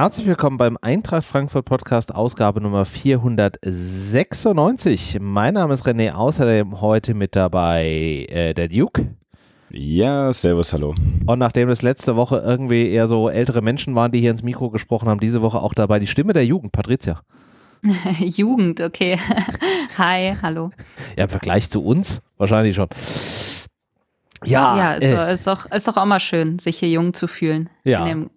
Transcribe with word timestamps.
herzlich 0.00 0.26
willkommen 0.26 0.56
beim 0.56 0.78
Eintracht 0.80 1.26
Frankfurt 1.26 1.66
Podcast, 1.66 2.14
Ausgabe 2.14 2.62
Nummer 2.62 2.86
496. 2.86 5.18
Mein 5.20 5.52
Name 5.52 5.74
ist 5.74 5.84
René, 5.84 6.12
außerdem 6.12 6.80
heute 6.80 7.12
mit 7.12 7.36
dabei 7.36 8.24
äh, 8.30 8.54
der 8.54 8.68
Duke. 8.68 9.14
Ja, 9.68 10.32
servus, 10.32 10.72
hallo. 10.72 10.94
Und 11.26 11.38
nachdem 11.38 11.68
das 11.68 11.82
letzte 11.82 12.16
Woche 12.16 12.38
irgendwie 12.38 12.88
eher 12.88 13.08
so 13.08 13.28
ältere 13.28 13.60
Menschen 13.60 13.94
waren, 13.94 14.10
die 14.10 14.20
hier 14.20 14.30
ins 14.30 14.42
Mikro 14.42 14.70
gesprochen 14.70 15.06
haben, 15.06 15.20
diese 15.20 15.42
Woche 15.42 15.60
auch 15.60 15.74
dabei 15.74 15.98
die 15.98 16.06
Stimme 16.06 16.32
der 16.32 16.46
Jugend, 16.46 16.72
Patricia. 16.72 17.20
Jugend, 18.20 18.80
okay. 18.80 19.18
Hi, 19.98 20.34
hallo. 20.40 20.70
Ja, 21.18 21.24
im 21.24 21.30
Vergleich 21.30 21.68
zu 21.68 21.84
uns 21.84 22.22
wahrscheinlich 22.38 22.74
schon. 22.74 22.88
Ja, 24.46 24.78
ja 24.78 24.94
ist, 24.94 25.04
äh, 25.04 25.32
ist, 25.34 25.46
doch, 25.46 25.70
ist 25.70 25.86
doch 25.86 25.98
auch 25.98 26.06
mal 26.06 26.20
schön, 26.20 26.58
sich 26.58 26.78
hier 26.78 26.88
jung 26.88 27.12
zu 27.12 27.28
fühlen. 27.28 27.68
Ja. 27.84 28.06
In, 28.06 28.06
dem, 28.06 28.30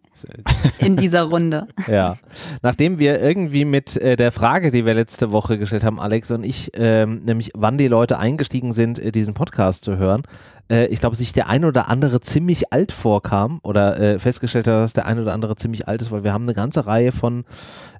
in 0.77 0.97
dieser 0.97 1.23
Runde. 1.23 1.67
Ja. 1.87 2.17
Nachdem 2.61 2.99
wir 2.99 3.21
irgendwie 3.21 3.65
mit 3.65 3.97
äh, 3.97 4.15
der 4.15 4.31
Frage, 4.31 4.71
die 4.71 4.85
wir 4.85 4.93
letzte 4.93 5.31
Woche 5.31 5.57
gestellt 5.57 5.83
haben, 5.83 5.99
Alex 5.99 6.31
und 6.31 6.45
ich, 6.45 6.71
ähm, 6.75 7.21
nämlich 7.25 7.51
wann 7.55 7.77
die 7.77 7.87
Leute 7.87 8.17
eingestiegen 8.17 8.71
sind, 8.71 8.99
äh, 8.99 9.11
diesen 9.11 9.33
Podcast 9.33 9.83
zu 9.83 9.97
hören, 9.97 10.23
äh, 10.69 10.87
ich 10.87 10.99
glaube, 10.99 11.15
sich 11.15 11.33
der 11.33 11.49
ein 11.49 11.65
oder 11.65 11.89
andere 11.89 12.21
ziemlich 12.21 12.73
alt 12.73 12.91
vorkam 12.91 13.59
oder 13.63 13.99
äh, 13.99 14.19
festgestellt 14.19 14.67
hat, 14.67 14.75
dass 14.75 14.93
der 14.93 15.05
ein 15.05 15.19
oder 15.19 15.33
andere 15.33 15.55
ziemlich 15.55 15.87
alt 15.87 16.01
ist, 16.01 16.11
weil 16.11 16.23
wir 16.23 16.33
haben 16.33 16.43
eine 16.43 16.53
ganze 16.53 16.85
Reihe 16.85 17.11
von 17.11 17.45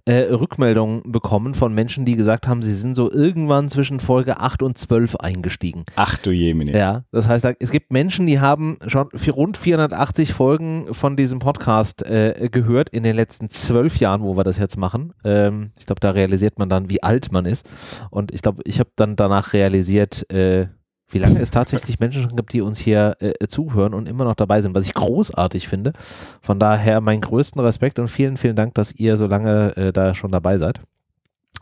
äh, 0.06 0.34
Rückmeldungen 0.34 1.12
bekommen 1.12 1.54
von 1.54 1.74
Menschen, 1.74 2.04
die 2.04 2.16
gesagt 2.16 2.48
haben, 2.48 2.62
sie 2.62 2.74
sind 2.74 2.96
so 2.96 3.10
irgendwann 3.10 3.70
zwischen 3.70 4.02
Folge 4.02 4.40
8 4.40 4.62
und 4.62 4.78
12 4.78 5.16
eingestiegen. 5.16 5.86
Ach 5.96 6.18
du 6.18 6.32
Jemine. 6.32 6.78
Ja, 6.78 7.04
das 7.12 7.30
heißt, 7.30 7.48
es 7.60 7.72
gibt 7.72 7.92
Menschen, 7.92 8.28
die 8.28 8.42
haben 8.42 8.78
schon 8.88 9.10
für 9.16 9.32
rund 9.32 9.56
480 9.56 10.34
Folgen 10.34 10.94
von 10.94 11.16
diesem 11.16 11.40
Podcast 11.40 12.04
äh, 12.06 12.50
gehört 12.52 12.90
in 12.90 13.04
den 13.04 13.16
letzten 13.16 13.50
zwölf 13.50 13.98
Jahren, 13.98 14.24
wo 14.24 14.36
wir 14.36 14.44
das 14.44 14.58
jetzt 14.58 14.78
machen. 14.78 15.14
Ähm, 15.24 15.72
ich 15.80 15.86
glaube, 15.86 16.02
da 16.02 16.12
realisiert 16.12 16.60
man 16.60 16.68
dann, 16.68 16.90
wie 16.90 17.02
alt 17.02 17.32
man 17.32 17.46
ist. 17.46 17.66
Und 18.10 18.34
ich 18.34 18.42
glaube, 18.42 18.62
ich 18.66 18.80
habe 18.80 18.90
dann 18.98 19.16
danach 19.16 19.54
realisiert, 19.54 20.30
äh, 20.32 20.68
wie 21.14 21.20
lange 21.20 21.40
es 21.40 21.52
tatsächlich 21.52 22.00
Menschen 22.00 22.24
schon 22.24 22.36
gibt, 22.36 22.54
die 22.54 22.62
uns 22.62 22.80
hier 22.80 23.16
äh, 23.20 23.48
zuhören 23.48 23.94
und 23.94 24.08
immer 24.08 24.24
noch 24.24 24.36
dabei 24.36 24.62
sind, 24.62 24.76
was 24.76 24.86
ich 24.86 24.94
großartig 24.94 25.68
finde. 25.68 25.94
Von 26.42 26.60
daher 26.60 27.02
meinen 27.02 27.22
größten 27.22 27.62
Respekt 27.62 28.00
und 28.00 28.08
vielen, 28.08 28.38
vielen 28.38 28.56
Dank, 28.56 28.74
dass 28.74 28.94
ihr 28.94 29.18
so 29.18 29.28
lange 29.28 29.76
äh, 29.78 29.94
da 29.94 30.14
schon 30.14 30.32
dabei 30.32 30.58
seid. 30.58 30.82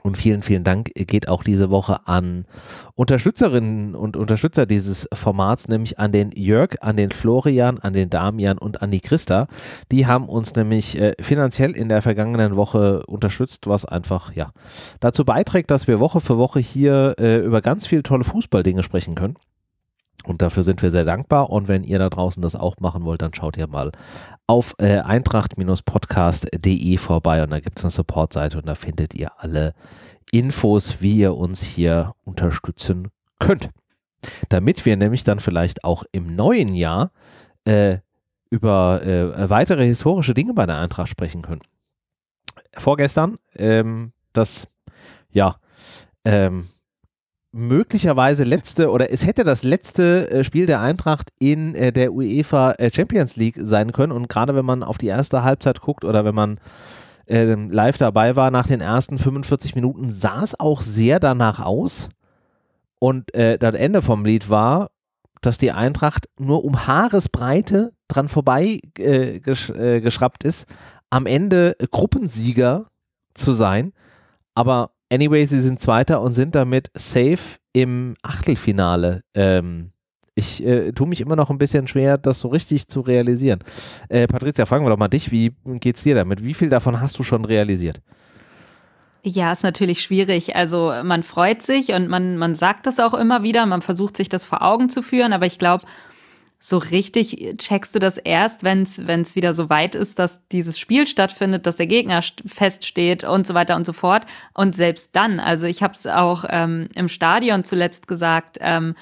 Und 0.03 0.17
vielen, 0.17 0.41
vielen 0.41 0.63
Dank 0.63 0.91
geht 0.95 1.27
auch 1.27 1.43
diese 1.43 1.69
Woche 1.69 2.07
an 2.07 2.45
Unterstützerinnen 2.95 3.93
und 3.95 4.17
Unterstützer 4.17 4.65
dieses 4.65 5.07
Formats, 5.13 5.67
nämlich 5.67 5.99
an 5.99 6.11
den 6.11 6.31
Jörg, 6.31 6.75
an 6.81 6.97
den 6.97 7.11
Florian, 7.11 7.77
an 7.79 7.93
den 7.93 8.09
Damian 8.09 8.57
und 8.57 8.81
an 8.81 8.89
die 8.91 9.01
Christa. 9.01 9.47
Die 9.91 10.07
haben 10.07 10.27
uns 10.27 10.55
nämlich 10.55 10.99
äh, 10.99 11.13
finanziell 11.19 11.71
in 11.71 11.89
der 11.89 12.01
vergangenen 12.01 12.55
Woche 12.55 13.05
unterstützt, 13.05 13.67
was 13.67 13.85
einfach 13.85 14.33
ja 14.33 14.51
dazu 14.99 15.23
beiträgt, 15.23 15.69
dass 15.69 15.87
wir 15.87 15.99
Woche 15.99 16.19
für 16.19 16.37
Woche 16.37 16.59
hier 16.59 17.15
äh, 17.19 17.37
über 17.37 17.61
ganz 17.61 17.85
viele 17.85 18.03
tolle 18.03 18.23
Fußballdinge 18.23 18.83
sprechen 18.83 19.15
können. 19.15 19.35
Und 20.29 20.41
dafür 20.41 20.63
sind 20.63 20.81
wir 20.81 20.91
sehr 20.91 21.05
dankbar. 21.05 21.49
Und 21.49 21.67
wenn 21.67 21.83
ihr 21.83 21.99
da 21.99 22.09
draußen 22.09 22.41
das 22.41 22.55
auch 22.55 22.77
machen 22.79 23.03
wollt, 23.03 23.21
dann 23.21 23.33
schaut 23.33 23.57
ihr 23.57 23.67
mal 23.67 23.91
auf 24.47 24.75
äh, 24.79 24.99
eintracht-podcast.de 24.99 26.97
vorbei 26.97 27.43
und 27.43 27.51
da 27.51 27.59
gibt 27.59 27.79
es 27.79 27.85
eine 27.85 27.91
Supportseite 27.91 28.57
und 28.57 28.67
da 28.67 28.75
findet 28.75 29.13
ihr 29.13 29.29
alle 29.37 29.73
Infos, 30.31 31.01
wie 31.01 31.17
ihr 31.17 31.35
uns 31.35 31.63
hier 31.63 32.13
unterstützen 32.23 33.09
könnt. 33.39 33.69
Damit 34.49 34.85
wir 34.85 34.97
nämlich 34.97 35.23
dann 35.23 35.39
vielleicht 35.39 35.83
auch 35.83 36.03
im 36.11 36.35
neuen 36.35 36.73
Jahr 36.75 37.11
äh, 37.65 37.97
über 38.49 39.03
äh, 39.03 39.49
weitere 39.49 39.85
historische 39.85 40.33
Dinge 40.33 40.53
bei 40.53 40.65
der 40.65 40.77
Eintracht 40.77 41.09
sprechen 41.09 41.41
können. 41.41 41.61
Vorgestern, 42.77 43.37
ähm, 43.55 44.13
das, 44.33 44.67
ja, 45.31 45.55
ähm, 46.25 46.67
möglicherweise 47.51 48.43
letzte 48.43 48.89
oder 48.89 49.11
es 49.11 49.25
hätte 49.25 49.43
das 49.43 49.63
letzte 49.63 50.29
äh, 50.31 50.43
Spiel 50.43 50.65
der 50.65 50.79
Eintracht 50.79 51.29
in 51.39 51.75
äh, 51.75 51.91
der 51.91 52.13
UEFA 52.13 52.71
äh, 52.73 52.91
Champions 52.93 53.35
League 53.35 53.57
sein 53.59 53.91
können. 53.91 54.13
Und 54.13 54.29
gerade 54.29 54.55
wenn 54.55 54.65
man 54.65 54.83
auf 54.83 54.97
die 54.97 55.07
erste 55.07 55.43
Halbzeit 55.43 55.81
guckt 55.81 56.05
oder 56.05 56.23
wenn 56.23 56.35
man 56.35 56.59
ähm, 57.27 57.69
live 57.69 57.97
dabei 57.97 58.35
war 58.35 58.51
nach 58.51 58.67
den 58.67 58.81
ersten 58.81 59.17
45 59.17 59.75
Minuten 59.75 60.09
sah 60.11 60.41
es 60.43 60.59
auch 60.59 60.81
sehr 60.81 61.19
danach 61.19 61.59
aus. 61.59 62.09
Und 62.99 63.31
das 63.33 63.73
Ende 63.73 64.03
vom 64.03 64.25
Lied 64.25 64.51
war, 64.51 64.91
dass 65.41 65.57
die 65.57 65.71
Eintracht 65.71 66.29
nur 66.37 66.63
um 66.63 66.85
Haaresbreite 66.85 67.93
dran 68.07 68.29
vorbei 68.29 68.79
gesch 68.93 69.73
geschraubt 69.73 70.43
ist, 70.43 70.67
am 71.09 71.25
Ende 71.25 71.75
Gruppensieger 71.89 72.85
zu 73.33 73.53
sein, 73.53 73.93
aber 74.53 74.91
Anyway, 75.11 75.45
sie 75.45 75.59
sind 75.59 75.81
Zweiter 75.81 76.21
und 76.21 76.31
sind 76.31 76.55
damit 76.55 76.89
safe 76.93 77.57
im 77.73 78.13
Achtelfinale. 78.21 79.23
Ähm, 79.35 79.91
ich 80.35 80.65
äh, 80.65 80.93
tue 80.93 81.05
mich 81.05 81.19
immer 81.19 81.35
noch 81.35 81.49
ein 81.49 81.57
bisschen 81.57 81.85
schwer, 81.89 82.17
das 82.17 82.39
so 82.39 82.47
richtig 82.47 82.87
zu 82.87 83.01
realisieren. 83.01 83.59
Äh, 84.07 84.27
Patricia, 84.27 84.65
fragen 84.65 84.85
wir 84.85 84.89
doch 84.89 84.97
mal 84.97 85.09
dich, 85.09 85.29
wie 85.29 85.51
geht's 85.65 86.03
dir 86.03 86.15
damit? 86.15 86.45
Wie 86.45 86.53
viel 86.53 86.69
davon 86.69 87.01
hast 87.01 87.19
du 87.19 87.23
schon 87.23 87.43
realisiert? 87.43 88.01
Ja, 89.23 89.51
ist 89.51 89.63
natürlich 89.63 90.01
schwierig. 90.01 90.55
Also 90.55 90.93
man 91.03 91.23
freut 91.23 91.61
sich 91.61 91.89
und 91.91 92.07
man, 92.07 92.37
man 92.37 92.55
sagt 92.55 92.87
das 92.87 93.01
auch 93.01 93.13
immer 93.13 93.43
wieder, 93.43 93.65
man 93.65 93.81
versucht 93.81 94.15
sich 94.15 94.29
das 94.29 94.45
vor 94.45 94.61
Augen 94.61 94.87
zu 94.87 95.01
führen, 95.01 95.33
aber 95.33 95.45
ich 95.45 95.59
glaube, 95.59 95.83
so 96.63 96.77
richtig 96.77 97.55
checkst 97.57 97.95
du 97.95 97.99
das 97.99 98.19
erst, 98.19 98.63
wenn 98.63 98.83
es 98.83 99.35
wieder 99.35 99.55
so 99.55 99.71
weit 99.71 99.95
ist, 99.95 100.19
dass 100.19 100.47
dieses 100.49 100.77
Spiel 100.77 101.07
stattfindet, 101.07 101.65
dass 101.65 101.77
der 101.77 101.87
Gegner 101.87 102.21
feststeht 102.45 103.23
und 103.23 103.47
so 103.47 103.55
weiter 103.55 103.75
und 103.75 103.83
so 103.83 103.93
fort. 103.93 104.27
Und 104.53 104.75
selbst 104.75 105.15
dann, 105.15 105.39
also 105.39 105.65
ich 105.65 105.81
habe 105.81 105.95
es 105.95 106.05
auch 106.05 106.45
ähm, 106.47 106.87
im 106.93 107.09
Stadion 107.09 107.63
zuletzt 107.63 108.07
gesagt, 108.07 108.59
ähm, 108.61 108.93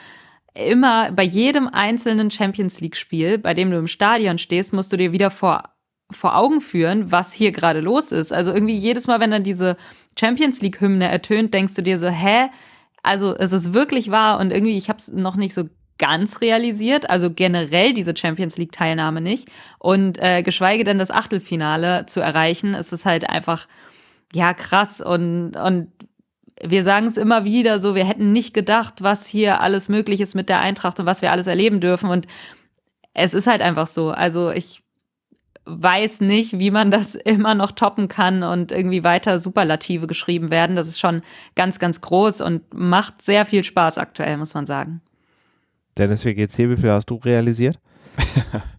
immer 0.54 1.12
bei 1.12 1.24
jedem 1.24 1.68
einzelnen 1.68 2.32
Champions 2.32 2.80
League-Spiel, 2.80 3.38
bei 3.38 3.54
dem 3.54 3.72
du 3.72 3.78
im 3.78 3.88
Stadion 3.88 4.38
stehst, 4.38 4.72
musst 4.72 4.94
du 4.94 4.98
dir 4.98 5.12
wieder 5.12 5.30
vor, 5.30 5.64
vor 6.10 6.38
Augen 6.38 6.62
führen, 6.62 7.12
was 7.12 7.34
hier 7.34 7.52
gerade 7.52 7.82
los 7.82 8.14
ist. 8.14 8.32
Also 8.32 8.54
irgendwie 8.54 8.78
jedes 8.78 9.06
Mal, 9.08 9.20
wenn 9.20 9.32
dann 9.32 9.44
diese 9.44 9.76
Champions 10.18 10.62
League-Hymne 10.62 11.10
ertönt, 11.10 11.54
denkst 11.54 11.76
du 11.76 11.82
dir 11.82 11.98
so, 11.98 12.08
hä? 12.08 12.48
Also 13.04 13.36
es 13.36 13.52
ist 13.52 13.74
wirklich 13.74 14.12
wahr 14.12 14.40
und 14.40 14.52
irgendwie, 14.52 14.78
ich 14.78 14.88
habe 14.88 14.98
es 14.98 15.12
noch 15.12 15.36
nicht 15.36 15.54
so 15.54 15.66
ganz 16.00 16.42
realisiert, 16.42 17.10
also 17.10 17.30
generell 17.30 17.94
diese 17.94 18.16
Champions 18.18 18.58
League-Teilnahme 18.58 19.22
nicht. 19.22 19.50
Und 19.78 20.18
äh, 20.18 20.42
geschweige 20.42 20.84
denn 20.84 20.98
das 20.98 21.12
Achtelfinale 21.12 22.08
zu 22.08 22.22
erreichen, 22.22 22.74
ist 22.74 22.92
es 22.92 23.06
halt 23.06 23.30
einfach, 23.30 23.68
ja, 24.34 24.54
krass. 24.56 25.02
Und, 25.02 25.56
und 25.56 25.92
wir 26.64 26.84
sagen 26.84 27.06
es 27.06 27.18
immer 27.18 27.44
wieder 27.44 27.78
so, 27.78 27.94
wir 27.94 28.06
hätten 28.06 28.32
nicht 28.32 28.54
gedacht, 28.54 29.04
was 29.04 29.28
hier 29.28 29.62
alles 29.62 29.90
möglich 29.90 30.22
ist 30.22 30.34
mit 30.34 30.50
der 30.50 30.60
Eintracht 30.60 31.00
und 31.00 31.06
was 31.06 31.22
wir 31.22 31.32
alles 31.32 31.48
erleben 31.48 31.80
dürfen. 31.80 32.10
Und 32.10 32.26
es 33.14 33.34
ist 33.34 33.48
halt 33.48 33.62
einfach 33.62 33.88
so. 33.88 34.10
Also 34.10 34.50
ich 34.50 34.82
weiß 35.66 36.22
nicht, 36.22 36.58
wie 36.60 36.72
man 36.72 36.92
das 36.92 37.16
immer 37.16 37.56
noch 37.56 37.72
toppen 37.72 38.08
kann 38.08 38.44
und 38.44 38.72
irgendwie 38.72 39.04
weiter 39.04 39.38
Superlative 39.38 40.08
geschrieben 40.08 40.50
werden. 40.50 40.76
Das 40.76 40.88
ist 40.88 41.00
schon 41.00 41.22
ganz, 41.56 41.80
ganz 41.80 42.02
groß 42.02 42.42
und 42.42 42.74
macht 42.74 43.22
sehr 43.22 43.46
viel 43.46 43.64
Spaß 43.64 43.98
aktuell, 43.98 44.38
muss 44.38 44.54
man 44.54 44.66
sagen. 44.66 45.02
Dennis, 45.98 46.26
wie 46.26 46.34
geht's 46.34 46.56
dir? 46.56 46.70
Wie 46.70 46.78
viel 46.78 46.92
hast 46.92 47.10
du 47.10 47.16
realisiert? 47.16 47.80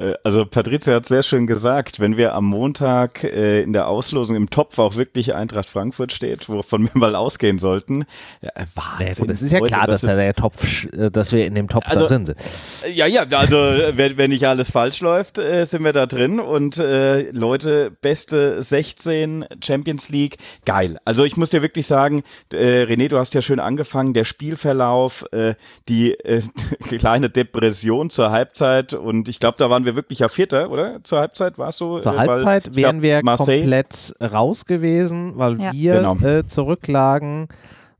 Äh, 0.00 0.14
also 0.24 0.46
Patricia 0.46 0.94
hat 0.94 1.06
sehr 1.06 1.22
schön 1.22 1.46
gesagt, 1.46 2.00
wenn 2.00 2.16
wir 2.16 2.34
am 2.34 2.46
Montag 2.46 3.22
äh, 3.22 3.62
in 3.62 3.72
der 3.72 3.88
Auslosung 3.88 4.36
im 4.36 4.50
Topf 4.50 4.78
auch 4.78 4.96
wirklich 4.96 5.34
Eintracht 5.34 5.68
Frankfurt 5.68 6.12
steht, 6.12 6.48
wovon 6.48 6.84
wir 6.84 6.90
mal 6.94 7.14
ausgehen 7.14 7.58
sollten. 7.58 8.04
Ja, 8.40 8.50
äh, 8.54 8.66
Wahnsinn. 8.74 9.24
Ja, 9.24 9.30
das 9.30 9.42
ist 9.42 9.52
ja 9.52 9.60
klar, 9.60 9.86
dass 9.86 10.00
da 10.00 10.16
der 10.16 10.34
Topf, 10.34 10.86
äh, 10.92 11.10
dass 11.10 11.32
wir 11.32 11.46
in 11.46 11.54
dem 11.54 11.68
Topf 11.68 11.86
also, 11.86 12.02
da 12.02 12.06
drin 12.08 12.24
sind. 12.24 12.38
Ja, 12.94 13.06
ja, 13.06 13.24
also 13.24 13.56
wenn, 13.56 14.16
wenn 14.16 14.30
nicht 14.30 14.46
alles 14.46 14.70
falsch 14.70 15.00
läuft, 15.00 15.38
äh, 15.38 15.64
sind 15.66 15.84
wir 15.84 15.92
da 15.92 16.06
drin 16.06 16.40
und 16.40 16.78
äh, 16.78 17.30
Leute, 17.30 17.90
beste 18.00 18.62
16 18.62 19.44
Champions 19.62 20.08
League, 20.08 20.38
geil. 20.64 20.98
Also 21.04 21.24
ich 21.24 21.36
muss 21.36 21.50
dir 21.50 21.62
wirklich 21.62 21.86
sagen, 21.86 22.22
René, 22.52 23.08
du 23.08 23.18
hast 23.18 23.34
ja 23.34 23.42
schön 23.42 23.60
angefangen, 23.60 24.14
der 24.14 24.24
Spielverlauf, 24.24 25.24
die 25.88 26.16
kleine 26.88 27.30
Depression 27.30 28.10
zur 28.10 28.30
Halbzeit 28.30 28.94
und 28.94 29.28
ich 29.28 29.40
glaube, 29.40 29.56
da 29.58 29.70
waren 29.70 29.84
wir 29.84 29.89
wir 29.90 29.96
wirklich 29.96 30.20
ja 30.20 30.28
Vierter, 30.28 30.70
oder? 30.70 31.02
Zur 31.04 31.20
Halbzeit 31.20 31.58
war 31.58 31.68
es 31.68 31.76
so? 31.76 31.98
Zur 31.98 32.14
äh, 32.14 32.18
Halbzeit 32.18 32.68
weil, 32.68 32.76
wären 32.76 33.02
wir 33.02 33.20
Marseille, 33.22 33.60
komplett 33.60 34.14
raus 34.20 34.64
gewesen, 34.64 35.32
weil 35.36 35.60
ja. 35.60 35.72
wir 35.72 35.94
genau. 35.94 36.16
äh, 36.16 36.46
zurücklagen. 36.46 37.48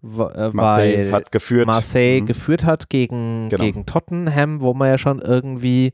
Äh, 0.03 0.51
Marseille 0.53 1.13
hat 1.13 1.31
geführt. 1.33 1.67
Marseille 1.67 2.23
mhm. 2.23 2.27
geführt 2.27 2.65
hat 2.65 2.89
gegen, 2.89 3.49
genau. 3.51 3.65
gegen 3.65 3.87
Tottenham, 3.87 4.63
wo 4.63 4.73
man 4.73 4.89
ja 4.89 4.99
schon 4.99 5.21
irgendwie 5.21 5.93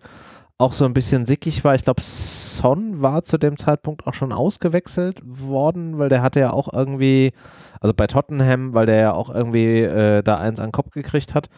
auch 0.58 0.72
so 0.72 0.84
ein 0.86 0.94
bisschen 0.94 1.26
sickig 1.26 1.64
war. 1.64 1.74
Ich 1.74 1.82
glaube, 1.82 2.00
Son 2.00 3.02
war 3.02 3.22
zu 3.22 3.38
dem 3.38 3.58
Zeitpunkt 3.58 4.06
auch 4.06 4.14
schon 4.14 4.32
ausgewechselt 4.32 5.20
worden, 5.22 5.98
weil 5.98 6.08
der 6.08 6.22
hatte 6.22 6.40
ja 6.40 6.52
auch 6.52 6.72
irgendwie, 6.72 7.32
also 7.80 7.92
bei 7.92 8.06
Tottenham, 8.06 8.72
weil 8.72 8.86
der 8.86 8.96
ja 8.96 9.12
auch 9.12 9.28
irgendwie 9.28 9.82
äh, 9.82 10.22
da 10.22 10.38
eins 10.38 10.58
an 10.58 10.68
den 10.68 10.72
Kopf 10.72 10.92
gekriegt 10.92 11.34
hat. 11.34 11.48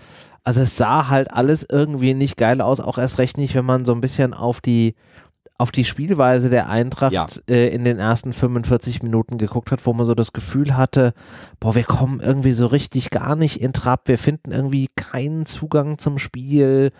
Also 0.44 0.62
es 0.62 0.76
sah 0.76 1.08
halt 1.08 1.30
alles 1.30 1.66
irgendwie 1.68 2.14
nicht 2.14 2.36
geil 2.36 2.60
aus, 2.60 2.80
auch 2.80 2.98
erst 2.98 3.18
recht 3.18 3.38
nicht, 3.38 3.54
wenn 3.54 3.64
man 3.64 3.84
so 3.84 3.92
ein 3.92 4.00
bisschen 4.00 4.34
auf 4.34 4.60
die 4.60 4.94
auf 5.60 5.72
die 5.72 5.84
Spielweise 5.84 6.50
der 6.50 6.68
Eintracht 6.68 7.12
ja. 7.12 7.26
äh, 7.50 7.68
in 7.68 7.84
den 7.84 7.98
ersten 7.98 8.32
45 8.32 9.02
Minuten 9.02 9.38
geguckt 9.38 9.72
hat, 9.72 9.84
wo 9.84 9.92
man 9.92 10.06
so 10.06 10.14
das 10.14 10.32
Gefühl 10.32 10.76
hatte, 10.76 11.12
boah, 11.58 11.74
wir 11.74 11.82
kommen 11.82 12.20
irgendwie 12.20 12.52
so 12.52 12.68
richtig 12.68 13.10
gar 13.10 13.34
nicht 13.34 13.60
in 13.60 13.72
Trab, 13.72 14.06
wir 14.06 14.18
finden 14.18 14.52
irgendwie 14.52 14.88
keinen 14.94 15.46
Zugang 15.46 15.98
zum 15.98 16.18
Spiel. 16.18 16.92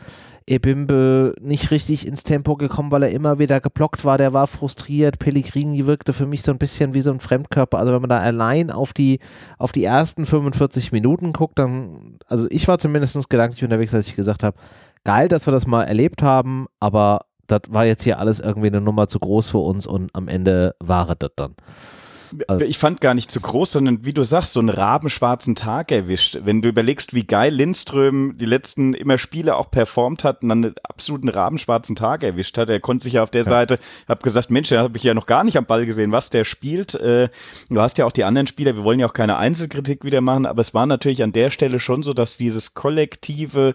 Ebimbe 0.48 1.34
nicht 1.40 1.70
richtig 1.70 2.06
ins 2.06 2.24
Tempo 2.24 2.56
gekommen, 2.56 2.90
weil 2.90 3.02
er 3.02 3.10
immer 3.10 3.38
wieder 3.38 3.60
geblockt 3.60 4.04
war, 4.04 4.18
der 4.18 4.32
war 4.32 4.46
frustriert. 4.46 5.18
Pellegrini 5.18 5.86
wirkte 5.86 6.12
für 6.12 6.26
mich 6.26 6.42
so 6.42 6.52
ein 6.52 6.58
bisschen 6.58 6.94
wie 6.94 7.00
so 7.00 7.10
ein 7.10 7.20
Fremdkörper. 7.20 7.78
Also 7.78 7.92
wenn 7.92 8.00
man 8.00 8.10
da 8.10 8.18
allein 8.18 8.70
auf 8.70 8.92
die, 8.92 9.20
auf 9.58 9.72
die 9.72 9.84
ersten 9.84 10.26
45 10.26 10.92
Minuten 10.92 11.32
guckt, 11.32 11.58
dann, 11.58 12.18
also 12.26 12.46
ich 12.50 12.66
war 12.66 12.78
zumindest 12.78 13.28
gedanklich 13.28 13.62
unterwegs, 13.62 13.94
als 13.94 14.08
ich 14.08 14.16
gesagt 14.16 14.42
habe, 14.42 14.56
geil, 15.04 15.28
dass 15.28 15.46
wir 15.46 15.52
das 15.52 15.66
mal 15.66 15.84
erlebt 15.84 16.22
haben, 16.22 16.66
aber 16.80 17.20
das 17.46 17.62
war 17.68 17.84
jetzt 17.84 18.02
hier 18.02 18.18
alles 18.18 18.40
irgendwie 18.40 18.68
eine 18.68 18.80
Nummer 18.80 19.08
zu 19.08 19.18
groß 19.18 19.50
für 19.50 19.58
uns 19.58 19.86
und 19.86 20.14
am 20.14 20.28
Ende 20.28 20.74
war 20.80 21.14
das 21.14 21.30
dann. 21.36 21.54
Also 22.46 22.64
ich 22.64 22.78
fand 22.78 23.00
gar 23.00 23.14
nicht 23.14 23.30
zu 23.30 23.40
groß, 23.40 23.72
sondern 23.72 24.04
wie 24.04 24.12
du 24.12 24.22
sagst, 24.22 24.52
so 24.52 24.60
einen 24.60 24.69
rabenschwarzen 24.69 25.54
Tag 25.54 25.90
erwischt. 25.92 26.38
Wenn 26.42 26.62
du 26.62 26.69
überlegst, 26.69 27.14
wie 27.14 27.25
geil 27.25 27.54
Lindström 27.54 28.36
die 28.38 28.46
letzten 28.46 28.94
immer 28.94 29.19
Spiele 29.19 29.56
auch 29.56 29.70
performt 29.70 30.25
hat 30.25 30.42
und 30.42 30.48
dann 30.48 30.64
einen 30.64 30.75
absoluten 30.82 31.28
rabenschwarzen 31.28 31.96
Tag 31.96 32.22
erwischt 32.22 32.58
hat. 32.58 32.70
Er 32.70 32.80
konnte 32.80 33.04
sich 33.04 33.14
ja 33.14 33.22
auf 33.22 33.30
der 33.30 33.42
ja. 33.42 33.48
Seite, 33.48 33.78
hab 34.08 34.22
gesagt, 34.22 34.50
Mensch, 34.50 34.69
da 34.69 34.80
habe 34.80 34.96
ich 34.96 35.04
ja 35.04 35.14
noch 35.14 35.26
gar 35.26 35.44
nicht 35.44 35.56
am 35.56 35.66
Ball 35.66 35.86
gesehen, 35.86 36.12
was 36.12 36.30
der 36.30 36.44
spielt. 36.44 36.94
Äh, 36.94 37.28
du 37.69 37.80
hast 37.80 37.98
ja 37.98 38.06
auch 38.06 38.12
die 38.12 38.25
anderen 38.25 38.46
Spieler, 38.46 38.76
wir 38.76 38.84
wollen 38.84 39.00
ja 39.00 39.06
auch 39.06 39.14
keine 39.14 39.36
Einzelkritik 39.36 40.04
wieder 40.04 40.20
machen, 40.20 40.46
aber 40.46 40.60
es 40.60 40.75
war 40.75 40.86
natürlich 40.86 41.22
an 41.22 41.32
der 41.32 41.50
Stelle 41.50 41.80
schon 41.80 42.02
so, 42.02 42.12
dass 42.12 42.36
dieses 42.36 42.75
kollektive 42.75 43.75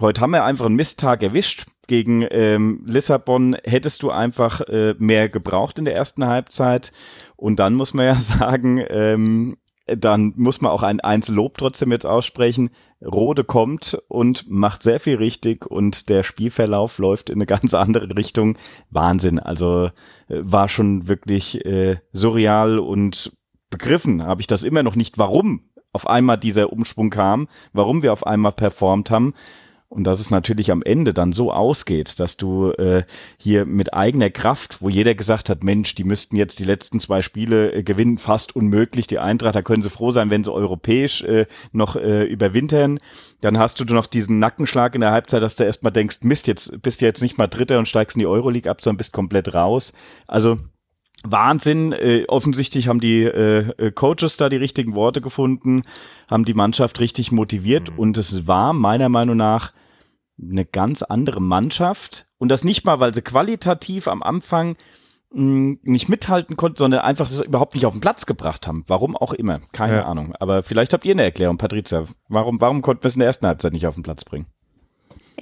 Heute 0.00 0.22
haben 0.22 0.30
wir 0.30 0.44
einfach 0.44 0.66
einen 0.66 0.76
Misttag 0.76 1.22
erwischt. 1.22 1.66
Gegen 1.86 2.24
ähm, 2.30 2.82
Lissabon 2.86 3.56
hättest 3.64 4.02
du 4.02 4.10
einfach 4.10 4.60
äh, 4.62 4.94
mehr 4.98 5.28
gebraucht 5.28 5.78
in 5.78 5.84
der 5.84 5.94
ersten 5.94 6.26
Halbzeit. 6.26 6.92
Und 7.36 7.56
dann 7.56 7.74
muss 7.74 7.92
man 7.92 8.06
ja 8.06 8.14
sagen, 8.20 8.82
ähm, 8.88 9.58
dann 9.86 10.32
muss 10.36 10.60
man 10.62 10.70
auch 10.72 10.82
ein 10.82 11.00
Einzellob 11.00 11.58
trotzdem 11.58 11.92
jetzt 11.92 12.06
aussprechen. 12.06 12.70
Rode 13.04 13.44
kommt 13.44 13.98
und 14.08 14.48
macht 14.48 14.82
sehr 14.82 15.00
viel 15.00 15.16
richtig 15.16 15.66
und 15.66 16.08
der 16.08 16.22
Spielverlauf 16.22 16.98
läuft 16.98 17.28
in 17.28 17.36
eine 17.36 17.46
ganz 17.46 17.74
andere 17.74 18.16
Richtung. 18.16 18.56
Wahnsinn. 18.88 19.38
Also 19.38 19.90
äh, 20.28 20.40
war 20.40 20.68
schon 20.70 21.08
wirklich 21.08 21.64
äh, 21.66 21.98
surreal 22.12 22.78
und 22.78 23.32
begriffen 23.68 24.22
habe 24.22 24.40
ich 24.40 24.46
das 24.46 24.62
immer 24.62 24.82
noch 24.82 24.96
nicht, 24.96 25.18
warum 25.18 25.70
auf 25.92 26.06
einmal 26.06 26.38
dieser 26.38 26.72
Umschwung 26.72 27.10
kam, 27.10 27.48
warum 27.72 28.02
wir 28.02 28.12
auf 28.12 28.26
einmal 28.26 28.52
performt 28.52 29.10
haben. 29.10 29.34
Und 29.90 30.04
dass 30.04 30.20
es 30.20 30.30
natürlich 30.30 30.70
am 30.70 30.84
Ende 30.84 31.12
dann 31.12 31.32
so 31.32 31.52
ausgeht, 31.52 32.20
dass 32.20 32.36
du 32.36 32.70
äh, 32.70 33.02
hier 33.38 33.66
mit 33.66 33.92
eigener 33.92 34.30
Kraft, 34.30 34.80
wo 34.80 34.88
jeder 34.88 35.16
gesagt 35.16 35.48
hat, 35.48 35.64
Mensch, 35.64 35.96
die 35.96 36.04
müssten 36.04 36.36
jetzt 36.36 36.60
die 36.60 36.64
letzten 36.64 37.00
zwei 37.00 37.22
Spiele 37.22 37.72
äh, 37.72 37.82
gewinnen, 37.82 38.16
fast 38.16 38.54
unmöglich. 38.54 39.08
Die 39.08 39.18
Eintracht, 39.18 39.56
da 39.56 39.62
können 39.62 39.82
sie 39.82 39.90
froh 39.90 40.12
sein, 40.12 40.30
wenn 40.30 40.44
sie 40.44 40.52
europäisch 40.52 41.22
äh, 41.22 41.46
noch 41.72 41.96
äh, 41.96 42.22
überwintern. 42.22 43.00
Dann 43.40 43.58
hast 43.58 43.80
du 43.80 43.84
noch 43.84 44.06
diesen 44.06 44.38
Nackenschlag 44.38 44.94
in 44.94 45.00
der 45.00 45.10
Halbzeit, 45.10 45.42
dass 45.42 45.56
du 45.56 45.64
erstmal 45.64 45.92
denkst, 45.92 46.18
Mist, 46.22 46.46
jetzt 46.46 46.80
bist 46.82 47.00
du 47.00 47.06
jetzt 47.06 47.20
nicht 47.20 47.36
mal 47.36 47.48
Dritter 47.48 47.76
und 47.76 47.88
steigst 47.88 48.14
in 48.16 48.20
die 48.20 48.26
Euroleague 48.28 48.70
ab, 48.70 48.82
sondern 48.82 48.98
bist 48.98 49.12
komplett 49.12 49.54
raus. 49.54 49.92
Also 50.28 50.58
Wahnsinn. 51.24 51.92
Äh, 51.92 52.24
offensichtlich 52.28 52.88
haben 52.88 53.00
die 53.00 53.22
äh, 53.22 53.70
äh, 53.78 53.92
Coaches 53.92 54.36
da 54.36 54.48
die 54.48 54.56
richtigen 54.56 54.94
Worte 54.94 55.20
gefunden, 55.20 55.82
haben 56.28 56.44
die 56.44 56.54
Mannschaft 56.54 57.00
richtig 57.00 57.32
motiviert 57.32 57.90
mhm. 57.90 57.98
und 57.98 58.18
es 58.18 58.46
war 58.46 58.72
meiner 58.72 59.08
Meinung 59.08 59.36
nach 59.36 59.72
eine 60.40 60.64
ganz 60.64 61.02
andere 61.02 61.40
Mannschaft. 61.40 62.26
Und 62.38 62.48
das 62.48 62.64
nicht 62.64 62.84
mal, 62.84 63.00
weil 63.00 63.14
sie 63.14 63.22
qualitativ 63.22 64.08
am 64.08 64.22
Anfang 64.22 64.76
mh, 65.32 65.40
hm, 65.40 65.80
nicht 65.82 66.08
mithalten 66.08 66.56
konnten, 66.56 66.78
sondern 66.78 67.00
einfach 67.00 67.28
das 67.28 67.40
überhaupt 67.40 67.74
nicht 67.74 67.84
auf 67.84 67.92
den 67.92 68.00
Platz 68.00 68.24
gebracht 68.26 68.66
haben. 68.66 68.84
Warum 68.86 69.16
auch 69.16 69.34
immer. 69.34 69.60
Keine 69.72 69.96
ja. 69.96 70.06
Ahnung. 70.06 70.34
Aber 70.40 70.62
vielleicht 70.62 70.92
habt 70.92 71.04
ihr 71.04 71.12
eine 71.12 71.24
Erklärung, 71.24 71.58
Patricia. 71.58 72.06
Warum, 72.28 72.60
warum 72.60 72.80
konnten 72.80 73.04
wir 73.04 73.08
es 73.08 73.14
in 73.14 73.20
der 73.20 73.28
ersten 73.28 73.46
Halbzeit 73.46 73.72
nicht 73.72 73.86
auf 73.86 73.94
den 73.94 74.02
Platz 74.02 74.24
bringen? 74.24 74.46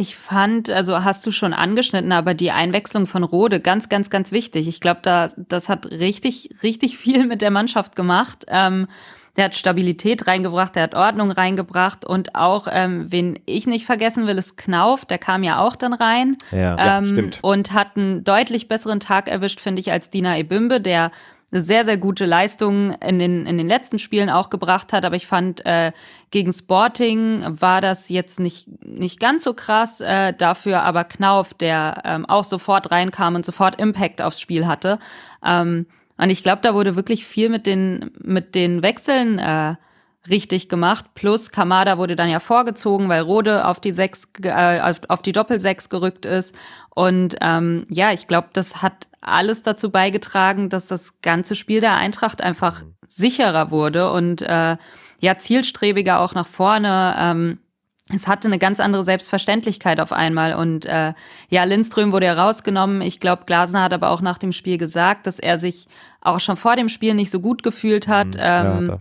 Ich 0.01 0.17
fand, 0.17 0.71
also 0.71 1.03
hast 1.03 1.27
du 1.27 1.33
schon 1.33 1.53
angeschnitten, 1.53 2.13
aber 2.13 2.33
die 2.33 2.53
Einwechslung 2.53 3.09
von 3.09 3.25
Rode 3.25 3.59
ganz, 3.59 3.89
ganz, 3.89 4.11
ganz 4.11 4.31
wichtig. 4.31 4.69
Ich 4.69 4.81
glaube, 4.81 5.01
da, 5.03 5.29
das 5.37 5.69
hat 5.69 5.87
richtig, 5.87 6.51
richtig 6.63 6.97
viel 6.97 7.27
mit 7.27 7.43
der 7.43 7.51
Mannschaft 7.51 7.97
gemacht. 7.97 8.45
Ähm, 8.47 8.87
der 9.37 9.47
hat 9.47 9.57
Stabilität 9.57 10.29
reingebracht, 10.29 10.77
der 10.77 10.85
hat 10.85 10.95
Ordnung 10.95 11.33
reingebracht 11.33 12.05
und 12.05 12.37
auch, 12.37 12.69
ähm, 12.71 13.11
wen 13.11 13.41
ich 13.45 13.67
nicht 13.67 13.87
vergessen 13.87 14.29
will, 14.29 14.39
ist 14.39 14.57
Knauf, 14.57 15.05
der 15.05 15.19
kam 15.19 15.43
ja 15.43 15.59
auch 15.59 15.75
dann 15.75 15.95
rein 15.95 16.37
ja, 16.53 16.99
ähm, 16.99 17.05
ja, 17.05 17.05
stimmt. 17.05 17.39
und 17.43 17.73
hat 17.73 17.97
einen 17.97 18.23
deutlich 18.23 18.69
besseren 18.69 19.01
Tag 19.01 19.29
erwischt, 19.29 19.61
finde 19.61 19.81
ich, 19.81 19.91
als 19.91 20.11
Dina 20.11 20.39
Ebimbe, 20.39 20.81
der 20.81 21.11
eine 21.51 21.61
sehr, 21.61 21.85
sehr 21.85 21.97
gute 21.97 22.27
Leistung 22.27 22.93
in 22.93 23.19
den, 23.19 23.47
in 23.47 23.57
den 23.57 23.69
letzten 23.69 23.99
Spielen 23.99 24.29
auch 24.29 24.51
gebracht 24.51 24.93
hat. 24.93 25.05
Aber 25.05 25.17
ich 25.17 25.27
fand, 25.27 25.65
äh, 25.65 25.93
gegen 26.31 26.53
Sporting 26.53 27.43
war 27.61 27.81
das 27.81 28.09
jetzt 28.09 28.39
nicht, 28.41 28.69
nicht 28.85 29.19
ganz 29.21 29.45
so 29.45 29.55
krass. 29.55 30.01
Äh, 30.01 30.35
dafür 30.35 30.83
aber 30.83 31.05
Knauf, 31.05 31.55
der 31.55 32.03
ähm, 32.05 32.27
auch 32.27 32.45
sofort 32.45 32.91
reinkam 32.91 33.35
und 33.35 33.47
sofort 33.47 33.81
Impact 33.81 34.21
aufs 34.21 34.41
Spiel 34.41 34.67
hatte. 34.67 34.99
Ähm, 35.45 35.87
und 36.19 36.31
ich 36.31 36.43
glaube, 36.43 36.61
da 36.63 36.75
wurde 36.75 36.97
wirklich 36.97 37.27
viel 37.27 37.49
mit 37.49 37.67
den, 37.67 38.11
mit 38.21 38.55
den 38.55 38.83
Wechseln 38.83 39.39
äh, 39.39 39.77
richtig 40.29 40.69
gemacht. 40.69 41.07
Plus 41.15 41.51
Kamada 41.51 41.97
wurde 41.97 42.17
dann 42.17 42.29
ja 42.29 42.41
vorgezogen, 42.41 43.09
weil 43.09 43.23
Rode 43.23 43.67
auf 43.67 43.81
die 43.81 43.93
sechs, 43.93 44.29
äh, 44.43 44.95
auf 45.09 45.23
die 45.23 45.33
Doppelsechs 45.33 45.89
gerückt 45.89 46.27
ist. 46.27 46.55
Und 46.91 47.37
ähm, 47.41 47.87
ja, 47.89 48.13
ich 48.13 48.27
glaube, 48.27 48.49
das 48.53 48.83
hat 48.83 49.09
alles 49.21 49.63
dazu 49.63 49.91
beigetragen, 49.91 50.69
dass 50.69 50.89
das 50.89 51.21
ganze 51.23 51.55
Spiel 51.55 51.81
der 51.81 51.95
Eintracht 51.95 52.43
einfach 52.43 52.83
mhm. 52.83 52.95
sicherer 53.07 53.71
wurde 53.71 54.11
und 54.13 54.43
äh, 54.43 54.77
ja, 55.21 55.39
zielstrebiger 55.39 56.21
auch 56.21 56.35
nach 56.35 56.47
vorne. 56.47 57.15
Ähm, 57.19 57.59
es 58.13 58.27
hatte 58.27 58.49
eine 58.49 58.59
ganz 58.59 58.81
andere 58.81 59.05
Selbstverständlichkeit 59.05 60.01
auf 60.01 60.13
einmal. 60.13 60.55
Und 60.55 60.87
äh, 60.87 61.13
ja, 61.51 61.65
Lindström 61.65 62.13
wurde 62.13 62.27
ja 62.27 62.35
rausgenommen. 62.35 63.03
Ich 63.03 63.21
glaube, 63.21 63.45
Glasner 63.45 63.83
hat 63.83 63.93
aber 63.93 64.11
auch 64.11 64.23
nach 64.23 64.39
dem 64.39 64.53
Spiel 64.53 64.79
gesagt, 64.79 65.27
dass 65.27 65.39
er 65.39 65.59
sich 65.59 65.89
auch 66.21 66.41
schon 66.41 66.57
vor 66.57 66.77
dem 66.77 66.89
Spiel 66.89 67.15
nicht 67.15 67.31
so 67.31 67.41
gut 67.41 67.63
gefühlt 67.63 68.09
hat. 68.09 68.29
Mhm, 68.29 68.41
ähm, 68.41 68.89
ja, 68.89 68.99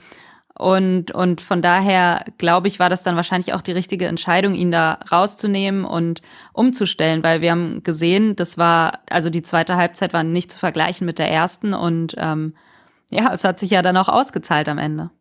und, 0.58 1.12
und 1.12 1.40
von 1.40 1.62
daher, 1.62 2.26
glaube 2.40 2.68
ich, 2.68 2.80
war 2.80 2.90
das 2.90 3.04
dann 3.04 3.16
wahrscheinlich 3.16 3.54
auch 3.54 3.62
die 3.62 3.74
richtige 3.74 4.08
Entscheidung, 4.08 4.56
ihn 4.56 4.72
da 4.72 4.98
rauszunehmen 5.12 5.86
und 5.86 6.24
umzustellen, 6.52 7.24
weil 7.24 7.42
wir 7.42 7.52
haben 7.52 7.84
gesehen, 7.84 8.36
das 8.36 8.58
war, 8.58 9.00
also 9.12 9.30
die 9.30 9.44
zweite 9.44 9.76
Halbzeit 9.76 10.14
war 10.14 10.24
nicht 10.24 10.52
zu 10.52 10.58
vergleichen 10.58 11.06
mit 11.06 11.20
der 11.20 11.32
ersten 11.32 11.76
und 11.76 12.16
ähm, 12.18 12.56
ja, 13.12 13.32
es 13.32 13.44
hat 13.44 13.60
sich 13.60 13.70
ja 13.70 13.84
dann 13.84 13.98
auch 13.98 14.10
ausgezahlt 14.10 14.68
am 14.68 14.80
Ende. 14.80 15.12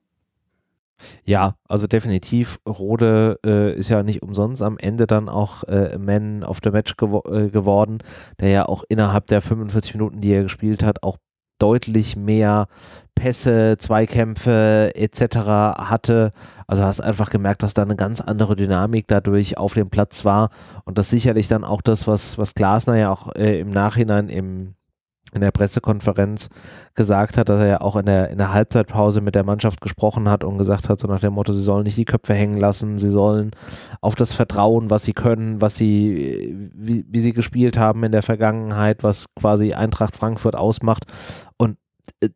Ja, 1.24 1.54
also 1.68 1.86
definitiv. 1.86 2.58
Rode 2.66 3.38
äh, 3.44 3.74
ist 3.74 3.88
ja 3.88 4.02
nicht 4.02 4.22
umsonst 4.22 4.62
am 4.62 4.78
Ende 4.78 5.06
dann 5.06 5.28
auch 5.28 5.64
äh, 5.64 5.98
Man 5.98 6.42
of 6.42 6.58
the 6.62 6.70
Match 6.70 6.96
gewo 6.96 7.22
äh, 7.30 7.48
geworden, 7.48 7.98
der 8.40 8.48
ja 8.48 8.66
auch 8.66 8.84
innerhalb 8.88 9.26
der 9.26 9.42
45 9.42 9.94
Minuten, 9.94 10.20
die 10.20 10.32
er 10.32 10.42
gespielt 10.42 10.82
hat, 10.82 11.02
auch 11.02 11.18
deutlich 11.58 12.16
mehr 12.16 12.66
Pässe, 13.14 13.76
Zweikämpfe 13.78 14.92
etc. 14.94 15.36
hatte. 15.78 16.30
Also 16.66 16.82
hast 16.82 17.00
einfach 17.00 17.30
gemerkt, 17.30 17.62
dass 17.62 17.74
da 17.74 17.82
eine 17.82 17.96
ganz 17.96 18.20
andere 18.20 18.56
Dynamik 18.56 19.06
dadurch 19.08 19.56
auf 19.56 19.74
dem 19.74 19.88
Platz 19.88 20.24
war 20.24 20.50
und 20.84 20.98
das 20.98 21.10
sicherlich 21.10 21.48
dann 21.48 21.64
auch 21.64 21.80
das, 21.80 22.06
was, 22.06 22.36
was 22.38 22.54
Glasner 22.54 22.96
ja 22.96 23.10
auch 23.10 23.34
äh, 23.34 23.58
im 23.60 23.70
Nachhinein 23.70 24.28
im 24.28 24.75
in 25.36 25.42
der 25.42 25.52
Pressekonferenz 25.52 26.48
gesagt 26.94 27.38
hat, 27.38 27.48
dass 27.48 27.60
er 27.60 27.66
ja 27.66 27.80
auch 27.80 27.96
in 27.96 28.06
der, 28.06 28.30
in 28.30 28.38
der 28.38 28.52
Halbzeitpause 28.52 29.20
mit 29.20 29.34
der 29.34 29.44
Mannschaft 29.44 29.80
gesprochen 29.80 30.28
hat 30.28 30.42
und 30.42 30.58
gesagt 30.58 30.88
hat, 30.88 30.98
so 30.98 31.06
nach 31.06 31.20
dem 31.20 31.34
Motto, 31.34 31.52
sie 31.52 31.62
sollen 31.62 31.84
nicht 31.84 31.96
die 31.96 32.04
Köpfe 32.04 32.34
hängen 32.34 32.58
lassen, 32.58 32.98
sie 32.98 33.10
sollen 33.10 33.52
auf 34.00 34.14
das 34.14 34.32
Vertrauen, 34.32 34.90
was 34.90 35.04
sie 35.04 35.12
können, 35.12 35.60
was 35.60 35.76
sie, 35.76 36.70
wie, 36.74 37.04
wie 37.08 37.20
sie 37.20 37.32
gespielt 37.32 37.78
haben 37.78 38.02
in 38.02 38.12
der 38.12 38.22
Vergangenheit, 38.22 39.04
was 39.04 39.26
quasi 39.38 39.72
Eintracht 39.72 40.16
Frankfurt 40.16 40.56
ausmacht. 40.56 41.04
Und 41.56 41.76
äh, 42.20 42.30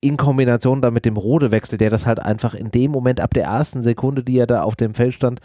in 0.00 0.16
Kombination 0.16 0.82
dann 0.82 0.94
mit 0.94 1.06
dem 1.06 1.16
Rodewechsel, 1.16 1.78
der 1.78 1.88
das 1.88 2.06
halt 2.06 2.20
einfach 2.20 2.54
in 2.54 2.70
dem 2.72 2.90
Moment 2.90 3.20
ab 3.20 3.32
der 3.34 3.44
ersten 3.44 3.82
Sekunde, 3.82 4.24
die 4.24 4.36
er 4.36 4.48
da 4.48 4.62
auf 4.62 4.74
dem 4.74 4.94
Feld 4.94 5.14
stand, 5.14 5.40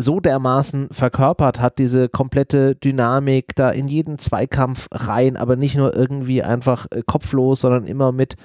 so 0.00 0.20
dermaßen 0.20 0.88
verkörpert 0.90 1.60
hat, 1.60 1.78
diese 1.78 2.08
komplette 2.08 2.74
Dynamik 2.74 3.54
da 3.54 3.70
in 3.70 3.88
jeden 3.88 4.18
Zweikampf 4.18 4.88
rein, 4.92 5.36
aber 5.36 5.56
nicht 5.56 5.76
nur 5.76 5.94
irgendwie 5.94 6.42
einfach 6.42 6.86
äh, 6.90 7.02
kopflos, 7.04 7.60
sondern 7.60 7.84
immer 7.84 8.12
mit 8.12 8.36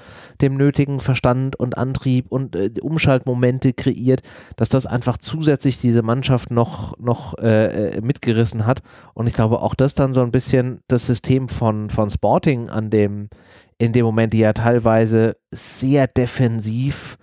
dem 0.42 0.58
nötigen 0.58 1.00
Verstand 1.00 1.56
und 1.56 1.78
Antrieb 1.78 2.32
und 2.32 2.56
äh, 2.56 2.72
Umschaltmomente 2.82 3.74
kreiert, 3.74 4.22
dass 4.56 4.70
das 4.70 4.86
einfach 4.86 5.18
zusätzlich 5.18 5.80
diese 5.80 6.02
Mannschaft 6.02 6.52
noch, 6.52 6.98
noch 7.00 7.38
äh, 7.40 7.98
äh, 7.98 8.02
mitgerissen 8.02 8.66
hat. 8.66 8.82
Und 9.14 9.28
ich 9.28 9.34
glaube 9.34 9.62
auch 9.62 9.76
das 9.76 9.96
dann 9.96 10.14
so 10.14 10.22
ein 10.22 10.32
bisschen 10.32 10.82
das 10.88 11.08
System 11.08 11.50
von, 11.50 11.90
von 11.90 12.10
Sporting 12.10 12.70
an 12.70 12.90
dem, 12.90 13.30
in 13.78 13.94
dem 13.94 14.06
Moment, 14.06 14.34
die 14.34 14.40
ja 14.40 14.54
teilweise 14.54 15.38
sehr 15.52 16.08
defensiv 16.08 17.18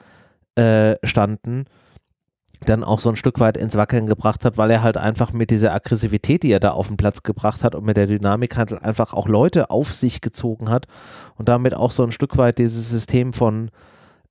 äh, 0.54 0.96
standen 1.04 1.66
dann 2.64 2.84
auch 2.84 3.00
so 3.00 3.08
ein 3.08 3.16
Stück 3.16 3.40
weit 3.40 3.56
ins 3.56 3.76
Wackeln 3.76 4.06
gebracht 4.06 4.44
hat, 4.44 4.56
weil 4.56 4.70
er 4.70 4.82
halt 4.82 4.96
einfach 4.96 5.32
mit 5.32 5.50
dieser 5.50 5.74
Aggressivität, 5.74 6.42
die 6.42 6.52
er 6.52 6.60
da 6.60 6.70
auf 6.70 6.88
den 6.88 6.96
Platz 6.96 7.22
gebracht 7.22 7.64
hat 7.64 7.74
und 7.74 7.84
mit 7.84 7.96
der 7.96 8.06
Dynamik 8.06 8.56
halt 8.56 8.72
einfach 8.82 9.14
auch 9.14 9.28
Leute 9.28 9.70
auf 9.70 9.94
sich 9.94 10.20
gezogen 10.20 10.70
hat 10.70 10.86
und 11.36 11.48
damit 11.48 11.74
auch 11.74 11.90
so 11.90 12.02
ein 12.02 12.12
Stück 12.12 12.36
weit 12.38 12.58
dieses 12.58 12.90
System 12.90 13.32
von 13.32 13.70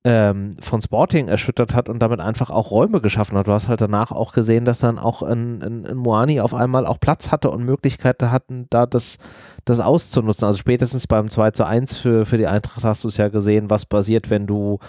ähm, 0.04 0.56
von 0.60 0.82
Sporting 0.82 1.28
erschüttert 1.28 1.76
hat 1.76 1.88
und 1.88 2.00
damit 2.00 2.20
einfach 2.22 2.50
auch 2.50 2.72
Räume 2.72 3.02
geschaffen 3.02 3.38
hat. 3.38 3.48
Du 3.48 3.52
hast 3.52 3.68
halt 3.68 3.82
danach 3.82 4.12
auch 4.12 4.34
gesehen, 4.34 4.66
dass 4.66 4.80
dann 4.80 4.98
auch 4.98 5.22
ein, 5.22 5.62
ein, 5.62 5.86
ein 5.86 5.98
Moani 5.98 6.42
auf 6.42 6.56
einmal 6.56 6.88
auch 6.88 7.00
Platz 7.00 7.32
hatte 7.32 7.52
und 7.52 7.64
Möglichkeiten 7.64 8.32
hatten, 8.32 8.66
da 8.72 8.88
das, 8.88 9.18
das 9.64 9.80
auszunutzen. 9.80 10.46
Also 10.46 10.58
spätestens 10.58 11.06
beim 11.06 11.30
2 11.30 11.52
zu 11.52 11.66
1 11.66 11.98
für, 11.98 12.26
für 12.26 12.40
die 12.40 12.48
Eintracht 12.48 12.84
hast 12.84 13.04
du 13.04 13.10
es 13.10 13.18
ja 13.18 13.28
gesehen, 13.28 13.70
was 13.70 13.86
passiert, 13.86 14.32
wenn 14.32 14.48
du 14.48 14.80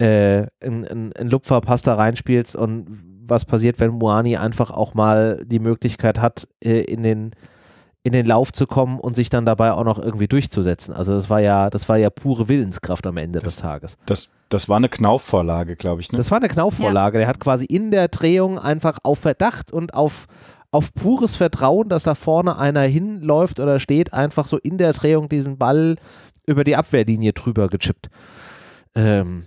äh, 0.00 0.46
einen 0.60 1.12
Lupferpass 1.18 1.82
da 1.82 1.94
reinspielst 1.94 2.56
und 2.56 2.86
was 3.26 3.44
passiert, 3.44 3.78
wenn 3.80 3.90
Moani 3.90 4.36
einfach 4.36 4.70
auch 4.70 4.94
mal 4.94 5.42
die 5.44 5.60
Möglichkeit 5.60 6.20
hat, 6.20 6.48
äh, 6.64 6.80
in 6.80 7.02
den 7.02 7.32
in 8.02 8.12
den 8.12 8.24
Lauf 8.24 8.50
zu 8.50 8.66
kommen 8.66 8.98
und 8.98 9.14
sich 9.14 9.28
dann 9.28 9.44
dabei 9.44 9.72
auch 9.72 9.84
noch 9.84 9.98
irgendwie 9.98 10.26
durchzusetzen. 10.26 10.94
Also 10.94 11.12
das 11.12 11.28
war 11.28 11.40
ja, 11.40 11.68
das 11.68 11.86
war 11.90 11.98
ja 11.98 12.08
pure 12.08 12.48
Willenskraft 12.48 13.06
am 13.06 13.18
Ende 13.18 13.40
das, 13.40 13.56
des 13.56 13.62
Tages. 13.62 13.98
Das, 14.06 14.30
das 14.48 14.70
war 14.70 14.78
eine 14.78 14.88
Knaufvorlage, 14.88 15.76
glaube 15.76 16.00
ich. 16.00 16.10
Ne? 16.10 16.16
Das 16.16 16.30
war 16.30 16.38
eine 16.38 16.48
Knaufvorlage. 16.48 17.18
Ja. 17.18 17.20
Der 17.20 17.28
hat 17.28 17.40
quasi 17.40 17.66
in 17.66 17.90
der 17.90 18.08
Drehung 18.08 18.58
einfach 18.58 18.96
auf 19.02 19.18
Verdacht 19.18 19.70
und 19.70 19.92
auf, 19.92 20.28
auf 20.70 20.94
pures 20.94 21.36
Vertrauen, 21.36 21.90
dass 21.90 22.04
da 22.04 22.14
vorne 22.14 22.56
einer 22.56 22.82
hinläuft 22.82 23.60
oder 23.60 23.78
steht, 23.78 24.14
einfach 24.14 24.46
so 24.46 24.56
in 24.56 24.78
der 24.78 24.94
Drehung 24.94 25.28
diesen 25.28 25.58
Ball 25.58 25.96
über 26.46 26.64
die 26.64 26.76
Abwehrlinie 26.76 27.34
drüber 27.34 27.68
gechippt. 27.68 28.08
Ähm, 28.94 29.44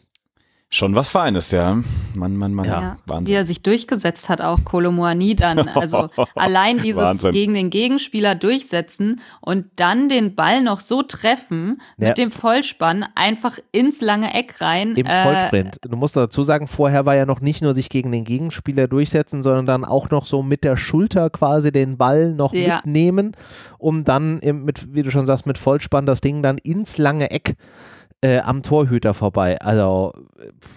Schon 0.74 0.96
was 0.96 1.10
Feines, 1.10 1.51
ja. 1.51 1.84
Mann, 2.15 2.36
Mann, 2.36 2.51
Mann. 2.51 2.65
Ja, 2.65 2.98
Wahnsinn. 3.06 3.27
Wie 3.27 3.34
er 3.34 3.46
sich 3.46 3.62
durchgesetzt 3.62 4.27
hat, 4.27 4.42
auch 4.42 4.65
Kolomoani 4.65 5.36
dann. 5.36 5.70
Also 5.70 6.10
allein 6.36 6.82
dieses 6.82 7.03
Wahnsinn. 7.03 7.32
gegen 7.32 7.53
den 7.53 7.70
Gegenspieler 7.70 8.34
durchsetzen 8.34 9.22
und 9.39 9.68
dann 9.75 10.10
den 10.10 10.34
Ball 10.34 10.63
noch 10.63 10.80
so 10.80 11.03
treffen 11.03 11.80
ja. 12.00 12.08
mit 12.08 12.18
dem 12.18 12.32
Vollspann 12.32 13.06
einfach 13.13 13.60
ins 13.72 14.01
lange 14.01 14.34
Eck 14.34 14.62
rein. 14.62 14.96
Im 14.96 15.06
äh, 15.06 15.24
Vollsprint. 15.24 15.77
Du 15.84 15.96
musst 15.96 16.18
dazu 16.18 16.42
sagen, 16.42 16.65
vorher 16.65 17.06
war 17.06 17.15
ja 17.15 17.27
noch 17.27 17.39
nicht 17.39 17.62
nur 17.62 17.75
sich 17.75 17.89
gegen 17.89 18.12
den 18.12 18.24
Gegenspieler 18.24 18.88
durchsetzen, 18.88 19.44
sondern 19.44 19.68
dann 19.68 19.86
auch 19.86 20.10
noch 20.10 20.25
so 20.25 20.42
mit 20.42 20.63
der 20.63 20.75
Schulter 20.75 21.30
quasi 21.30 21.72
den 21.72 21.98
Ball 21.98 22.34
noch 22.34 22.51
ja. 22.51 22.77
mitnehmen, 22.77 23.38
um 23.77 24.06
dann 24.06 24.39
mit, 24.39 24.96
wie 24.96 25.03
du 25.03 25.12
schon 25.12 25.27
sagst, 25.27 25.46
mit 25.46 25.60
Vollspann 25.60 26.08
das 26.08 26.22
Ding 26.22 26.42
dann 26.42 26.58
ins 26.58 26.98
lange 26.98 27.30
Eck 27.30 27.50
äh, 27.50 27.56
am 28.39 28.63
Torhüter 28.63 29.13
vorbei. 29.13 29.60
Also. 29.62 30.13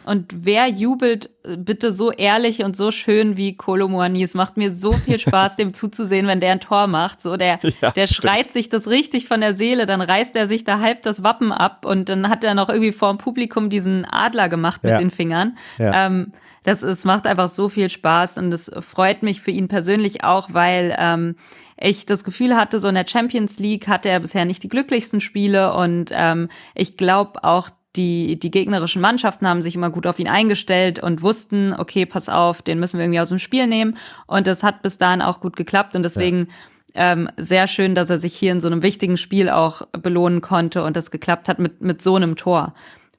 Und 0.05 0.33
wer 0.35 0.69
jubelt 0.69 1.31
äh, 1.45 1.57
bitte 1.57 1.93
so 1.93 2.11
ehrlich 2.11 2.63
und 2.65 2.77
so 2.77 2.91
schön 2.91 3.37
wie 3.37 3.57
Kolomoani? 3.57 4.23
Es 4.23 4.35
macht 4.35 4.57
mir 4.57 4.71
so 4.71 4.93
viel 4.93 5.19
Spaß, 5.19 5.57
dem 5.57 5.75
zuzusehen, 5.75 6.27
wenn 6.27 6.41
der 6.41 6.53
ein 6.53 6.61
Tor 6.61 6.87
macht. 6.87 7.23
So, 7.23 7.37
der, 7.37 7.61
ja, 7.81 7.91
der 7.91 8.07
schreit 8.07 8.51
sich 8.51 8.69
das 8.69 8.89
richtig 8.89 9.29
von 9.29 9.41
der 9.41 9.55
Seele, 9.55 9.87
dann 9.87 10.01
reißt 10.01 10.37
er 10.37 10.47
sich 10.47 10.65
da 10.65 10.81
halb 10.81 11.03
das 11.03 11.23
Wappen 11.23 11.53
ab 11.53 11.85
und 11.85 12.09
dann 12.09 12.29
hat 12.29 12.45
er 12.45 12.55
noch 12.55 12.69
irgendwie 12.69 12.93
vor 12.93 13.11
dem 13.11 13.19
Publikum 13.19 13.71
diesen 13.71 14.05
Adler 14.05 14.49
gemacht 14.49 14.83
mit 14.83 14.93
ja. 14.93 14.99
den 14.99 15.11
Fingern. 15.11 15.57
Ja. 15.79 16.07
Ähm, 16.07 16.33
das 16.65 16.83
es 16.83 17.05
macht 17.05 17.29
einfach 17.29 17.49
so 17.49 17.69
viel 17.69 17.89
Spaß 17.89 18.39
und 18.39 18.53
es 18.53 18.71
freut 18.81 19.23
mich 19.23 19.41
für 19.41 19.53
ihn 19.53 19.69
persönlich 19.69 20.25
auch, 20.25 20.49
weil 20.53 20.97
ähm, 20.99 21.37
ich 21.79 22.07
das 22.07 22.25
Gefühl 22.25 22.57
hatte, 22.57 22.81
so 22.81 22.89
in 22.89 22.95
der 22.95 23.07
Champions 23.07 23.59
League 23.59 23.89
hatte 23.89 24.09
er 24.09 24.21
bisher 24.21 24.45
nicht 24.45 24.63
die 24.63 24.69
glücklichsten 24.69 25.21
Spiele 25.21 25.75
und 25.75 26.11
ähm, 26.13 26.49
ich 26.75 26.97
glaube 26.97 27.45
auch, 27.45 27.71
die, 27.97 28.39
die 28.39 28.51
gegnerischen 28.51 29.01
Mannschaften 29.01 29.49
haben 29.49 29.63
sich 29.63 29.75
immer 29.75 29.91
gut 29.91 30.07
auf 30.07 30.19
ihn 30.19 30.29
eingestellt 30.29 31.03
und 31.03 31.23
wussten, 31.23 31.75
okay, 31.77 32.07
pass 32.07 32.29
auf, 32.29 32.63
den 32.63 32.79
müssen 32.79 32.99
wir 32.99 33.05
irgendwie 33.05 33.21
aus 33.21 33.31
dem 33.31 33.39
Spiel 33.39 33.67
nehmen. 33.67 33.97
Und 34.27 34.47
das 34.47 34.63
hat 34.63 34.83
bis 34.83 34.99
dahin 34.99 35.23
auch 35.23 35.41
gut 35.41 35.57
geklappt 35.57 35.97
und 35.97 36.03
deswegen 36.03 36.49
ja. 36.95 37.13
ähm, 37.13 37.29
sehr 37.37 37.67
schön, 37.67 37.95
dass 37.95 38.11
er 38.11 38.19
sich 38.19 38.35
hier 38.35 38.53
in 38.53 38.61
so 38.61 38.69
einem 38.69 38.83
wichtigen 38.83 39.17
Spiel 39.17 39.49
auch 39.49 39.83
belohnen 39.93 40.41
konnte 40.41 40.85
und 40.85 40.97
das 40.97 41.11
geklappt 41.11 41.49
hat 41.49 41.59
mit, 41.59 41.81
mit 41.81 42.03
so 42.03 42.17
einem 42.17 42.37
Tor. 42.37 42.75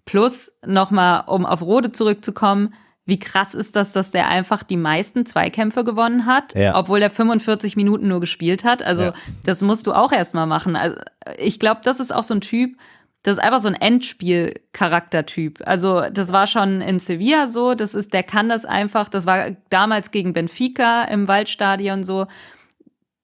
Plus 0.05 0.51
nochmal, 0.65 1.23
um 1.27 1.45
auf 1.45 1.61
Rode 1.61 1.91
zurückzukommen, 1.91 2.73
wie 3.07 3.17
krass 3.17 3.55
ist 3.55 3.77
das, 3.77 3.93
dass 3.93 4.11
der 4.11 4.27
einfach 4.27 4.63
die 4.63 4.75
meisten 4.75 5.25
Zweikämpfe 5.25 5.85
gewonnen 5.85 6.25
hat, 6.25 6.53
ja. 6.55 6.77
obwohl 6.77 7.01
er 7.01 7.09
45 7.09 7.77
Minuten 7.77 8.09
nur 8.09 8.19
gespielt 8.19 8.65
hat? 8.65 8.83
Also, 8.83 9.03
ja. 9.03 9.13
das 9.45 9.61
musst 9.61 9.87
du 9.87 9.93
auch 9.93 10.11
erstmal 10.11 10.45
machen. 10.45 10.75
Also, 10.75 10.97
ich 11.37 11.57
glaube, 11.57 11.79
das 11.85 12.01
ist 12.01 12.13
auch 12.13 12.23
so 12.23 12.33
ein 12.33 12.41
Typ, 12.41 12.77
das 13.23 13.37
ist 13.37 13.43
einfach 13.43 13.61
so 13.61 13.69
ein 13.69 13.75
Endspiel-Charaktertyp. 13.75 15.61
Also, 15.65 16.03
das 16.11 16.33
war 16.33 16.47
schon 16.47 16.81
in 16.81 16.99
Sevilla 16.99 17.47
so, 17.47 17.75
das 17.75 17.95
ist, 17.95 18.13
der 18.13 18.23
kann 18.23 18.49
das 18.49 18.65
einfach, 18.65 19.07
das 19.07 19.25
war 19.25 19.51
damals 19.69 20.11
gegen 20.11 20.33
Benfica 20.33 21.05
im 21.05 21.29
Waldstadion 21.29 22.03
so. 22.03 22.27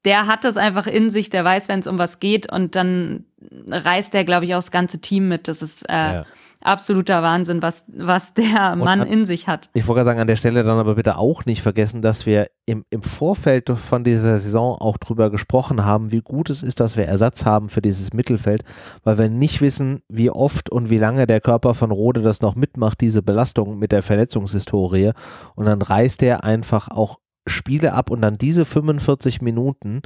Der 0.06 0.28
hat 0.28 0.46
das 0.46 0.56
einfach 0.56 0.88
in 0.88 1.10
sich, 1.10 1.30
der 1.30 1.44
weiß, 1.44 1.68
wenn 1.68 1.80
es 1.80 1.88
um 1.88 1.98
was 1.98 2.22
geht 2.22 2.50
und 2.50 2.76
dann 2.76 3.26
reißt 3.70 4.16
er, 4.16 4.24
glaube 4.24 4.46
ich, 4.46 4.54
auch 4.54 4.60
das 4.60 4.72
ganze 4.72 5.02
Team 5.02 5.28
mit. 5.28 5.50
Das 5.50 5.62
ist 5.62 5.84
äh, 5.90 5.94
ja 5.94 6.26
absoluter 6.66 7.22
Wahnsinn, 7.22 7.62
was, 7.62 7.86
was 7.88 8.34
der 8.34 8.76
Mann 8.76 9.02
an, 9.02 9.08
in 9.08 9.26
sich 9.26 9.48
hat. 9.48 9.70
Ich 9.74 9.88
wollte 9.88 10.06
sagen, 10.06 10.20
an 10.20 10.28
der 10.28 10.36
Stelle 10.36 10.64
dann 10.64 10.80
aber 10.80 10.96
bitte 10.96 11.18
auch 11.18 11.46
nicht 11.46 11.62
vergessen, 11.62 12.02
dass 12.02 12.26
wir 12.26 12.48
im, 12.66 12.86
im 12.90 13.02
Vorfeld 13.02 13.70
von 13.70 14.04
dieser 14.04 14.38
Saison 14.38 14.78
auch 14.80 14.98
drüber 14.98 15.30
gesprochen 15.30 15.86
haben, 15.86 16.12
wie 16.12 16.22
gut 16.22 16.50
es 16.50 16.64
ist, 16.64 16.80
dass 16.80 16.98
wir 16.98 17.06
Ersatz 17.06 17.46
haben 17.46 17.70
für 17.70 17.82
dieses 17.82 18.14
Mittelfeld, 18.14 18.64
weil 19.04 19.18
wir 19.18 19.30
nicht 19.30 19.62
wissen, 19.62 20.02
wie 20.08 20.30
oft 20.30 20.70
und 20.70 20.90
wie 20.90 20.98
lange 20.98 21.28
der 21.28 21.42
Körper 21.42 21.74
von 21.74 21.92
Rode 21.92 22.22
das 22.22 22.42
noch 22.42 22.56
mitmacht, 22.56 23.02
diese 23.02 23.22
Belastung 23.22 23.80
mit 23.80 23.92
der 23.92 24.04
Verletzungshistorie. 24.04 25.12
Und 25.56 25.66
dann 25.66 25.82
reißt 25.82 26.24
er 26.24 26.44
einfach 26.44 26.90
auch 26.90 27.20
Spiele 27.46 27.94
ab 27.94 28.10
und 28.10 28.22
dann 28.22 28.38
diese 28.38 28.66
45 28.66 29.42
Minuten. 29.42 30.02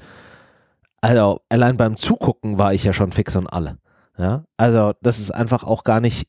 Also 1.02 1.42
allein 1.50 1.78
beim 1.78 1.96
Zugucken 1.96 2.58
war 2.58 2.74
ich 2.74 2.84
ja 2.84 2.94
schon 2.94 3.12
fix 3.12 3.36
und 3.36 3.48
alle. 3.48 3.78
Ja, 4.18 4.46
also 4.58 4.94
das 5.02 5.20
ist 5.20 5.32
einfach 5.32 5.64
auch 5.64 5.84
gar 5.84 6.00
nicht 6.00 6.28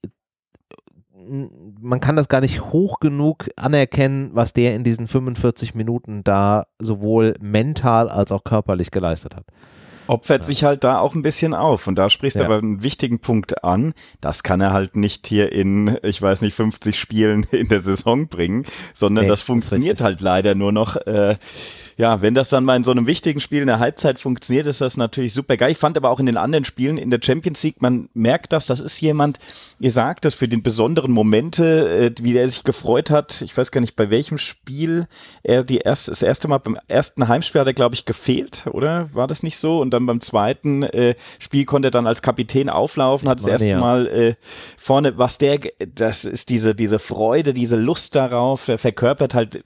man 1.80 2.00
kann 2.00 2.16
das 2.16 2.28
gar 2.28 2.40
nicht 2.40 2.62
hoch 2.62 3.00
genug 3.00 3.48
anerkennen, 3.56 4.30
was 4.32 4.52
der 4.52 4.74
in 4.74 4.84
diesen 4.84 5.06
45 5.06 5.74
Minuten 5.74 6.24
da 6.24 6.66
sowohl 6.78 7.34
mental 7.40 8.08
als 8.08 8.32
auch 8.32 8.44
körperlich 8.44 8.90
geleistet 8.90 9.36
hat. 9.36 9.44
Opfert 10.08 10.42
ja. 10.42 10.46
sich 10.46 10.64
halt 10.64 10.84
da 10.84 10.98
auch 10.98 11.14
ein 11.14 11.22
bisschen 11.22 11.54
auf. 11.54 11.86
Und 11.86 11.96
da 11.96 12.08
sprichst 12.08 12.36
du 12.36 12.40
ja. 12.40 12.46
aber 12.46 12.58
einen 12.58 12.82
wichtigen 12.82 13.20
Punkt 13.20 13.62
an. 13.62 13.92
Das 14.20 14.42
kann 14.42 14.60
er 14.60 14.72
halt 14.72 14.96
nicht 14.96 15.26
hier 15.26 15.52
in, 15.52 15.98
ich 16.02 16.20
weiß 16.20 16.40
nicht, 16.42 16.54
50 16.54 16.98
Spielen 16.98 17.44
in 17.50 17.68
der 17.68 17.80
Saison 17.80 18.26
bringen, 18.26 18.64
sondern 18.94 19.24
nee, 19.24 19.28
das 19.28 19.42
funktioniert 19.42 20.00
das 20.00 20.04
halt 20.04 20.20
leider 20.20 20.54
nur 20.54 20.72
noch. 20.72 20.96
Äh, 20.96 21.36
ja, 21.98 22.22
wenn 22.22 22.32
das 22.32 22.48
dann 22.48 22.64
mal 22.64 22.76
in 22.76 22.84
so 22.84 22.92
einem 22.92 23.08
wichtigen 23.08 23.40
Spiel 23.40 23.60
in 23.60 23.66
der 23.66 23.80
Halbzeit 23.80 24.20
funktioniert, 24.20 24.68
ist 24.68 24.80
das 24.80 24.96
natürlich 24.96 25.34
super 25.34 25.56
geil. 25.56 25.72
Ich 25.72 25.78
fand 25.78 25.96
aber 25.96 26.10
auch 26.10 26.20
in 26.20 26.26
den 26.26 26.36
anderen 26.36 26.64
Spielen 26.64 26.96
in 26.96 27.10
der 27.10 27.18
Champions 27.20 27.60
League, 27.64 27.82
man 27.82 28.08
merkt 28.14 28.52
das, 28.52 28.66
das 28.66 28.78
ist 28.78 29.00
jemand, 29.00 29.40
ihr 29.80 29.90
sagt 29.90 30.24
das 30.24 30.34
für 30.34 30.46
den 30.46 30.62
besonderen 30.62 31.10
Momente, 31.10 32.14
äh, 32.16 32.22
wie 32.22 32.36
er 32.36 32.48
sich 32.48 32.62
gefreut 32.62 33.10
hat. 33.10 33.42
Ich 33.42 33.56
weiß 33.56 33.72
gar 33.72 33.80
nicht, 33.80 33.96
bei 33.96 34.10
welchem 34.10 34.38
Spiel 34.38 35.08
er 35.42 35.64
die 35.64 35.78
erst, 35.78 36.06
das 36.06 36.22
erste 36.22 36.46
Mal 36.46 36.58
beim 36.58 36.78
ersten 36.86 37.26
Heimspiel 37.26 37.62
hat 37.62 37.66
er, 37.66 37.74
glaube 37.74 37.96
ich, 37.96 38.04
gefehlt, 38.04 38.68
oder? 38.70 39.12
War 39.12 39.26
das 39.26 39.42
nicht 39.42 39.58
so? 39.58 39.80
Und 39.80 39.90
dann 39.90 40.06
beim 40.06 40.20
zweiten 40.20 40.84
äh, 40.84 41.16
Spiel 41.40 41.64
konnte 41.64 41.88
er 41.88 41.90
dann 41.90 42.06
als 42.06 42.22
Kapitän 42.22 42.68
auflaufen, 42.68 43.28
hat 43.28 43.40
das 43.40 43.46
erste 43.48 43.66
ja. 43.66 43.80
Mal 43.80 44.06
äh, 44.06 44.34
vorne, 44.76 45.18
was 45.18 45.38
der, 45.38 45.58
das 45.96 46.24
ist 46.24 46.48
diese, 46.48 46.76
diese 46.76 47.00
Freude, 47.00 47.52
diese 47.52 47.74
Lust 47.74 48.14
darauf, 48.14 48.68
er 48.68 48.78
verkörpert 48.78 49.34
halt 49.34 49.64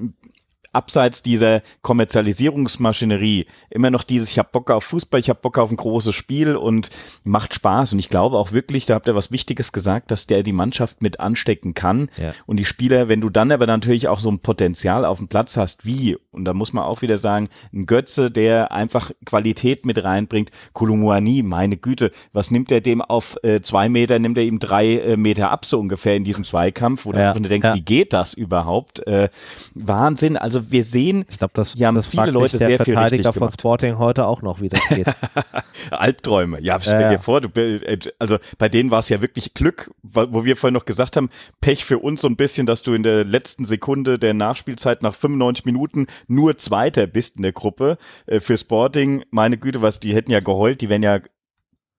abseits 0.73 1.23
dieser 1.23 1.62
Kommerzialisierungsmaschinerie 1.83 3.47
immer 3.71 3.91
noch 3.91 4.05
dieses, 4.05 4.31
ich 4.31 4.38
habe 4.38 4.49
Bock 4.52 4.71
auf 4.71 4.85
Fußball, 4.85 5.21
ich 5.21 5.29
habe 5.29 5.41
Bock 5.41 5.59
auf 5.59 5.71
ein 5.71 5.76
großes 5.76 6.14
Spiel 6.14 6.57
und 6.57 6.91
macht 7.25 7.55
Spaß. 7.55 7.93
Und 7.93 7.99
ich 7.99 8.09
glaube 8.09 8.38
auch 8.38 8.52
wirklich, 8.52 8.87
da 8.87 8.95
habt 8.95 9.07
ihr 9.07 9.14
was 9.14 9.31
Wichtiges 9.31 9.73
gesagt, 9.73 10.11
dass 10.11 10.26
der 10.26 10.43
die 10.43 10.52
Mannschaft 10.52 11.02
mit 11.02 11.21
anstecken 11.21 11.75
kann. 11.75 12.09
Ja. 12.17 12.33
Und 12.47 12.57
die 12.57 12.64
Spieler, 12.64 13.09
wenn 13.09 13.21
du 13.21 13.29
dann 13.29 13.52
aber 13.52 13.67
natürlich 13.67 14.09
auch 14.09 14.19
so 14.19 14.31
ein 14.31 14.38
Potenzial 14.38 15.05
auf 15.05 15.19
dem 15.19 15.29
Platz 15.29 15.57
hast, 15.57 15.85
wie, 15.85 16.17
und 16.31 16.45
da 16.45 16.55
muss 16.55 16.73
man 16.73 16.85
auch 16.85 17.02
wieder 17.02 17.19
sagen, 17.19 17.49
ein 17.73 17.87
Götze, 17.87 18.31
der 18.31 18.73
einfach 18.73 19.11
Qualität 19.26 19.85
mit 19.85 20.02
reinbringt, 20.02 20.50
Kolumuani, 20.73 21.43
meine 21.43 21.76
Güte, 21.76 22.12
was 22.33 22.50
nimmt 22.50 22.73
er 22.73 22.81
dem 22.81 23.02
auf 23.02 23.37
äh, 23.43 23.61
zwei 23.61 23.88
Meter, 23.88 24.19
nimmt 24.19 24.38
er 24.38 24.45
ihm 24.45 24.59
drei 24.59 24.97
äh, 24.97 25.17
Meter 25.17 25.50
ab, 25.50 25.67
so 25.67 25.79
ungefähr 25.79 26.17
in 26.17 26.25
diesem 26.25 26.45
Zweikampf, 26.45 27.05
wo 27.05 27.12
ja. 27.12 27.35
du 27.35 27.41
denkst, 27.41 27.67
ja. 27.67 27.75
wie 27.75 27.83
geht 27.83 28.12
das 28.12 28.35
überhaupt? 28.35 29.07
Äh, 29.07 29.29
Wahnsinn. 29.75 30.37
Also 30.37 30.62
wir 30.71 30.85
sehen, 30.85 31.25
ich 31.28 31.38
glaube, 31.38 31.52
das, 31.54 31.75
ja, 31.75 31.90
das 31.92 32.07
viele 32.07 32.31
Leute 32.31 32.59
der 32.59 32.69
sehr 32.69 32.76
Verteidiger 32.78 33.33
von 33.33 33.50
Sporting 33.50 33.99
heute 33.99 34.26
auch 34.26 34.42
noch, 34.42 34.61
wie 34.61 34.69
das 34.69 34.81
geht. 34.88 35.07
Albträume. 35.90 36.61
Ja, 36.61 36.81
stell 36.81 36.99
dir 36.99 37.12
ja. 37.12 37.19
vor, 37.19 37.40
du, 37.40 37.49
äh, 37.61 37.99
also 38.19 38.38
bei 38.59 38.69
denen 38.69 38.90
war 38.90 39.00
es 39.00 39.09
ja 39.09 39.21
wirklich 39.21 39.54
Glück, 39.54 39.90
wo 40.02 40.45
wir 40.45 40.57
vorhin 40.57 40.75
noch 40.75 40.85
gesagt 40.85 41.16
haben, 41.16 41.31
Pech 41.61 41.85
für 41.85 41.99
uns 41.99 42.21
so 42.21 42.28
ein 42.28 42.37
bisschen, 42.37 42.66
dass 42.66 42.83
du 42.83 42.95
in 42.95 43.02
der 43.02 43.25
letzten 43.25 43.64
Sekunde 43.64 44.19
der 44.19 44.35
Nachspielzeit 44.35 45.02
nach 45.02 45.14
95 45.14 45.64
Minuten 45.64 46.07
nur 46.28 46.59
Zweiter 46.59 47.07
bist 47.07 47.37
in 47.37 47.42
der 47.42 47.52
Gruppe. 47.52 47.99
Äh, 48.26 48.40
für 48.40 48.57
Sporting, 48.57 49.25
meine 49.31 49.59
Güte, 49.59 49.83
was, 49.83 50.00
die 50.00 50.14
hätten 50.14 50.31
ja 50.31 50.40
geheult, 50.40 50.81
die 50.81 50.88
wären 50.88 51.02
ja 51.02 51.21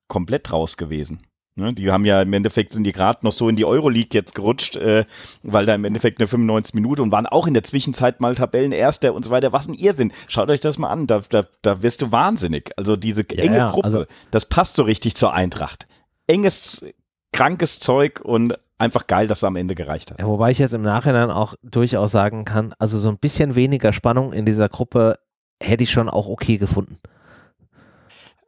komplett 0.08 0.52
raus 0.52 0.78
gewesen. 0.78 1.24
Ne, 1.56 1.72
die 1.72 1.92
haben 1.92 2.04
ja 2.04 2.20
im 2.24 2.34
Endeffekt 2.34 2.74
sind 2.74 2.84
die 2.84 2.94
gerade 2.94 3.20
noch 3.22 3.32
so 3.32 3.48
in 3.48 3.56
die 3.56 3.66
Euroleague 3.66 4.10
jetzt 4.14 4.34
gerutscht, 4.34 4.76
äh, 4.76 5.06
weil 5.44 5.68
da 5.68 5.76
im 5.76 5.86
Endeffekt 5.86 6.20
eine 6.20 6.28
95 6.28 6.74
Minute 6.74 7.04
und 7.04 7.12
waren 7.12 7.28
auch 7.28 7.46
in 7.46 7.54
der 7.54 7.64
Zwischenzeit 7.64 8.20
mal 8.22 8.34
Tabellenerster 8.34 9.14
und 9.14 9.24
so 9.24 9.30
weiter. 9.30 9.54
Was 9.54 9.68
ein 9.68 9.76
Irrsinn. 9.76 10.12
Schaut 10.28 10.50
euch 10.50 10.62
das 10.62 10.80
mal 10.80 10.90
an, 10.90 11.06
da, 11.06 11.22
da, 11.30 11.46
da 11.62 11.84
wirst 11.84 12.02
du 12.02 12.12
wahnsinnig. 12.12 12.72
Also 12.76 12.96
diese 12.96 13.22
Ja, 13.32 13.44
enge 13.44 13.58
ja, 13.58 13.70
Gruppe, 13.72 13.86
also- 13.86 14.06
das 14.32 14.46
passt 14.46 14.76
so 14.76 14.82
richtig 14.84 15.14
zur 15.16 15.34
Eintracht. 15.34 15.88
Enges, 16.26 16.84
krankes 17.32 17.80
Zeug 17.80 18.22
und 18.24 18.58
einfach 18.80 19.06
geil, 19.06 19.28
dass 19.28 19.40
es 19.40 19.44
am 19.44 19.56
Ende 19.56 19.76
gereicht 19.76 20.10
hat. 20.10 20.20
Ja, 20.20 20.26
wobei 20.26 20.50
ich 20.50 20.58
jetzt 20.58 20.74
im 20.74 20.82
Nachhinein 20.82 21.30
auch 21.30 21.54
durchaus 21.62 22.12
sagen 22.12 22.46
kann, 22.46 22.74
also 22.80 22.98
so 22.98 23.10
ein 23.10 23.18
bisschen 23.20 23.54
weniger 23.54 23.94
Spannung 23.94 24.34
in 24.34 24.46
dieser 24.46 24.70
Gruppe 24.70 25.20
hätte 25.62 25.84
ich 25.84 25.92
schon 25.92 26.10
auch 26.10 26.28
okay 26.28 26.58
gefunden. 26.58 26.98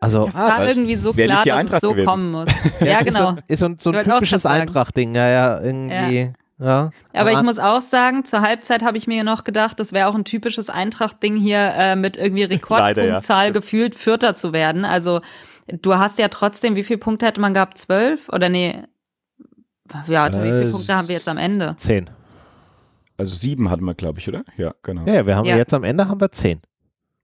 Also 0.06 0.28
Es 0.28 0.36
Ah, 0.36 0.48
war 0.48 0.60
weil 0.60 0.70
irgendwie 0.70 0.96
so 0.96 1.12
klar, 1.14 1.44
dass 1.44 1.54
Eintracht 1.54 1.74
es 1.76 1.82
so 1.82 1.90
gewesen. 1.92 2.06
kommen 2.08 2.32
muss. 2.32 2.50
ja, 2.80 3.00
es 3.02 3.08
ist 3.08 3.16
genau. 3.18 3.32
so, 3.32 3.38
ist 3.48 3.60
so, 3.84 3.92
ein- 3.92 4.04
typisches. 4.04 4.46
Eintracht-Ding, 4.46 5.14
ja, 5.16 5.28
ja, 5.30 5.62
irgendwie. 5.62 6.34
Ja. 6.58 6.92
Aber 7.14 7.32
ich 7.34 7.42
muss 7.42 7.60
auch 7.60 7.82
sagen, 7.82 8.24
zur 8.24 8.40
Halbzeit 8.42 8.82
habe 8.82 8.98
ich 8.98 9.08
mir 9.08 9.26
noch 9.26 9.44
gedacht, 9.44 9.78
das 9.80 9.92
wäre 9.92 10.08
auch 10.08 10.16
ein 10.16 10.24
typisches 10.24 10.70
Eintracht-Ding 10.70 11.36
hier 11.36 11.58
äh, 11.76 11.96
mit 11.98 12.16
irgendwie 12.16 12.44
Rekordpunktzahl 12.56 13.48
ja. 13.48 13.52
gefühlt 13.52 13.94
Vierter 13.96 14.36
zu 14.36 14.54
werden. 14.54 14.86
Also 14.86 15.20
du 15.68 15.96
hast 15.96 16.18
ja 16.18 16.30
trotzdem, 16.30 16.78
wie 16.78 16.84
viele 16.84 17.00
Punkte 17.00 17.26
hätte 17.26 17.42
man 17.42 17.54
gehabt? 17.54 17.78
Zwölf? 17.78 18.30
Oder 18.30 18.48
nee? 18.48 18.84
Ja, 20.08 20.28
wie 20.32 20.38
viele 20.50 20.64
Äh, 20.66 20.72
Punkte 20.72 20.96
haben 20.96 21.08
wir 21.10 21.16
jetzt 21.16 21.28
am 21.28 21.38
Ende? 21.38 21.74
Zehn. 21.78 22.10
Also 23.18 23.36
sieben 23.36 23.70
hatten 23.70 23.84
wir, 23.86 23.94
glaube 23.94 24.20
ich, 24.20 24.28
oder? 24.30 24.44
Ja, 24.58 24.74
genau. 24.82 25.06
Ja, 25.06 25.14
ja, 25.16 25.28
wir 25.28 25.36
haben 25.36 25.46
Ja. 25.46 25.58
jetzt 25.58 25.74
am 25.74 25.84
Ende 25.84 26.08
haben 26.08 26.20
wir 26.22 26.32
zehn. 26.32 26.62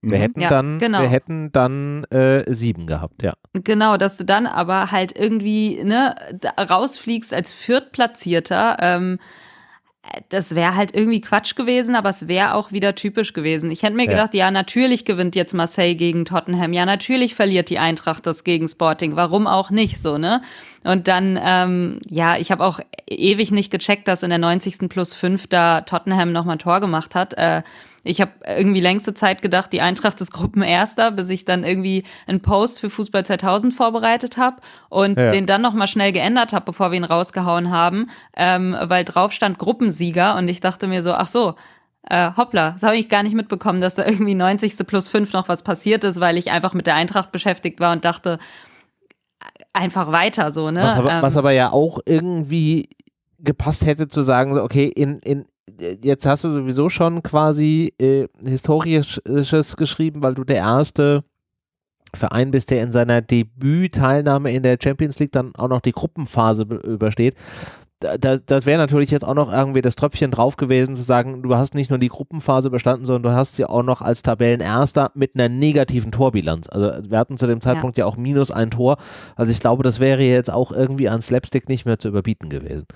Wir 0.03 0.17
Mhm. 0.17 0.22
hätten 0.22 0.41
Ja, 0.41 0.50
dann, 0.50 0.79
genau. 0.79 1.01
wir 1.01 1.10
hätten 1.10 1.51
dann 1.51 2.05
äh, 2.05 2.43
sieben 2.53 2.88
gehabt, 2.88 3.22
ja. 3.22 3.34
Genau, 3.53 3.98
dass 3.98 4.17
du 4.17 4.25
dann 4.25 4.48
aber 4.48 4.91
halt 4.91 5.15
irgendwie 5.17 5.84
ne, 5.84 6.15
rausfliegst 6.58 7.34
als 7.34 7.53
Viertplatzierter. 7.53 8.77
Ähm, 8.79 9.20
das 10.29 10.55
wäre 10.55 10.75
halt 10.75 10.96
irgendwie 10.96 11.22
Quatsch 11.22 11.55
gewesen, 11.55 11.96
aber 11.96 12.10
es 12.10 12.27
wäre 12.27 12.55
auch 12.55 12.72
wieder 12.72 12.96
typisch 12.96 13.34
gewesen. 13.34 13.70
Ich 13.70 13.84
hätte 13.84 13.96
mir 13.96 14.05
Ja. 14.05 14.10
gedacht, 14.10 14.34
ja, 14.34 14.50
natürlich 14.50 15.05
gewinnt 15.05 15.36
jetzt 15.36 15.53
Marseille 15.53 15.93
gegen 15.93 16.25
Tottenham. 16.25 16.74
Ja, 16.74 16.88
natürlich 16.88 17.36
verliert 17.36 17.70
die 17.70 17.77
Eintracht 17.77 18.25
das 18.25 18.43
gegen 18.43 18.67
Sporting. 18.67 19.15
Warum 19.15 19.46
auch 19.46 19.70
nicht 19.70 20.00
so, 20.01 20.17
ne? 20.17 20.41
Und 20.84 21.08
dann, 21.08 21.39
ähm, 21.41 22.00
ja, 22.10 22.38
ich 22.38 22.51
habe 22.51 22.63
auch 22.65 22.79
ewig 23.08 23.51
nicht 23.51 23.72
gecheckt, 23.72 24.08
dass 24.08 24.24
in 24.24 24.29
der 24.31 24.39
90. 24.39 24.89
plus 24.89 25.13
5 25.13 25.46
da 25.46 25.81
Tottenham 25.81 26.31
nochmal 26.31 26.55
ein 26.55 26.60
Tor 26.60 26.79
gemacht 26.79 27.13
hat. 27.13 27.36
Äh, 27.38 27.62
ich 28.03 28.20
habe 28.22 28.31
irgendwie 28.48 28.81
längste 28.81 29.13
Zeit 29.13 29.41
gedacht, 29.41 29.72
die 29.74 29.81
Eintracht 29.81 30.20
ist 30.22 30.31
Gruppenerster, 30.31 31.12
bis 31.12 31.29
ich 31.29 31.46
dann 31.46 31.63
irgendwie 31.63 32.03
einen 32.25 32.41
Post 32.41 32.79
für 32.79 32.89
Fußball 32.89 33.25
2000 33.25 33.74
vorbereitet 33.74 34.38
habe 34.38 34.58
und 34.89 35.17
Ja. 35.17 35.29
den 35.31 35.46
dann 35.46 35.62
nochmal 35.62 35.88
schnell 35.88 36.12
geändert 36.12 36.51
habe, 36.53 36.65
bevor 36.65 36.91
wir 36.91 36.98
ihn 36.98 37.03
rausgehauen 37.03 37.70
haben, 37.70 38.08
ähm, 38.36 38.75
weil 38.81 39.05
drauf 39.05 39.31
stand 39.31 39.60
Gruppensieger 39.60 40.36
und 40.36 40.48
ich 40.48 40.60
dachte 40.62 40.88
mir 40.88 41.03
so, 41.03 41.13
ach 41.13 41.27
so, 41.27 41.55
äh, 42.10 42.31
hoppla, 42.36 42.72
das 42.72 42.81
habe 42.84 42.98
ich 42.98 43.08
gar 43.10 43.22
nicht 43.22 43.36
mitbekommen, 43.36 43.79
dass 43.81 43.93
da 43.96 44.03
irgendwie 44.05 44.34
90. 44.34 44.88
plus 44.88 45.08
5 45.08 45.34
noch 45.34 45.48
was 45.48 45.62
passiert 45.63 46.03
ist, 46.03 46.20
weil 46.20 46.38
ich 46.38 46.50
einfach 46.50 46.74
mit 46.74 46.88
der 46.88 46.96
Eintracht 46.96 47.31
beschäftigt 47.31 47.79
war 47.79 47.91
und 47.91 48.03
dachte, 48.03 48.39
einfach 49.74 50.12
weiter 50.12 50.51
so, 50.51 50.72
ne? 50.72 50.81
Was 50.81 50.98
aber, 50.98 51.12
Ähm, 51.12 51.22
was 51.22 51.38
aber 51.38 51.51
ja 51.51 51.72
auch 51.72 52.00
irgendwie 52.05 52.89
gepasst 53.39 53.86
hätte 53.86 54.08
zu 54.08 54.22
sagen, 54.22 54.53
so, 54.53 54.62
okay, 54.63 54.88
in, 54.88 55.20
in, 55.20 55.46
jetzt 55.80 56.25
hast 56.25 56.44
du 56.44 56.50
sowieso 56.50 56.89
schon 56.89 57.24
quasi 57.24 57.94
äh, 58.00 58.27
Historisches 58.46 59.75
geschrieben, 59.77 60.22
weil 60.22 60.36
du 60.36 60.44
der 60.44 60.58
erste 60.58 61.24
Verein 62.13 62.51
bist, 62.51 62.72
der 62.72 62.84
in 62.84 62.91
seiner 62.91 63.22
Debütteilnahme 63.22 64.51
in 64.51 64.63
der 64.63 64.77
Champions 64.82 65.20
League 65.20 65.32
dann 65.32 65.56
auch 65.56 65.70
noch 65.70 65.82
die 65.82 65.94
Gruppenphase 65.94 66.65
be- 66.65 66.75
übersteht. 66.75 67.36
Da, 68.01 68.18
da, 68.18 68.38
das 68.38 68.65
wäre 68.65 68.80
natürlich 68.80 69.12
jetzt 69.12 69.24
auch 69.24 69.36
noch 69.36 69.53
irgendwie 69.53 69.82
das 69.84 69.96
Tröpfchen 69.96 70.32
drauf 70.32 70.58
gewesen, 70.58 70.95
zu 70.95 71.04
sagen, 71.04 71.43
du 71.43 71.56
hast 71.56 71.76
nicht 71.76 71.91
nur 71.91 72.00
die 72.00 72.10
Gruppenphase 72.10 72.71
bestanden, 72.71 73.06
sondern 73.06 73.32
du 73.32 73.38
hast 73.38 73.56
sie 73.56 73.63
auch 73.63 73.84
noch 73.84 74.02
als 74.02 74.24
Tabellenerster 74.24 75.12
mit 75.13 75.36
einer 75.36 75.50
negativen 75.50 76.12
Torbilanz. 76.12 76.67
Also 76.67 76.91
wir 77.10 77.19
hatten 77.19 77.38
zu 77.38 77.45
dem 77.45 77.62
Zeitpunkt 77.62 78.00
ja, 78.00 78.06
auch 78.08 78.17
minus 78.17 78.50
ein 78.50 78.71
Tor. 78.71 78.97
Also 79.36 79.52
ich 79.52 79.60
glaube, 79.60 79.84
das 79.84 80.00
wäre 80.00 80.24
jetzt 80.24 80.52
auch 80.52 80.71
irgendwie 80.71 81.10
an 81.10 81.21
Slapstick 81.21 81.69
nicht 81.69 81.86
mehr 81.86 82.00
zu 82.00 82.08
überbieten 82.08 82.50
gewesen. 82.50 82.88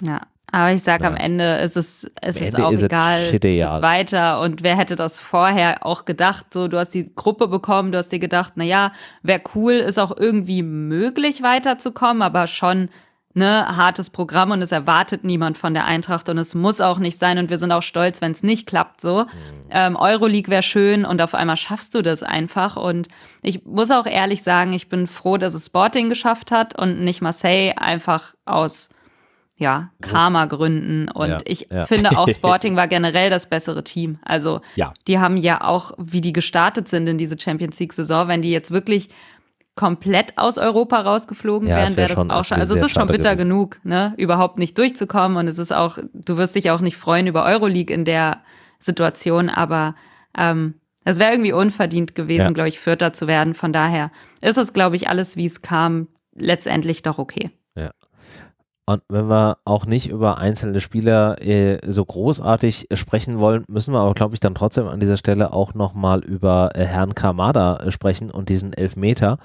Ja, 0.00 0.22
aber 0.50 0.72
ich 0.72 0.82
sage 0.82 1.06
am 1.06 1.14
Ja. 1.14 1.20
Ende 1.20 1.56
ist 1.56 1.76
es, 1.76 2.10
es 2.22 2.36
ist 2.36 2.54
Ende 2.54 2.66
auch 2.66 2.72
ist 2.72 2.80
es 2.80 2.84
egal, 2.86 3.18
shit 3.26 3.44
egal. 3.44 3.76
ist 3.76 3.82
weiter 3.82 4.40
und 4.40 4.62
wer 4.62 4.76
hätte 4.76 4.96
das 4.96 5.18
vorher 5.18 5.84
auch 5.84 6.04
gedacht, 6.04 6.46
so 6.52 6.68
du 6.68 6.78
hast 6.78 6.90
die 6.90 7.14
Gruppe 7.14 7.48
bekommen, 7.48 7.92
du 7.92 7.98
hast 7.98 8.10
dir 8.10 8.18
gedacht, 8.18 8.52
na 8.56 8.64
ja, 8.64 8.92
wäre 9.22 9.42
cool, 9.54 9.74
ist 9.74 9.98
auch 9.98 10.16
irgendwie 10.16 10.62
möglich 10.62 11.42
weiterzukommen, 11.42 12.22
aber 12.22 12.46
schon 12.46 12.88
ne, 13.34 13.76
hartes 13.76 14.10
Programm 14.10 14.50
und 14.50 14.62
es 14.62 14.72
erwartet 14.72 15.24
niemand 15.24 15.56
von 15.56 15.72
der 15.74 15.84
Eintracht 15.84 16.28
und 16.28 16.38
es 16.38 16.54
muss 16.54 16.80
auch 16.80 16.98
nicht 16.98 17.18
sein 17.18 17.38
und 17.38 17.50
wir 17.50 17.58
sind 17.58 17.72
auch 17.72 17.82
stolz, 17.82 18.20
wenn 18.20 18.32
es 18.32 18.42
nicht 18.42 18.66
klappt 18.66 19.00
so. 19.00 19.26
Ähm, 19.70 19.96
Euroleague 19.96 20.50
wäre 20.50 20.62
schön 20.62 21.04
und 21.04 21.22
auf 21.22 21.34
einmal 21.34 21.56
schaffst 21.56 21.94
du 21.94 22.02
das 22.02 22.22
einfach 22.22 22.76
und 22.76 23.08
ich 23.42 23.64
muss 23.64 23.90
auch 23.90 24.06
ehrlich 24.06 24.42
sagen, 24.42 24.72
ich 24.72 24.88
bin 24.88 25.06
froh, 25.06 25.36
dass 25.36 25.54
es 25.54 25.66
Sporting 25.66 26.08
geschafft 26.08 26.50
hat 26.50 26.78
und 26.78 27.00
nicht 27.04 27.22
Marseille 27.22 27.74
einfach 27.76 28.34
aus 28.44 28.88
ja, 29.58 29.90
Karma-Gründen. 30.00 31.08
Und 31.10 31.28
Ja, 31.28 31.38
ich 31.44 31.68
ja. 31.70 31.84
finde 31.86 32.16
auch 32.16 32.28
Sporting 32.34 32.76
war 32.76 32.86
generell 32.88 33.28
das 33.30 33.48
bessere 33.50 33.84
Team. 33.84 34.18
Also 34.24 34.60
Ja. 34.76 34.94
die 35.06 35.18
haben 35.18 35.36
ja 35.36 35.62
auch, 35.62 35.92
wie 35.98 36.20
die 36.20 36.32
gestartet 36.32 36.88
sind 36.88 37.06
in 37.08 37.18
diese 37.18 37.38
Champions 37.38 37.78
League-Saison, 37.80 38.28
wenn 38.28 38.42
die 38.42 38.50
jetzt 38.52 38.70
wirklich 38.70 39.08
komplett 39.74 40.36
aus 40.38 40.58
Europa 40.58 41.00
rausgeflogen 41.00 41.68
Ja, 41.68 41.76
wären, 41.76 41.90
wär 41.90 41.96
wäre 41.96 42.08
das 42.08 42.18
schon 42.18 42.30
auch 42.32 42.44
schon. 42.44 42.58
Also 42.58 42.74
es 42.74 42.82
ist 42.82 42.90
schon 42.92 43.06
bitter 43.06 43.34
gewesen. 43.36 43.48
genug, 43.48 43.80
ne, 43.84 44.12
überhaupt 44.16 44.58
nicht 44.58 44.76
durchzukommen. 44.76 45.36
Und 45.38 45.46
es 45.48 45.58
ist 45.58 45.72
auch, 45.72 45.98
du 46.12 46.36
wirst 46.36 46.54
dich 46.56 46.70
auch 46.70 46.80
nicht 46.80 46.96
freuen 46.96 47.26
über 47.28 47.44
Euroleague 47.44 47.94
in 47.94 48.04
der 48.04 48.42
Situation, 48.80 49.48
aber 49.48 49.94
ähm, 50.36 50.74
es 51.04 51.18
wäre 51.18 51.32
irgendwie 51.32 51.52
unverdient 51.52 52.14
gewesen, 52.16 52.46
Ja. 52.46 52.50
glaube 52.50 52.68
ich, 52.68 52.78
Vierter 52.80 53.12
zu 53.12 53.26
werden. 53.28 53.54
Von 53.54 53.72
daher 53.72 54.10
ist 54.42 54.58
es, 54.58 54.72
glaube 54.72 54.96
ich, 54.96 55.08
alles, 55.08 55.36
wie 55.36 55.46
es 55.46 55.62
kam, 55.62 56.08
letztendlich 56.34 57.02
doch 57.02 57.18
okay. 57.18 57.50
Und 58.88 59.02
wenn 59.10 59.28
wir 59.28 59.58
auch 59.66 59.84
nicht 59.84 60.08
über 60.08 60.38
einzelne 60.38 60.80
Spieler 60.80 61.44
äh, 61.46 61.78
so 61.86 62.02
großartig 62.02 62.88
sprechen 62.94 63.38
wollen, 63.38 63.66
müssen 63.68 63.92
wir 63.92 64.00
aber, 64.00 64.14
glaube 64.14 64.32
ich, 64.32 64.40
dann 64.40 64.54
trotzdem 64.54 64.88
an 64.88 64.98
dieser 64.98 65.18
Stelle 65.18 65.52
auch 65.52 65.74
nochmal 65.74 66.24
über 66.24 66.70
äh, 66.74 66.86
Herrn 66.86 67.14
Kamada 67.14 67.76
äh, 67.76 67.92
sprechen 67.92 68.30
und 68.30 68.48
diesen 68.48 68.72
Elfmeter. 68.72 69.36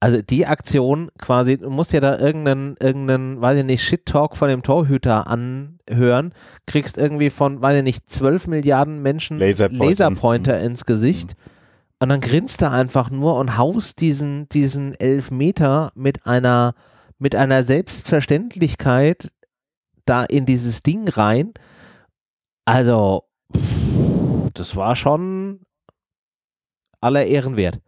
Also 0.00 0.22
die 0.22 0.46
Aktion 0.46 1.10
quasi, 1.18 1.58
du 1.58 1.68
musst 1.68 1.92
ja 1.92 2.00
da 2.00 2.18
irgendeinen, 2.18 2.76
irgendeinen, 2.80 3.42
weiß 3.42 3.58
ich 3.58 3.64
nicht, 3.64 3.82
Shit-Talk 3.82 4.38
von 4.38 4.48
dem 4.48 4.62
Torhüter 4.62 5.26
anhören, 5.26 6.32
kriegst 6.66 6.96
irgendwie 6.96 7.28
von, 7.28 7.60
weiß 7.60 7.76
ich 7.76 7.82
nicht, 7.82 8.08
12 8.08 8.46
Milliarden 8.46 9.02
Menschen 9.02 9.38
Laserpointer. 9.38 9.84
Laserpointer 9.84 10.58
ins 10.60 10.86
Gesicht 10.86 11.36
und 11.98 12.08
dann 12.08 12.22
grinst 12.22 12.62
er 12.62 12.72
einfach 12.72 13.10
nur 13.10 13.36
und 13.36 13.58
haust 13.58 14.00
diesen, 14.00 14.48
diesen 14.48 14.98
Elfmeter 14.98 15.92
mit 15.94 16.24
einer 16.24 16.72
mit 17.20 17.36
einer 17.36 17.62
Selbstverständlichkeit 17.62 19.30
da 20.06 20.24
in 20.24 20.46
dieses 20.46 20.82
Ding 20.82 21.08
rein. 21.08 21.52
Also, 22.64 23.24
das 24.54 24.74
war 24.74 24.96
schon 24.96 25.60
aller 27.00 27.26
Ehren 27.26 27.56
wert. 27.56 27.78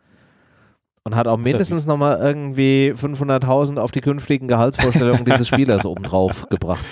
Und 1.05 1.17
hat 1.17 1.27
auch 1.27 1.39
mindestens 1.39 1.85
nochmal 1.85 2.19
irgendwie 2.19 2.93
500.000 2.95 3.79
auf 3.79 3.91
die 3.91 4.03
künftigen 4.03 4.47
Gehaltsvorstellungen 4.47 5.25
dieses 5.25 5.49
Spielers 5.49 5.85
obendrauf 5.87 6.47
gebracht. 6.49 6.85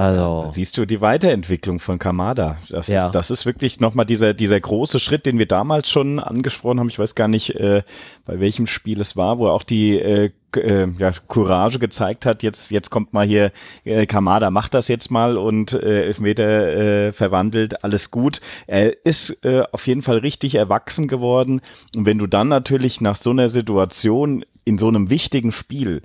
Also, 0.00 0.42
Da 0.44 0.48
siehst 0.48 0.78
du 0.78 0.86
die 0.86 1.00
Weiterentwicklung 1.02 1.78
von 1.78 1.98
Kamada. 1.98 2.56
Das, 2.70 2.88
Ja. 2.88 3.06
ist, 3.06 3.12
das 3.12 3.30
ist 3.30 3.44
wirklich 3.44 3.80
nochmal 3.80 4.06
dieser, 4.06 4.32
dieser 4.32 4.58
große 4.58 4.98
Schritt, 4.98 5.26
den 5.26 5.38
wir 5.38 5.46
damals 5.46 5.90
schon 5.90 6.18
angesprochen 6.18 6.80
haben. 6.80 6.88
Ich 6.88 6.98
weiß 6.98 7.14
gar 7.14 7.28
nicht, 7.28 7.54
äh, 7.56 7.82
bei 8.24 8.40
welchem 8.40 8.66
Spiel 8.66 9.00
es 9.00 9.16
war, 9.16 9.38
wo 9.38 9.46
er 9.48 9.52
auch 9.52 9.62
die 9.62 9.98
äh, 9.98 10.30
äh, 10.56 10.88
ja, 10.98 11.12
Courage 11.28 11.78
gezeigt 11.78 12.24
hat. 12.24 12.42
Jetzt, 12.42 12.70
jetzt 12.70 12.88
kommt 12.90 13.12
mal 13.12 13.26
hier, 13.26 13.52
äh, 13.84 14.06
Kamada 14.06 14.50
macht 14.50 14.72
das 14.72 14.88
jetzt 14.88 15.10
mal 15.10 15.36
und 15.36 15.74
äh, 15.74 16.04
Elfmeter 16.06 17.08
äh, 17.08 17.12
verwandelt, 17.12 17.84
alles 17.84 18.10
gut. 18.10 18.40
Er 18.66 19.04
ist 19.04 19.44
äh, 19.44 19.64
auf 19.70 19.86
jeden 19.86 20.02
Fall 20.02 20.18
richtig 20.18 20.54
erwachsen 20.54 21.08
geworden. 21.08 21.60
Und 21.94 22.06
wenn 22.06 22.16
du 22.18 22.26
dann 22.26 22.48
natürlich 22.48 23.02
nach 23.02 23.16
so 23.16 23.30
einer 23.30 23.50
Situation 23.50 24.44
in 24.64 24.78
so 24.78 24.88
einem 24.88 25.10
wichtigen 25.10 25.52
Spiel 25.52 26.02